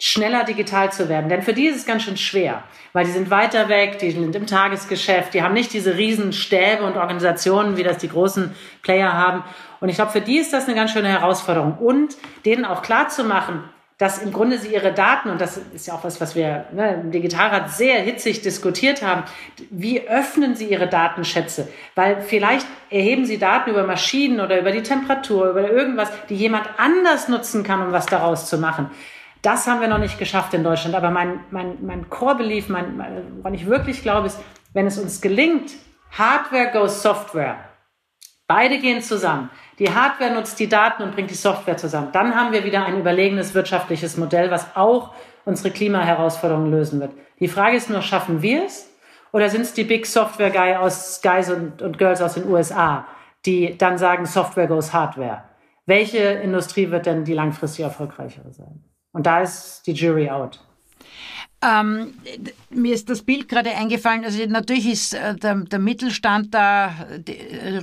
schneller 0.00 0.44
digital 0.44 0.90
zu 0.90 1.08
werden. 1.08 1.28
Denn 1.28 1.42
für 1.42 1.52
die 1.52 1.66
ist 1.66 1.76
es 1.76 1.86
ganz 1.86 2.02
schön 2.02 2.16
schwer, 2.16 2.64
weil 2.94 3.04
die 3.04 3.12
sind 3.12 3.30
weiter 3.30 3.68
weg, 3.68 3.98
die 3.98 4.10
sind 4.10 4.34
im 4.34 4.46
Tagesgeschäft, 4.46 5.34
die 5.34 5.42
haben 5.42 5.52
nicht 5.52 5.72
diese 5.74 5.96
riesen 5.96 6.32
Stäbe 6.32 6.84
und 6.84 6.96
Organisationen, 6.96 7.76
wie 7.76 7.82
das 7.82 7.98
die 7.98 8.08
großen 8.08 8.54
Player 8.82 9.12
haben. 9.12 9.44
Und 9.78 9.90
ich 9.90 9.96
glaube, 9.96 10.10
für 10.10 10.22
die 10.22 10.38
ist 10.38 10.54
das 10.54 10.64
eine 10.66 10.74
ganz 10.74 10.92
schöne 10.92 11.08
Herausforderung. 11.08 11.76
Und 11.78 12.16
denen 12.46 12.64
auch 12.64 12.80
klar 12.80 13.08
zu 13.08 13.24
machen, 13.24 13.62
dass 13.98 14.22
im 14.22 14.32
Grunde 14.32 14.56
sie 14.56 14.72
ihre 14.72 14.94
Daten, 14.94 15.28
und 15.28 15.38
das 15.42 15.58
ist 15.74 15.86
ja 15.86 15.92
auch 15.92 16.04
was, 16.04 16.22
was 16.22 16.34
wir 16.34 16.64
ne, 16.72 17.02
im 17.02 17.10
Digitalrat 17.10 17.70
sehr 17.70 18.00
hitzig 18.00 18.40
diskutiert 18.40 19.02
haben, 19.02 19.24
wie 19.68 20.08
öffnen 20.08 20.56
sie 20.56 20.70
ihre 20.70 20.88
Datenschätze? 20.88 21.68
Weil 21.94 22.22
vielleicht 22.22 22.66
erheben 22.88 23.26
sie 23.26 23.36
Daten 23.36 23.68
über 23.68 23.84
Maschinen 23.84 24.40
oder 24.40 24.58
über 24.58 24.72
die 24.72 24.82
Temperatur, 24.82 25.50
über 25.50 25.70
irgendwas, 25.70 26.10
die 26.30 26.36
jemand 26.36 26.66
anders 26.78 27.28
nutzen 27.28 27.62
kann, 27.62 27.82
um 27.82 27.92
was 27.92 28.06
daraus 28.06 28.48
zu 28.48 28.56
machen. 28.56 28.90
Das 29.42 29.66
haben 29.66 29.80
wir 29.80 29.88
noch 29.88 29.98
nicht 29.98 30.18
geschafft 30.18 30.52
in 30.54 30.64
Deutschland. 30.64 30.94
Aber 30.94 31.10
mein, 31.10 31.40
mein, 31.50 31.78
mein 31.80 32.10
Core-Belief, 32.10 32.68
mein, 32.68 32.96
mein, 32.96 33.38
woran 33.38 33.54
ich 33.54 33.66
wirklich 33.66 34.02
glaube, 34.02 34.26
ist, 34.26 34.38
wenn 34.74 34.86
es 34.86 34.98
uns 34.98 35.20
gelingt, 35.20 35.72
Hardware 36.12 36.70
goes 36.72 37.02
Software. 37.02 37.56
Beide 38.46 38.78
gehen 38.78 39.00
zusammen. 39.00 39.50
Die 39.78 39.94
Hardware 39.94 40.32
nutzt 40.32 40.58
die 40.58 40.68
Daten 40.68 41.02
und 41.02 41.14
bringt 41.14 41.30
die 41.30 41.34
Software 41.34 41.76
zusammen. 41.76 42.08
Dann 42.12 42.34
haben 42.34 42.52
wir 42.52 42.64
wieder 42.64 42.84
ein 42.84 42.98
überlegenes 42.98 43.54
wirtschaftliches 43.54 44.16
Modell, 44.16 44.50
was 44.50 44.76
auch 44.76 45.14
unsere 45.44 45.70
Klimaherausforderungen 45.70 46.70
lösen 46.70 47.00
wird. 47.00 47.12
Die 47.38 47.48
Frage 47.48 47.76
ist 47.76 47.88
nur, 47.88 48.02
schaffen 48.02 48.42
wir 48.42 48.64
es? 48.66 48.90
Oder 49.32 49.48
sind 49.48 49.62
es 49.62 49.72
die 49.72 49.84
Big 49.84 50.06
Software 50.06 50.50
Guy 50.50 50.74
aus, 50.74 51.20
Guys 51.22 51.50
und, 51.50 51.80
und 51.80 51.98
Girls 51.98 52.20
aus 52.20 52.34
den 52.34 52.48
USA, 52.48 53.06
die 53.46 53.78
dann 53.78 53.96
sagen, 53.96 54.26
Software 54.26 54.66
goes 54.66 54.92
Hardware? 54.92 55.44
Welche 55.86 56.18
Industrie 56.18 56.90
wird 56.90 57.06
denn 57.06 57.24
die 57.24 57.34
langfristig 57.34 57.84
erfolgreichere 57.84 58.52
sein? 58.52 58.84
Und 59.12 59.26
da 59.26 59.40
ist 59.40 59.82
die 59.86 59.92
Jury 59.92 60.30
out. 60.30 60.60
Ähm, 61.62 62.14
mir 62.70 62.94
ist 62.94 63.10
das 63.10 63.22
Bild 63.22 63.46
gerade 63.46 63.70
eingefallen. 63.76 64.24
Also 64.24 64.42
natürlich 64.46 64.88
ist 64.88 65.12
äh, 65.12 65.34
der, 65.36 65.56
der 65.56 65.78
Mittelstand 65.78 66.54
da 66.54 66.94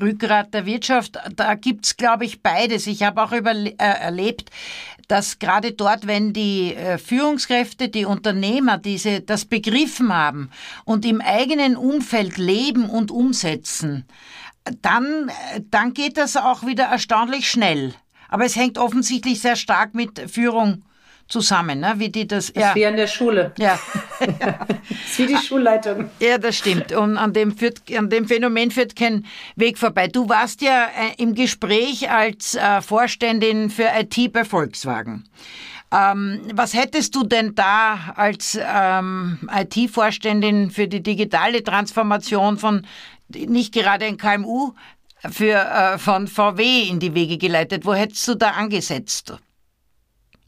Rückgrat 0.02 0.52
der 0.54 0.66
Wirtschaft. 0.66 1.20
Da 1.36 1.54
gibt's, 1.54 1.96
glaube 1.96 2.26
ich, 2.26 2.42
beides. 2.42 2.88
Ich 2.88 3.04
habe 3.04 3.22
auch 3.22 3.32
über, 3.32 3.52
äh, 3.52 3.76
erlebt, 3.78 4.50
dass 5.08 5.38
gerade 5.38 5.73
dort, 5.73 6.08
wenn 6.08 6.34
die 6.34 6.73
äh, 6.73 6.98
Führungskräfte, 6.98 7.90
die 7.90 8.06
Unternehmer 8.06 8.80
diese 8.80 9.21
das 9.21 9.46
begriffen 9.46 10.12
haben 10.12 10.50
und 10.84 11.06
im 11.06 11.21
eigenen 11.21 11.78
Umfeld 11.78 12.38
leben 12.38 12.90
und 12.90 13.12
umsetzen, 13.12 14.06
dann, 14.82 15.32
dann 15.69 15.94
geht 15.94 16.17
das 16.17 16.36
auch 16.36 16.65
wieder 16.65 16.86
erstaunlich 16.86 17.50
schnell. 17.50 17.94
Aber 18.28 18.44
es 18.44 18.56
hängt 18.56 18.80
offensichtlich 18.80 19.40
sehr 19.40 19.56
stark 19.56 19.94
mit 19.94 20.19
Führung 20.32 20.84
zusammen, 21.28 21.80
ne? 21.80 21.94
wie 21.98 22.10
die 22.10 22.28
das. 22.28 22.52
Das 22.54 22.63
ja. 22.63 22.75
wie 22.75 22.84
in 22.84 22.96
der 22.96 23.08
Schule. 23.08 23.52
Ja. 23.58 23.80
das 24.19 24.30
ist 25.06 25.19
wie 25.19 25.28
die 25.28 25.38
Schulleitung. 25.38 26.10
Ja, 26.19 26.38
das 26.38 26.58
stimmt. 26.58 26.92
Und 26.92 27.17
an 27.17 27.34
dem, 27.34 27.56
führt, 27.56 27.82
an 27.96 28.10
dem 28.10 28.28
Phänomen 28.28 28.71
führt 28.71 28.96
kein 28.96 29.25
Weg 29.56 29.78
vorbei. 29.78 30.08
Du 30.08 30.30
warst 30.30 30.62
ja 30.62 30.86
äh, 30.86 31.21
im 31.21 31.36
Gespräch 31.36 32.10
als 32.10 32.56
äh, 32.56 32.82
Vorständin 32.82 33.69
für 33.69 33.90
IT 33.98 34.32
bei 34.32 34.44
Volkswagen. 34.44 35.25
Ähm, 35.92 36.42
was 36.54 36.73
hättest 36.73 37.15
du 37.15 37.23
denn 37.23 37.56
da 37.56 38.13
als 38.15 38.60
ähm, 38.62 39.40
IT-Vorständin 39.50 40.69
für 40.69 40.88
die 40.88 41.02
digitale 41.02 41.63
Transformation 41.63 42.58
von 42.58 42.86
nicht 43.30 43.73
gerade 43.73 44.06
ein 44.06 44.17
KMU 44.17 44.73
für, 45.30 45.54
äh, 45.54 45.98
von 45.98 46.28
VW 46.28 46.90
in 46.90 47.00
die 47.00 47.13
Wege 47.13 47.38
geleitet? 47.38 47.86
Wo 47.86 47.94
hättest 47.94 48.28
du 48.28 48.36
da 48.36 48.52
angesetzt? 48.52 49.34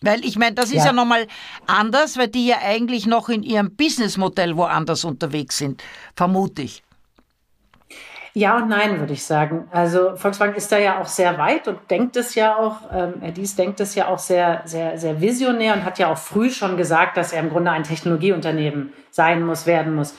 Weil 0.02 0.24
ich 0.24 0.38
meine, 0.38 0.56
das 0.56 0.66
ist 0.66 0.78
ja, 0.78 0.86
ja 0.88 0.94
nochmal 0.94 1.28
anders, 1.68 2.18
weil 2.18 2.28
die 2.28 2.48
ja 2.48 2.58
eigentlich 2.64 3.06
noch 3.06 3.30
in 3.30 3.44
ihrem 3.44 3.76
Businessmodell 3.76 4.56
woanders 4.56 5.04
unterwegs 5.04 5.58
sind, 5.58 5.84
vermute 6.16 6.62
ich. 6.62 6.84
Ja 8.34 8.58
und 8.58 8.70
nein, 8.70 9.00
würde 9.00 9.14
ich 9.14 9.26
sagen. 9.26 9.68
Also 9.72 10.16
Volkswagen 10.16 10.54
ist 10.56 10.72
da 10.72 10.78
ja 10.78 11.02
auch 11.02 11.08
sehr 11.08 11.38
weit 11.38 11.68
und 11.68 11.80
denkt 11.90 12.16
es 12.16 12.36
ja 12.36 12.56
auch, 12.56 12.78
ähm, 12.94 13.34
Dies 13.34 13.56
denkt 13.56 13.80
es 13.80 13.96
ja 13.96 14.08
auch 14.08 14.20
sehr, 14.20 14.62
sehr, 14.66 14.98
sehr 14.98 15.20
visionär 15.20 15.74
und 15.74 15.84
hat 15.84 16.00
ja 16.00 16.12
auch 16.12 16.18
früh 16.18 16.52
schon 16.52 16.78
gesagt, 16.78 17.18
dass 17.18 17.34
er 17.34 17.42
im 17.42 17.50
Grunde 17.50 17.72
ein 17.72 17.84
Technologieunternehmen 17.84 18.94
sein 19.10 19.44
muss, 19.44 19.66
werden 19.66 19.96
muss. 19.96 20.16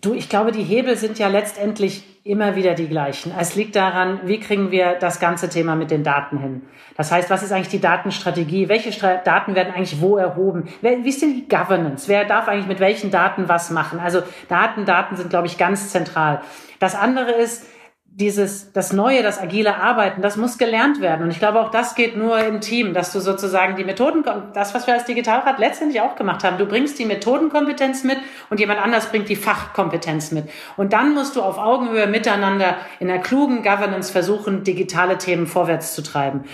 Du, 0.00 0.14
ich 0.14 0.28
glaube, 0.28 0.50
die 0.50 0.64
Hebel 0.64 0.96
sind 0.96 1.18
ja 1.18 1.28
letztendlich 1.28 2.02
immer 2.28 2.56
wieder 2.56 2.74
die 2.74 2.88
gleichen. 2.88 3.32
Es 3.38 3.54
liegt 3.54 3.74
daran, 3.74 4.20
wie 4.24 4.38
kriegen 4.38 4.70
wir 4.70 4.96
das 5.00 5.18
ganze 5.18 5.48
Thema 5.48 5.74
mit 5.74 5.90
den 5.90 6.04
Daten 6.04 6.38
hin? 6.38 6.62
Das 6.96 7.10
heißt, 7.10 7.30
was 7.30 7.42
ist 7.42 7.52
eigentlich 7.52 7.68
die 7.68 7.80
Datenstrategie? 7.80 8.68
Welche 8.68 8.92
Stra 8.92 9.16
Daten 9.16 9.54
werden 9.54 9.72
eigentlich 9.74 10.00
wo 10.00 10.16
erhoben? 10.18 10.68
Wie 10.82 11.08
ist 11.08 11.22
denn 11.22 11.34
die 11.34 11.48
Governance? 11.48 12.06
Wer 12.06 12.24
darf 12.26 12.46
eigentlich 12.46 12.66
mit 12.66 12.80
welchen 12.80 13.10
Daten 13.10 13.48
was 13.48 13.70
machen? 13.70 13.98
Also 13.98 14.22
Daten, 14.48 14.84
Daten 14.84 15.16
sind, 15.16 15.30
glaube 15.30 15.46
ich, 15.46 15.56
ganz 15.56 15.90
zentral. 15.90 16.42
Das 16.78 16.94
andere 16.94 17.32
ist, 17.32 17.66
dieses, 18.10 18.72
das 18.72 18.92
Neue, 18.92 19.22
das 19.22 19.40
agile 19.40 19.76
Arbeiten, 19.76 20.22
das 20.22 20.36
muss 20.36 20.58
gelernt 20.58 21.00
werden. 21.00 21.22
Und 21.22 21.30
ich 21.30 21.38
glaube, 21.38 21.60
auch 21.60 21.70
das 21.70 21.94
geht 21.94 22.16
nur 22.16 22.38
im 22.40 22.60
Team, 22.60 22.92
dass 22.92 23.12
du 23.12 23.20
sozusagen 23.20 23.76
die 23.76 23.84
Methoden, 23.84 24.24
das, 24.54 24.74
was 24.74 24.88
wir 24.88 24.94
als 24.94 25.04
Digitalrat 25.04 25.60
letztendlich 25.60 26.00
auch 26.00 26.16
gemacht 26.16 26.42
haben, 26.42 26.58
du 26.58 26.66
bringst 26.66 26.98
die 26.98 27.04
Methodenkompetenz 27.04 28.02
mit 28.02 28.18
und 28.50 28.58
jemand 28.58 28.80
anders 28.80 29.10
bringt 29.10 29.28
die 29.28 29.36
Fachkompetenz 29.36 30.32
mit. 30.32 30.50
Und 30.76 30.92
dann 30.92 31.14
musst 31.14 31.36
du 31.36 31.42
auf 31.42 31.58
Augenhöhe 31.58 32.08
miteinander 32.08 32.76
in 32.98 33.08
einer 33.08 33.20
klugen 33.20 33.62
Governance 33.62 34.10
versuchen, 34.10 34.64
digitale 34.64 35.18
Themen 35.18 35.46
vorwärts 35.46 35.94
zu 35.94 36.02
treiben. 36.02 36.44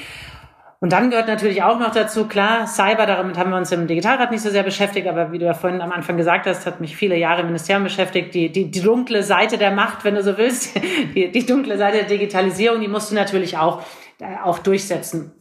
Und 0.85 0.93
dann 0.93 1.09
gehört 1.09 1.29
natürlich 1.29 1.63
auch 1.63 1.79
noch 1.79 1.93
dazu, 1.93 2.27
klar, 2.27 2.67
Cyber, 2.67 3.07
damit 3.07 3.39
haben 3.39 3.49
wir 3.49 3.57
uns 3.57 3.73
im 3.73 3.87
Digitalrat 3.87 4.31
nicht 4.31 4.43
so 4.43 4.51
sehr 4.51 4.65
beschäftigt, 4.65 5.09
aber 5.09 5.33
wie 5.33 5.39
du 5.39 5.47
ja 5.47 5.55
vorhin 5.55 5.81
am 5.81 5.91
Anfang 5.91 6.19
gesagt 6.19 6.45
hast, 6.45 6.67
hat 6.67 6.83
mich 6.83 6.95
viele 6.95 7.17
Jahre 7.17 7.41
im 7.41 7.47
Ministerium 7.47 7.85
beschäftigt, 7.85 8.35
die, 8.35 8.53
die, 8.53 8.71
die 8.71 8.83
dunkle 8.83 9.23
Seite 9.23 9.57
der 9.57 9.71
Macht, 9.71 10.05
wenn 10.05 10.15
du 10.15 10.23
so 10.23 10.37
willst, 10.37 10.77
die, 11.15 11.33
die 11.33 11.47
dunkle 11.47 11.79
Seite 11.79 12.01
der 12.01 12.07
Digitalisierung, 12.07 12.83
die 12.83 12.89
musst 12.89 13.11
du 13.11 13.15
natürlich 13.15 13.57
auch, 13.57 13.81
äh, 14.21 14.37
auch 14.45 14.59
durchsetzen. 14.59 15.33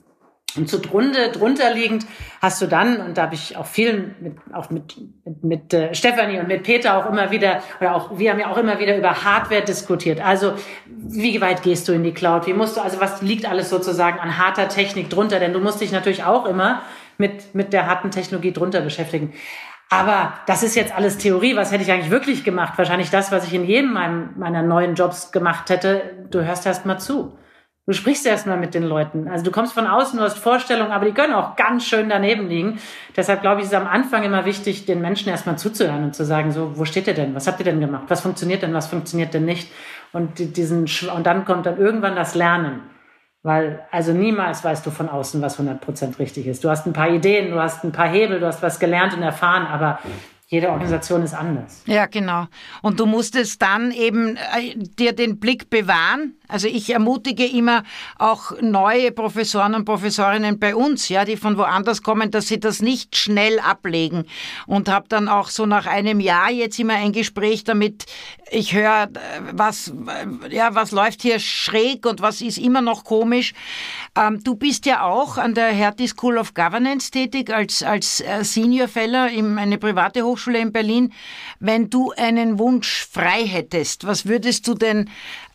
Und 0.55 0.69
zu 0.69 0.79
drunter, 0.79 1.29
drunter 1.29 1.73
liegend 1.73 2.05
hast 2.41 2.61
du 2.61 2.67
dann, 2.67 2.97
und 2.97 3.17
da 3.17 3.23
habe 3.23 3.35
ich 3.35 3.57
auch 3.57 3.65
viel 3.65 4.15
mit, 4.19 4.33
auch 4.53 4.69
mit, 4.69 4.97
mit, 5.25 5.43
mit 5.43 5.73
äh, 5.73 5.95
Stefanie 5.95 6.39
und 6.39 6.47
mit 6.47 6.63
Peter 6.63 6.97
auch 6.97 7.09
immer 7.09 7.31
wieder, 7.31 7.63
oder 7.79 7.95
auch, 7.95 8.19
wir 8.19 8.31
haben 8.31 8.39
ja 8.39 8.51
auch 8.51 8.57
immer 8.57 8.79
wieder 8.79 8.95
über 8.95 9.23
Hardware 9.23 9.63
diskutiert. 9.63 10.21
Also, 10.23 10.53
wie 10.85 11.41
weit 11.41 11.63
gehst 11.63 11.87
du 11.87 11.93
in 11.93 12.03
die 12.03 12.13
Cloud? 12.13 12.45
Wie 12.45 12.53
musst 12.53 12.77
du, 12.77 12.81
also 12.81 13.01
was 13.01 13.21
liegt 13.21 13.49
alles 13.49 13.69
sozusagen 13.69 14.19
an 14.19 14.37
harter 14.37 14.67
Technik 14.67 15.09
drunter? 15.09 15.39
Denn 15.39 15.53
du 15.53 15.59
musst 15.59 15.81
dich 15.81 15.91
natürlich 15.91 16.23
auch 16.23 16.45
immer 16.45 16.83
mit, 17.17 17.55
mit 17.55 17.73
der 17.73 17.87
harten 17.87 18.11
Technologie 18.11 18.53
drunter 18.53 18.81
beschäftigen. 18.81 19.33
Aber 19.89 20.33
das 20.47 20.63
ist 20.63 20.75
jetzt 20.75 20.95
alles 20.95 21.17
Theorie. 21.17 21.55
Was 21.55 21.71
hätte 21.71 21.83
ich 21.83 21.91
eigentlich 21.91 22.09
wirklich 22.11 22.43
gemacht? 22.43 22.73
Wahrscheinlich 22.77 23.09
das, 23.09 23.31
was 23.31 23.45
ich 23.45 23.53
in 23.53 23.65
jedem 23.65 23.93
meiner 23.93 24.63
neuen 24.63 24.95
Jobs 24.95 25.31
gemacht 25.31 25.69
hätte. 25.69 26.01
Du 26.31 26.43
hörst 26.43 26.65
erst 26.65 26.85
mal 26.85 26.97
zu. 26.97 27.37
Du 27.85 27.91
sprichst 27.91 28.25
erstmal 28.25 28.57
mit 28.57 28.73
den 28.73 28.83
Leuten. 28.83 29.27
Also 29.27 29.43
du 29.43 29.51
kommst 29.51 29.73
von 29.73 29.87
außen, 29.87 30.17
du 30.17 30.23
hast 30.23 30.37
Vorstellungen, 30.37 30.93
aber 30.93 31.05
die 31.05 31.11
können 31.11 31.33
auch 31.33 31.57
ganz 31.57 31.85
schön 31.85 32.07
daneben 32.07 32.47
liegen. 32.47 32.79
Deshalb 33.17 33.41
glaube 33.41 33.59
ich, 33.59 33.67
ist 33.67 33.73
am 33.73 33.87
Anfang 33.87 34.23
immer 34.23 34.45
wichtig, 34.45 34.85
den 34.85 35.01
Menschen 35.01 35.27
erstmal 35.27 35.57
zuzuhören 35.57 36.01
und 36.05 36.15
zu 36.15 36.23
sagen, 36.23 36.53
so, 36.53 36.77
wo 36.77 36.85
steht 36.85 37.07
ihr 37.07 37.13
denn? 37.13 37.35
Was 37.35 37.45
habt 37.45 37.59
ihr 37.59 37.65
denn 37.65 37.81
gemacht? 37.81 38.05
Was 38.07 38.21
funktioniert 38.21 38.63
denn? 38.63 38.73
Was 38.73 38.87
funktioniert 38.87 39.33
denn 39.33 39.43
nicht? 39.43 39.69
Und 40.13 40.55
diesen, 40.55 40.87
und 41.13 41.25
dann 41.25 41.43
kommt 41.43 41.65
dann 41.65 41.77
irgendwann 41.77 42.15
das 42.15 42.35
Lernen. 42.35 42.83
Weil, 43.41 43.85
also 43.91 44.13
niemals 44.13 44.63
weißt 44.63 44.85
du 44.85 44.89
von 44.89 45.09
außen, 45.09 45.41
was 45.41 45.59
100% 45.59 46.19
richtig 46.19 46.47
ist. 46.47 46.63
Du 46.63 46.69
hast 46.69 46.85
ein 46.85 46.93
paar 46.93 47.09
Ideen, 47.09 47.51
du 47.51 47.59
hast 47.59 47.83
ein 47.83 47.91
paar 47.91 48.07
Hebel, 48.07 48.39
du 48.39 48.47
hast 48.47 48.63
was 48.63 48.79
gelernt 48.79 49.13
und 49.13 49.21
erfahren, 49.21 49.67
aber 49.67 49.99
jede 50.53 50.69
Organisation 50.69 51.23
ist 51.23 51.33
anders. 51.33 51.81
Ja, 51.87 52.05
genau. 52.05 52.45
Und 52.83 52.99
du 52.99 53.07
musstest 53.07 53.59
dann 53.61 53.91
eben 53.91 54.37
äh, 54.37 54.75
dir 54.75 55.13
den 55.13 55.39
Blick 55.39 55.71
bewahren. 55.71 56.35
Also 56.53 56.67
ich 56.67 56.91
ermutige 56.91 57.47
immer 57.47 57.81
auch 58.19 58.51
neue 58.61 59.11
Professoren 59.11 59.73
und 59.73 59.85
Professorinnen 59.85 60.59
bei 60.59 60.75
uns, 60.75 61.09
ja, 61.09 61.25
die 61.25 61.35
von 61.35 61.57
woanders 61.57 62.03
kommen, 62.03 62.29
dass 62.29 62.47
sie 62.47 62.59
das 62.59 62.79
nicht 62.79 63.15
schnell 63.15 63.59
ablegen. 63.59 64.25
Und 64.67 64.87
habe 64.87 65.07
dann 65.09 65.29
auch 65.29 65.49
so 65.49 65.65
nach 65.65 65.87
einem 65.87 66.19
Jahr 66.19 66.51
jetzt 66.51 66.77
immer 66.77 66.93
ein 66.93 67.11
Gespräch 67.11 67.63
damit. 67.63 68.05
Ich 68.51 68.75
höre, 68.75 69.05
äh, 69.05 69.41
was, 69.51 69.87
äh, 69.87 70.55
ja, 70.55 70.75
was 70.75 70.91
läuft 70.91 71.23
hier 71.23 71.39
schräg 71.39 72.05
und 72.05 72.21
was 72.21 72.39
ist 72.39 72.59
immer 72.59 72.81
noch 72.81 73.03
komisch. 73.03 73.55
Ähm, 74.15 74.43
du 74.43 74.53
bist 74.53 74.85
ja 74.85 75.01
auch 75.01 75.39
an 75.39 75.55
der 75.55 75.69
Hertie 75.69 76.07
School 76.07 76.37
of 76.37 76.53
Governance 76.53 77.09
tätig 77.09 77.51
als, 77.51 77.81
als 77.81 78.21
äh, 78.21 78.43
Senior 78.43 78.87
Fellow 78.87 79.25
in 79.25 79.57
eine 79.57 79.79
private 79.79 80.21
Hochschule 80.21 80.59
in 80.59 80.71
Berlin. 80.71 81.13
Wenn 81.59 81.89
du 81.89 82.11
einen 82.11 82.59
Wunsch 82.59 83.07
frei 83.11 83.43
hättest, 83.47 84.05
was 84.05 84.27
würdest 84.27 84.67
du 84.67 84.75
denn 84.75 85.09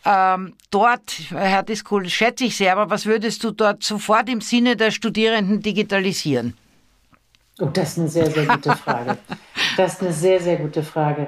ähm, 0.09 0.55
dort, 0.71 1.11
Hertie 1.29 1.75
School 1.75 2.09
schätze 2.09 2.45
ich 2.45 2.57
sehr, 2.57 2.71
aber 2.75 2.89
was 2.89 3.05
würdest 3.05 3.43
du 3.43 3.51
dort 3.51 3.83
sofort 3.83 4.27
im 4.27 4.41
Sinne 4.41 4.75
der 4.75 4.89
Studierenden 4.89 5.61
digitalisieren? 5.61 6.57
Oh, 7.59 7.65
das 7.65 7.91
ist 7.91 7.99
eine 7.99 8.07
sehr, 8.07 8.31
sehr 8.31 8.45
gute 8.45 8.75
Frage. 8.75 9.17
Das 9.77 9.93
ist 9.93 10.01
eine 10.01 10.13
sehr, 10.13 10.39
sehr 10.39 10.55
gute 10.55 10.81
Frage. 10.81 11.27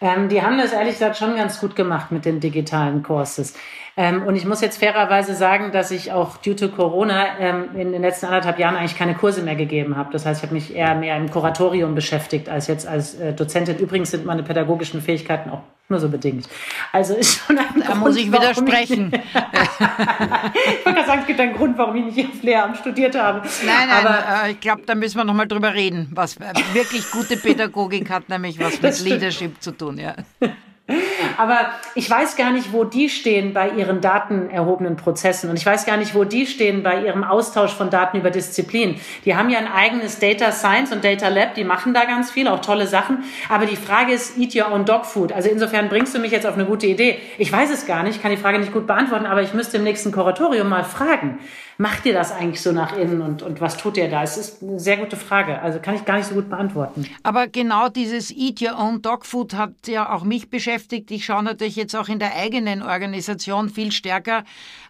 Ähm, 0.00 0.28
die 0.28 0.42
haben 0.42 0.58
das 0.58 0.72
ehrlich 0.72 0.94
gesagt 0.94 1.16
schon 1.16 1.36
ganz 1.36 1.60
gut 1.60 1.74
gemacht 1.74 2.12
mit 2.12 2.24
den 2.24 2.40
digitalen 2.40 3.02
Courses. 3.02 3.54
Ähm, 3.96 4.22
und 4.22 4.36
ich 4.36 4.44
muss 4.44 4.60
jetzt 4.60 4.78
fairerweise 4.78 5.34
sagen, 5.34 5.72
dass 5.72 5.90
ich 5.90 6.12
auch 6.12 6.36
due 6.38 6.56
to 6.56 6.68
Corona 6.68 7.38
ähm, 7.38 7.70
in 7.74 7.92
den 7.92 8.02
letzten 8.02 8.26
anderthalb 8.26 8.58
Jahren 8.58 8.76
eigentlich 8.76 8.96
keine 8.96 9.14
Kurse 9.14 9.42
mehr 9.42 9.56
gegeben 9.56 9.96
habe. 9.96 10.10
Das 10.12 10.26
heißt, 10.26 10.40
ich 10.40 10.42
habe 10.44 10.54
mich 10.54 10.74
eher 10.74 10.94
mehr 10.94 11.16
im 11.16 11.30
Kuratorium 11.30 11.94
beschäftigt 11.94 12.48
als 12.48 12.66
jetzt 12.66 12.86
als 12.86 13.14
äh, 13.14 13.32
Dozentin. 13.32 13.78
Übrigens 13.78 14.10
sind 14.10 14.24
meine 14.24 14.42
pädagogischen 14.42 15.00
Fähigkeiten 15.00 15.50
auch 15.50 15.62
nur 15.92 16.00
so 16.00 16.08
bedingt. 16.08 16.48
Also 16.90 17.14
ist 17.14 17.38
schon 17.46 17.56
ein 17.56 17.66
Da 17.78 17.86
Grund, 17.86 18.00
muss 18.00 18.16
ich 18.16 18.32
widersprechen. 18.32 19.12
Ich, 20.78 20.86
wollte 20.86 21.04
sagen, 21.06 21.20
es 21.20 21.26
gibt 21.26 21.40
einen 21.40 21.54
Grund, 21.54 21.78
warum 21.78 21.96
ich 21.96 22.16
nicht 22.16 22.28
auf 22.28 22.42
Lehramt 22.42 22.76
studiert 22.76 23.14
habe. 23.14 23.42
Nein, 23.64 23.88
nein, 23.88 24.06
aber 24.06 24.46
äh, 24.46 24.52
ich 24.52 24.60
glaube, 24.60 24.82
da 24.86 24.94
müssen 24.94 25.16
wir 25.18 25.24
nochmal 25.24 25.46
drüber 25.46 25.74
reden. 25.74 26.08
Was 26.12 26.36
äh, 26.36 26.52
wirklich 26.72 27.10
gute 27.10 27.36
Pädagogik 27.36 28.10
hat, 28.10 28.28
nämlich 28.28 28.58
was 28.58 28.80
mit 28.80 29.00
Leadership 29.00 29.62
zu 29.62 29.72
tun, 29.72 29.98
ja. 29.98 30.14
Aber 31.38 31.70
ich 31.94 32.10
weiß 32.10 32.36
gar 32.36 32.50
nicht, 32.50 32.72
wo 32.72 32.84
die 32.84 33.08
stehen 33.08 33.54
bei 33.54 33.70
ihren 33.70 34.00
datenerhobenen 34.00 34.96
Prozessen. 34.96 35.48
Und 35.48 35.56
ich 35.56 35.64
weiß 35.64 35.86
gar 35.86 35.96
nicht, 35.96 36.14
wo 36.14 36.24
die 36.24 36.46
stehen 36.46 36.82
bei 36.82 37.04
ihrem 37.04 37.24
Austausch 37.24 37.72
von 37.72 37.88
Daten 37.88 38.18
über 38.18 38.30
Disziplin. 38.30 38.96
Die 39.24 39.36
haben 39.36 39.48
ja 39.48 39.58
ein 39.58 39.70
eigenes 39.70 40.18
Data 40.18 40.50
Science 40.50 40.92
und 40.92 41.04
Data 41.04 41.28
Lab, 41.28 41.54
die 41.54 41.64
machen 41.64 41.94
da 41.94 42.04
ganz 42.04 42.30
viel, 42.30 42.48
auch 42.48 42.60
tolle 42.60 42.86
Sachen. 42.86 43.24
Aber 43.48 43.66
die 43.66 43.76
Frage 43.76 44.12
ist, 44.12 44.36
eat 44.38 44.54
your 44.56 44.72
own 44.72 44.84
dog 44.84 45.06
food. 45.06 45.32
Also 45.32 45.48
insofern 45.48 45.88
bringst 45.88 46.14
du 46.14 46.18
mich 46.18 46.32
jetzt 46.32 46.46
auf 46.46 46.54
eine 46.54 46.64
gute 46.64 46.86
Idee. 46.86 47.18
Ich 47.38 47.52
weiß 47.52 47.70
es 47.70 47.86
gar 47.86 48.02
nicht, 48.02 48.20
kann 48.20 48.32
die 48.32 48.36
Frage 48.36 48.58
nicht 48.58 48.72
gut 48.72 48.86
beantworten, 48.86 49.26
aber 49.26 49.42
ich 49.42 49.54
müsste 49.54 49.76
im 49.76 49.84
nächsten 49.84 50.12
Kuratorium 50.12 50.68
mal 50.68 50.84
fragen 50.84 51.38
macht 51.78 52.06
ihr 52.06 52.12
das 52.12 52.32
eigentlich 52.32 52.60
so 52.60 52.72
nach 52.72 52.96
innen 52.96 53.20
und, 53.22 53.42
und 53.42 53.60
was 53.60 53.76
tut 53.76 53.96
ihr 53.96 54.08
da? 54.08 54.22
Es 54.22 54.36
ist 54.36 54.62
eine 54.62 54.78
sehr 54.78 54.96
gute 54.96 55.16
Frage. 55.16 55.60
Also 55.60 55.80
kann 55.80 55.94
ich 55.94 56.04
gar 56.04 56.16
nicht 56.16 56.28
so 56.28 56.34
gut 56.34 56.48
beantworten. 56.48 57.06
Aber 57.22 57.48
genau 57.48 57.88
dieses 57.88 58.30
Eat 58.30 58.62
Your 58.62 58.78
Own 58.78 59.02
Dog 59.02 59.26
Food 59.26 59.54
hat 59.54 59.72
ja 59.86 60.12
auch 60.12 60.24
mich 60.24 60.48
beschäftigt. 60.48 60.71
Ich 61.10 61.24
schaue 61.24 61.42
natürlich 61.42 61.76
jetzt 61.76 61.94
auch 61.94 62.08
in 62.08 62.18
der 62.18 62.34
eigenen 62.34 62.82
Organisation 62.82 63.68
viel 63.68 63.92
stärker. 63.92 64.44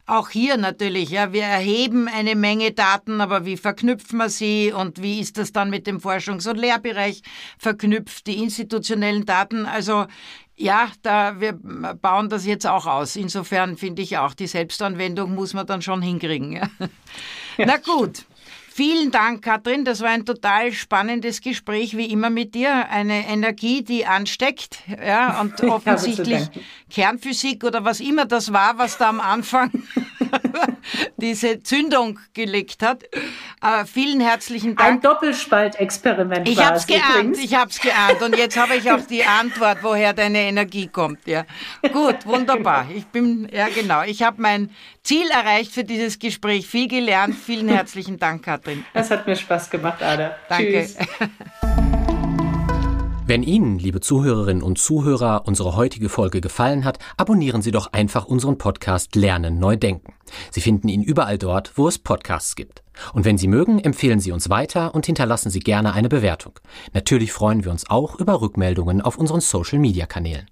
Auch 0.07 0.31
hier 0.31 0.57
natürlich, 0.57 1.11
ja, 1.11 1.33
wir 1.33 1.45
erheben 1.45 2.09
eine 2.09 2.35
Menge 2.35 2.73
Daten, 2.73 3.21
aber 3.21 3.45
wie 3.45 3.57
verknüpfen 3.57 4.19
wir 4.19 4.29
sie 4.29 4.73
und 4.73 5.01
wie 5.01 5.21
ist 5.21 5.39
das 5.39 5.53
dann 5.53 5.71
mit 5.71 5.87
dem 5.87 5.99
Forschungs- 5.99 6.49
und 6.49 6.57
Lehrbereich 6.57 7.23
verknüpft, 7.59 8.27
die 8.27 8.43
institutionellen 8.43 9.25
Daten? 9.27 9.67
Also 9.67 10.07
ja, 10.57 10.89
da, 11.03 11.41
wir 11.41 11.53
bauen 11.53 12.29
das 12.29 12.47
jetzt 12.47 12.67
auch 12.67 12.87
aus. 12.87 13.17
Insofern 13.17 13.77
finde 13.77 14.03
ich 14.03 14.19
auch, 14.19 14.35
die 14.35 14.47
Selbstanwendung 14.47 15.35
muss 15.35 15.55
man 15.55 15.67
dann 15.67 15.83
schon 15.83 16.03
hinkriegen. 16.03 16.53
Ja. 16.53 16.69
Na 17.59 17.77
gut. 17.77 18.25
Vielen 18.75 19.11
Dank, 19.11 19.43
Katrin. 19.43 19.85
Das 19.85 20.01
war 20.01 20.09
ein 20.09 20.25
total 20.25 20.73
spannendes 20.73 21.43
Gespräch, 21.43 21.95
wie 21.95 22.07
immer 22.07 22.31
mit 22.31 22.55
dir. 22.55 22.89
Eine 22.89 23.29
Energie, 23.29 23.85
die 23.85 24.07
ansteckt, 24.07 24.79
ja, 25.05 25.43
und 25.43 25.63
offensichtlich 25.65 26.49
Kernphysik 26.91 27.65
oder 27.65 27.85
was 27.85 28.01
immer 28.01 28.25
das 28.25 28.51
war, 28.51 28.79
was 28.79 28.97
da 28.97 29.11
am 29.11 29.21
Anfang 29.21 29.71
diese 31.19 31.63
Zündung 31.63 32.19
gelegt 32.33 32.83
hat. 32.83 33.05
Aber 33.61 33.85
vielen 33.85 34.21
herzlichen 34.21 34.75
Dank. 34.75 34.89
Ein 34.89 35.01
Doppelspaltexperiment. 35.03 36.49
Ich 36.49 36.65
habe 36.65 36.77
es 36.77 36.87
geahnt, 36.87 37.37
ich 37.37 37.55
habe 37.55 37.71
es 37.71 37.79
geahnt 37.79 38.23
und 38.23 38.39
jetzt 38.39 38.57
habe 38.57 38.77
ich 38.77 38.91
auch 38.91 39.03
die 39.03 39.23
Antwort, 39.23 39.79
woher 39.83 40.15
deine 40.15 40.39
Energie 40.39 40.87
kommt. 40.87 41.27
Ja, 41.27 41.45
gut, 41.93 42.25
wunderbar. 42.25 42.87
Ich 42.95 43.05
bin 43.05 43.49
ja 43.53 43.69
genau. 43.69 44.03
Ich 44.03 44.23
habe 44.23 44.41
mein 44.41 44.71
Ziel 45.03 45.29
erreicht 45.31 45.73
für 45.73 45.85
dieses 45.85 46.19
Gespräch. 46.19 46.67
Viel 46.67 46.89
gelernt. 46.89 47.35
Vielen 47.35 47.69
herzlichen 47.69 48.19
Dank, 48.19 48.45
Katrin. 48.45 48.62
Es 48.95 49.11
hat 49.11 49.27
mir 49.27 49.37
Spaß 49.37 49.71
gemacht, 49.71 50.03
Ada. 50.03 50.37
Danke. 50.49 50.73
Tschüss. 50.73 50.97
Wenn 53.25 53.45
Ihnen, 53.45 53.79
liebe 53.79 54.01
Zuhörerinnen 54.01 54.63
und 54.63 54.79
Zuhörer, 54.79 55.45
unsere 55.47 55.77
heutige 55.77 56.09
Folge 56.09 56.41
gefallen 56.41 56.85
hat, 56.85 56.99
abonnieren 57.17 57.63
Sie 57.63 57.71
doch 57.71 57.93
einfach 57.93 58.27
unseren 58.27 58.59
Podcast 58.59 59.15
Lernen 59.15 59.61
neu 59.61 59.77
denken. 59.77 60.13
Sie 60.51 60.61
finden 60.61 60.89
ihn 60.89 61.03
überall 61.03 61.39
dort, 61.39 61.73
wo 61.77 61.87
es 61.87 61.99
Podcasts 61.99 62.57
gibt. 62.57 62.83
Und 63.13 63.25
wenn 63.25 63.39
Sie 63.39 63.49
mögen, 63.49 63.79
empfehlen 63.79 64.21
Sie 64.21 64.33
uns 64.33 64.51
weiter 64.51 64.95
und 64.95 65.07
hinterlassen 65.07 65.51
Sie 65.51 65.61
gerne 65.61 65.95
eine 65.95 66.09
Bewertung. 66.09 66.55
Natürlich 66.93 67.33
freuen 67.33 67.65
wir 67.65 67.71
uns 67.71 67.89
auch 67.89 68.19
über 68.19 68.41
Rückmeldungen 68.41 69.01
auf 69.01 69.17
unseren 69.17 69.41
Social-Media-Kanälen. 69.41 70.51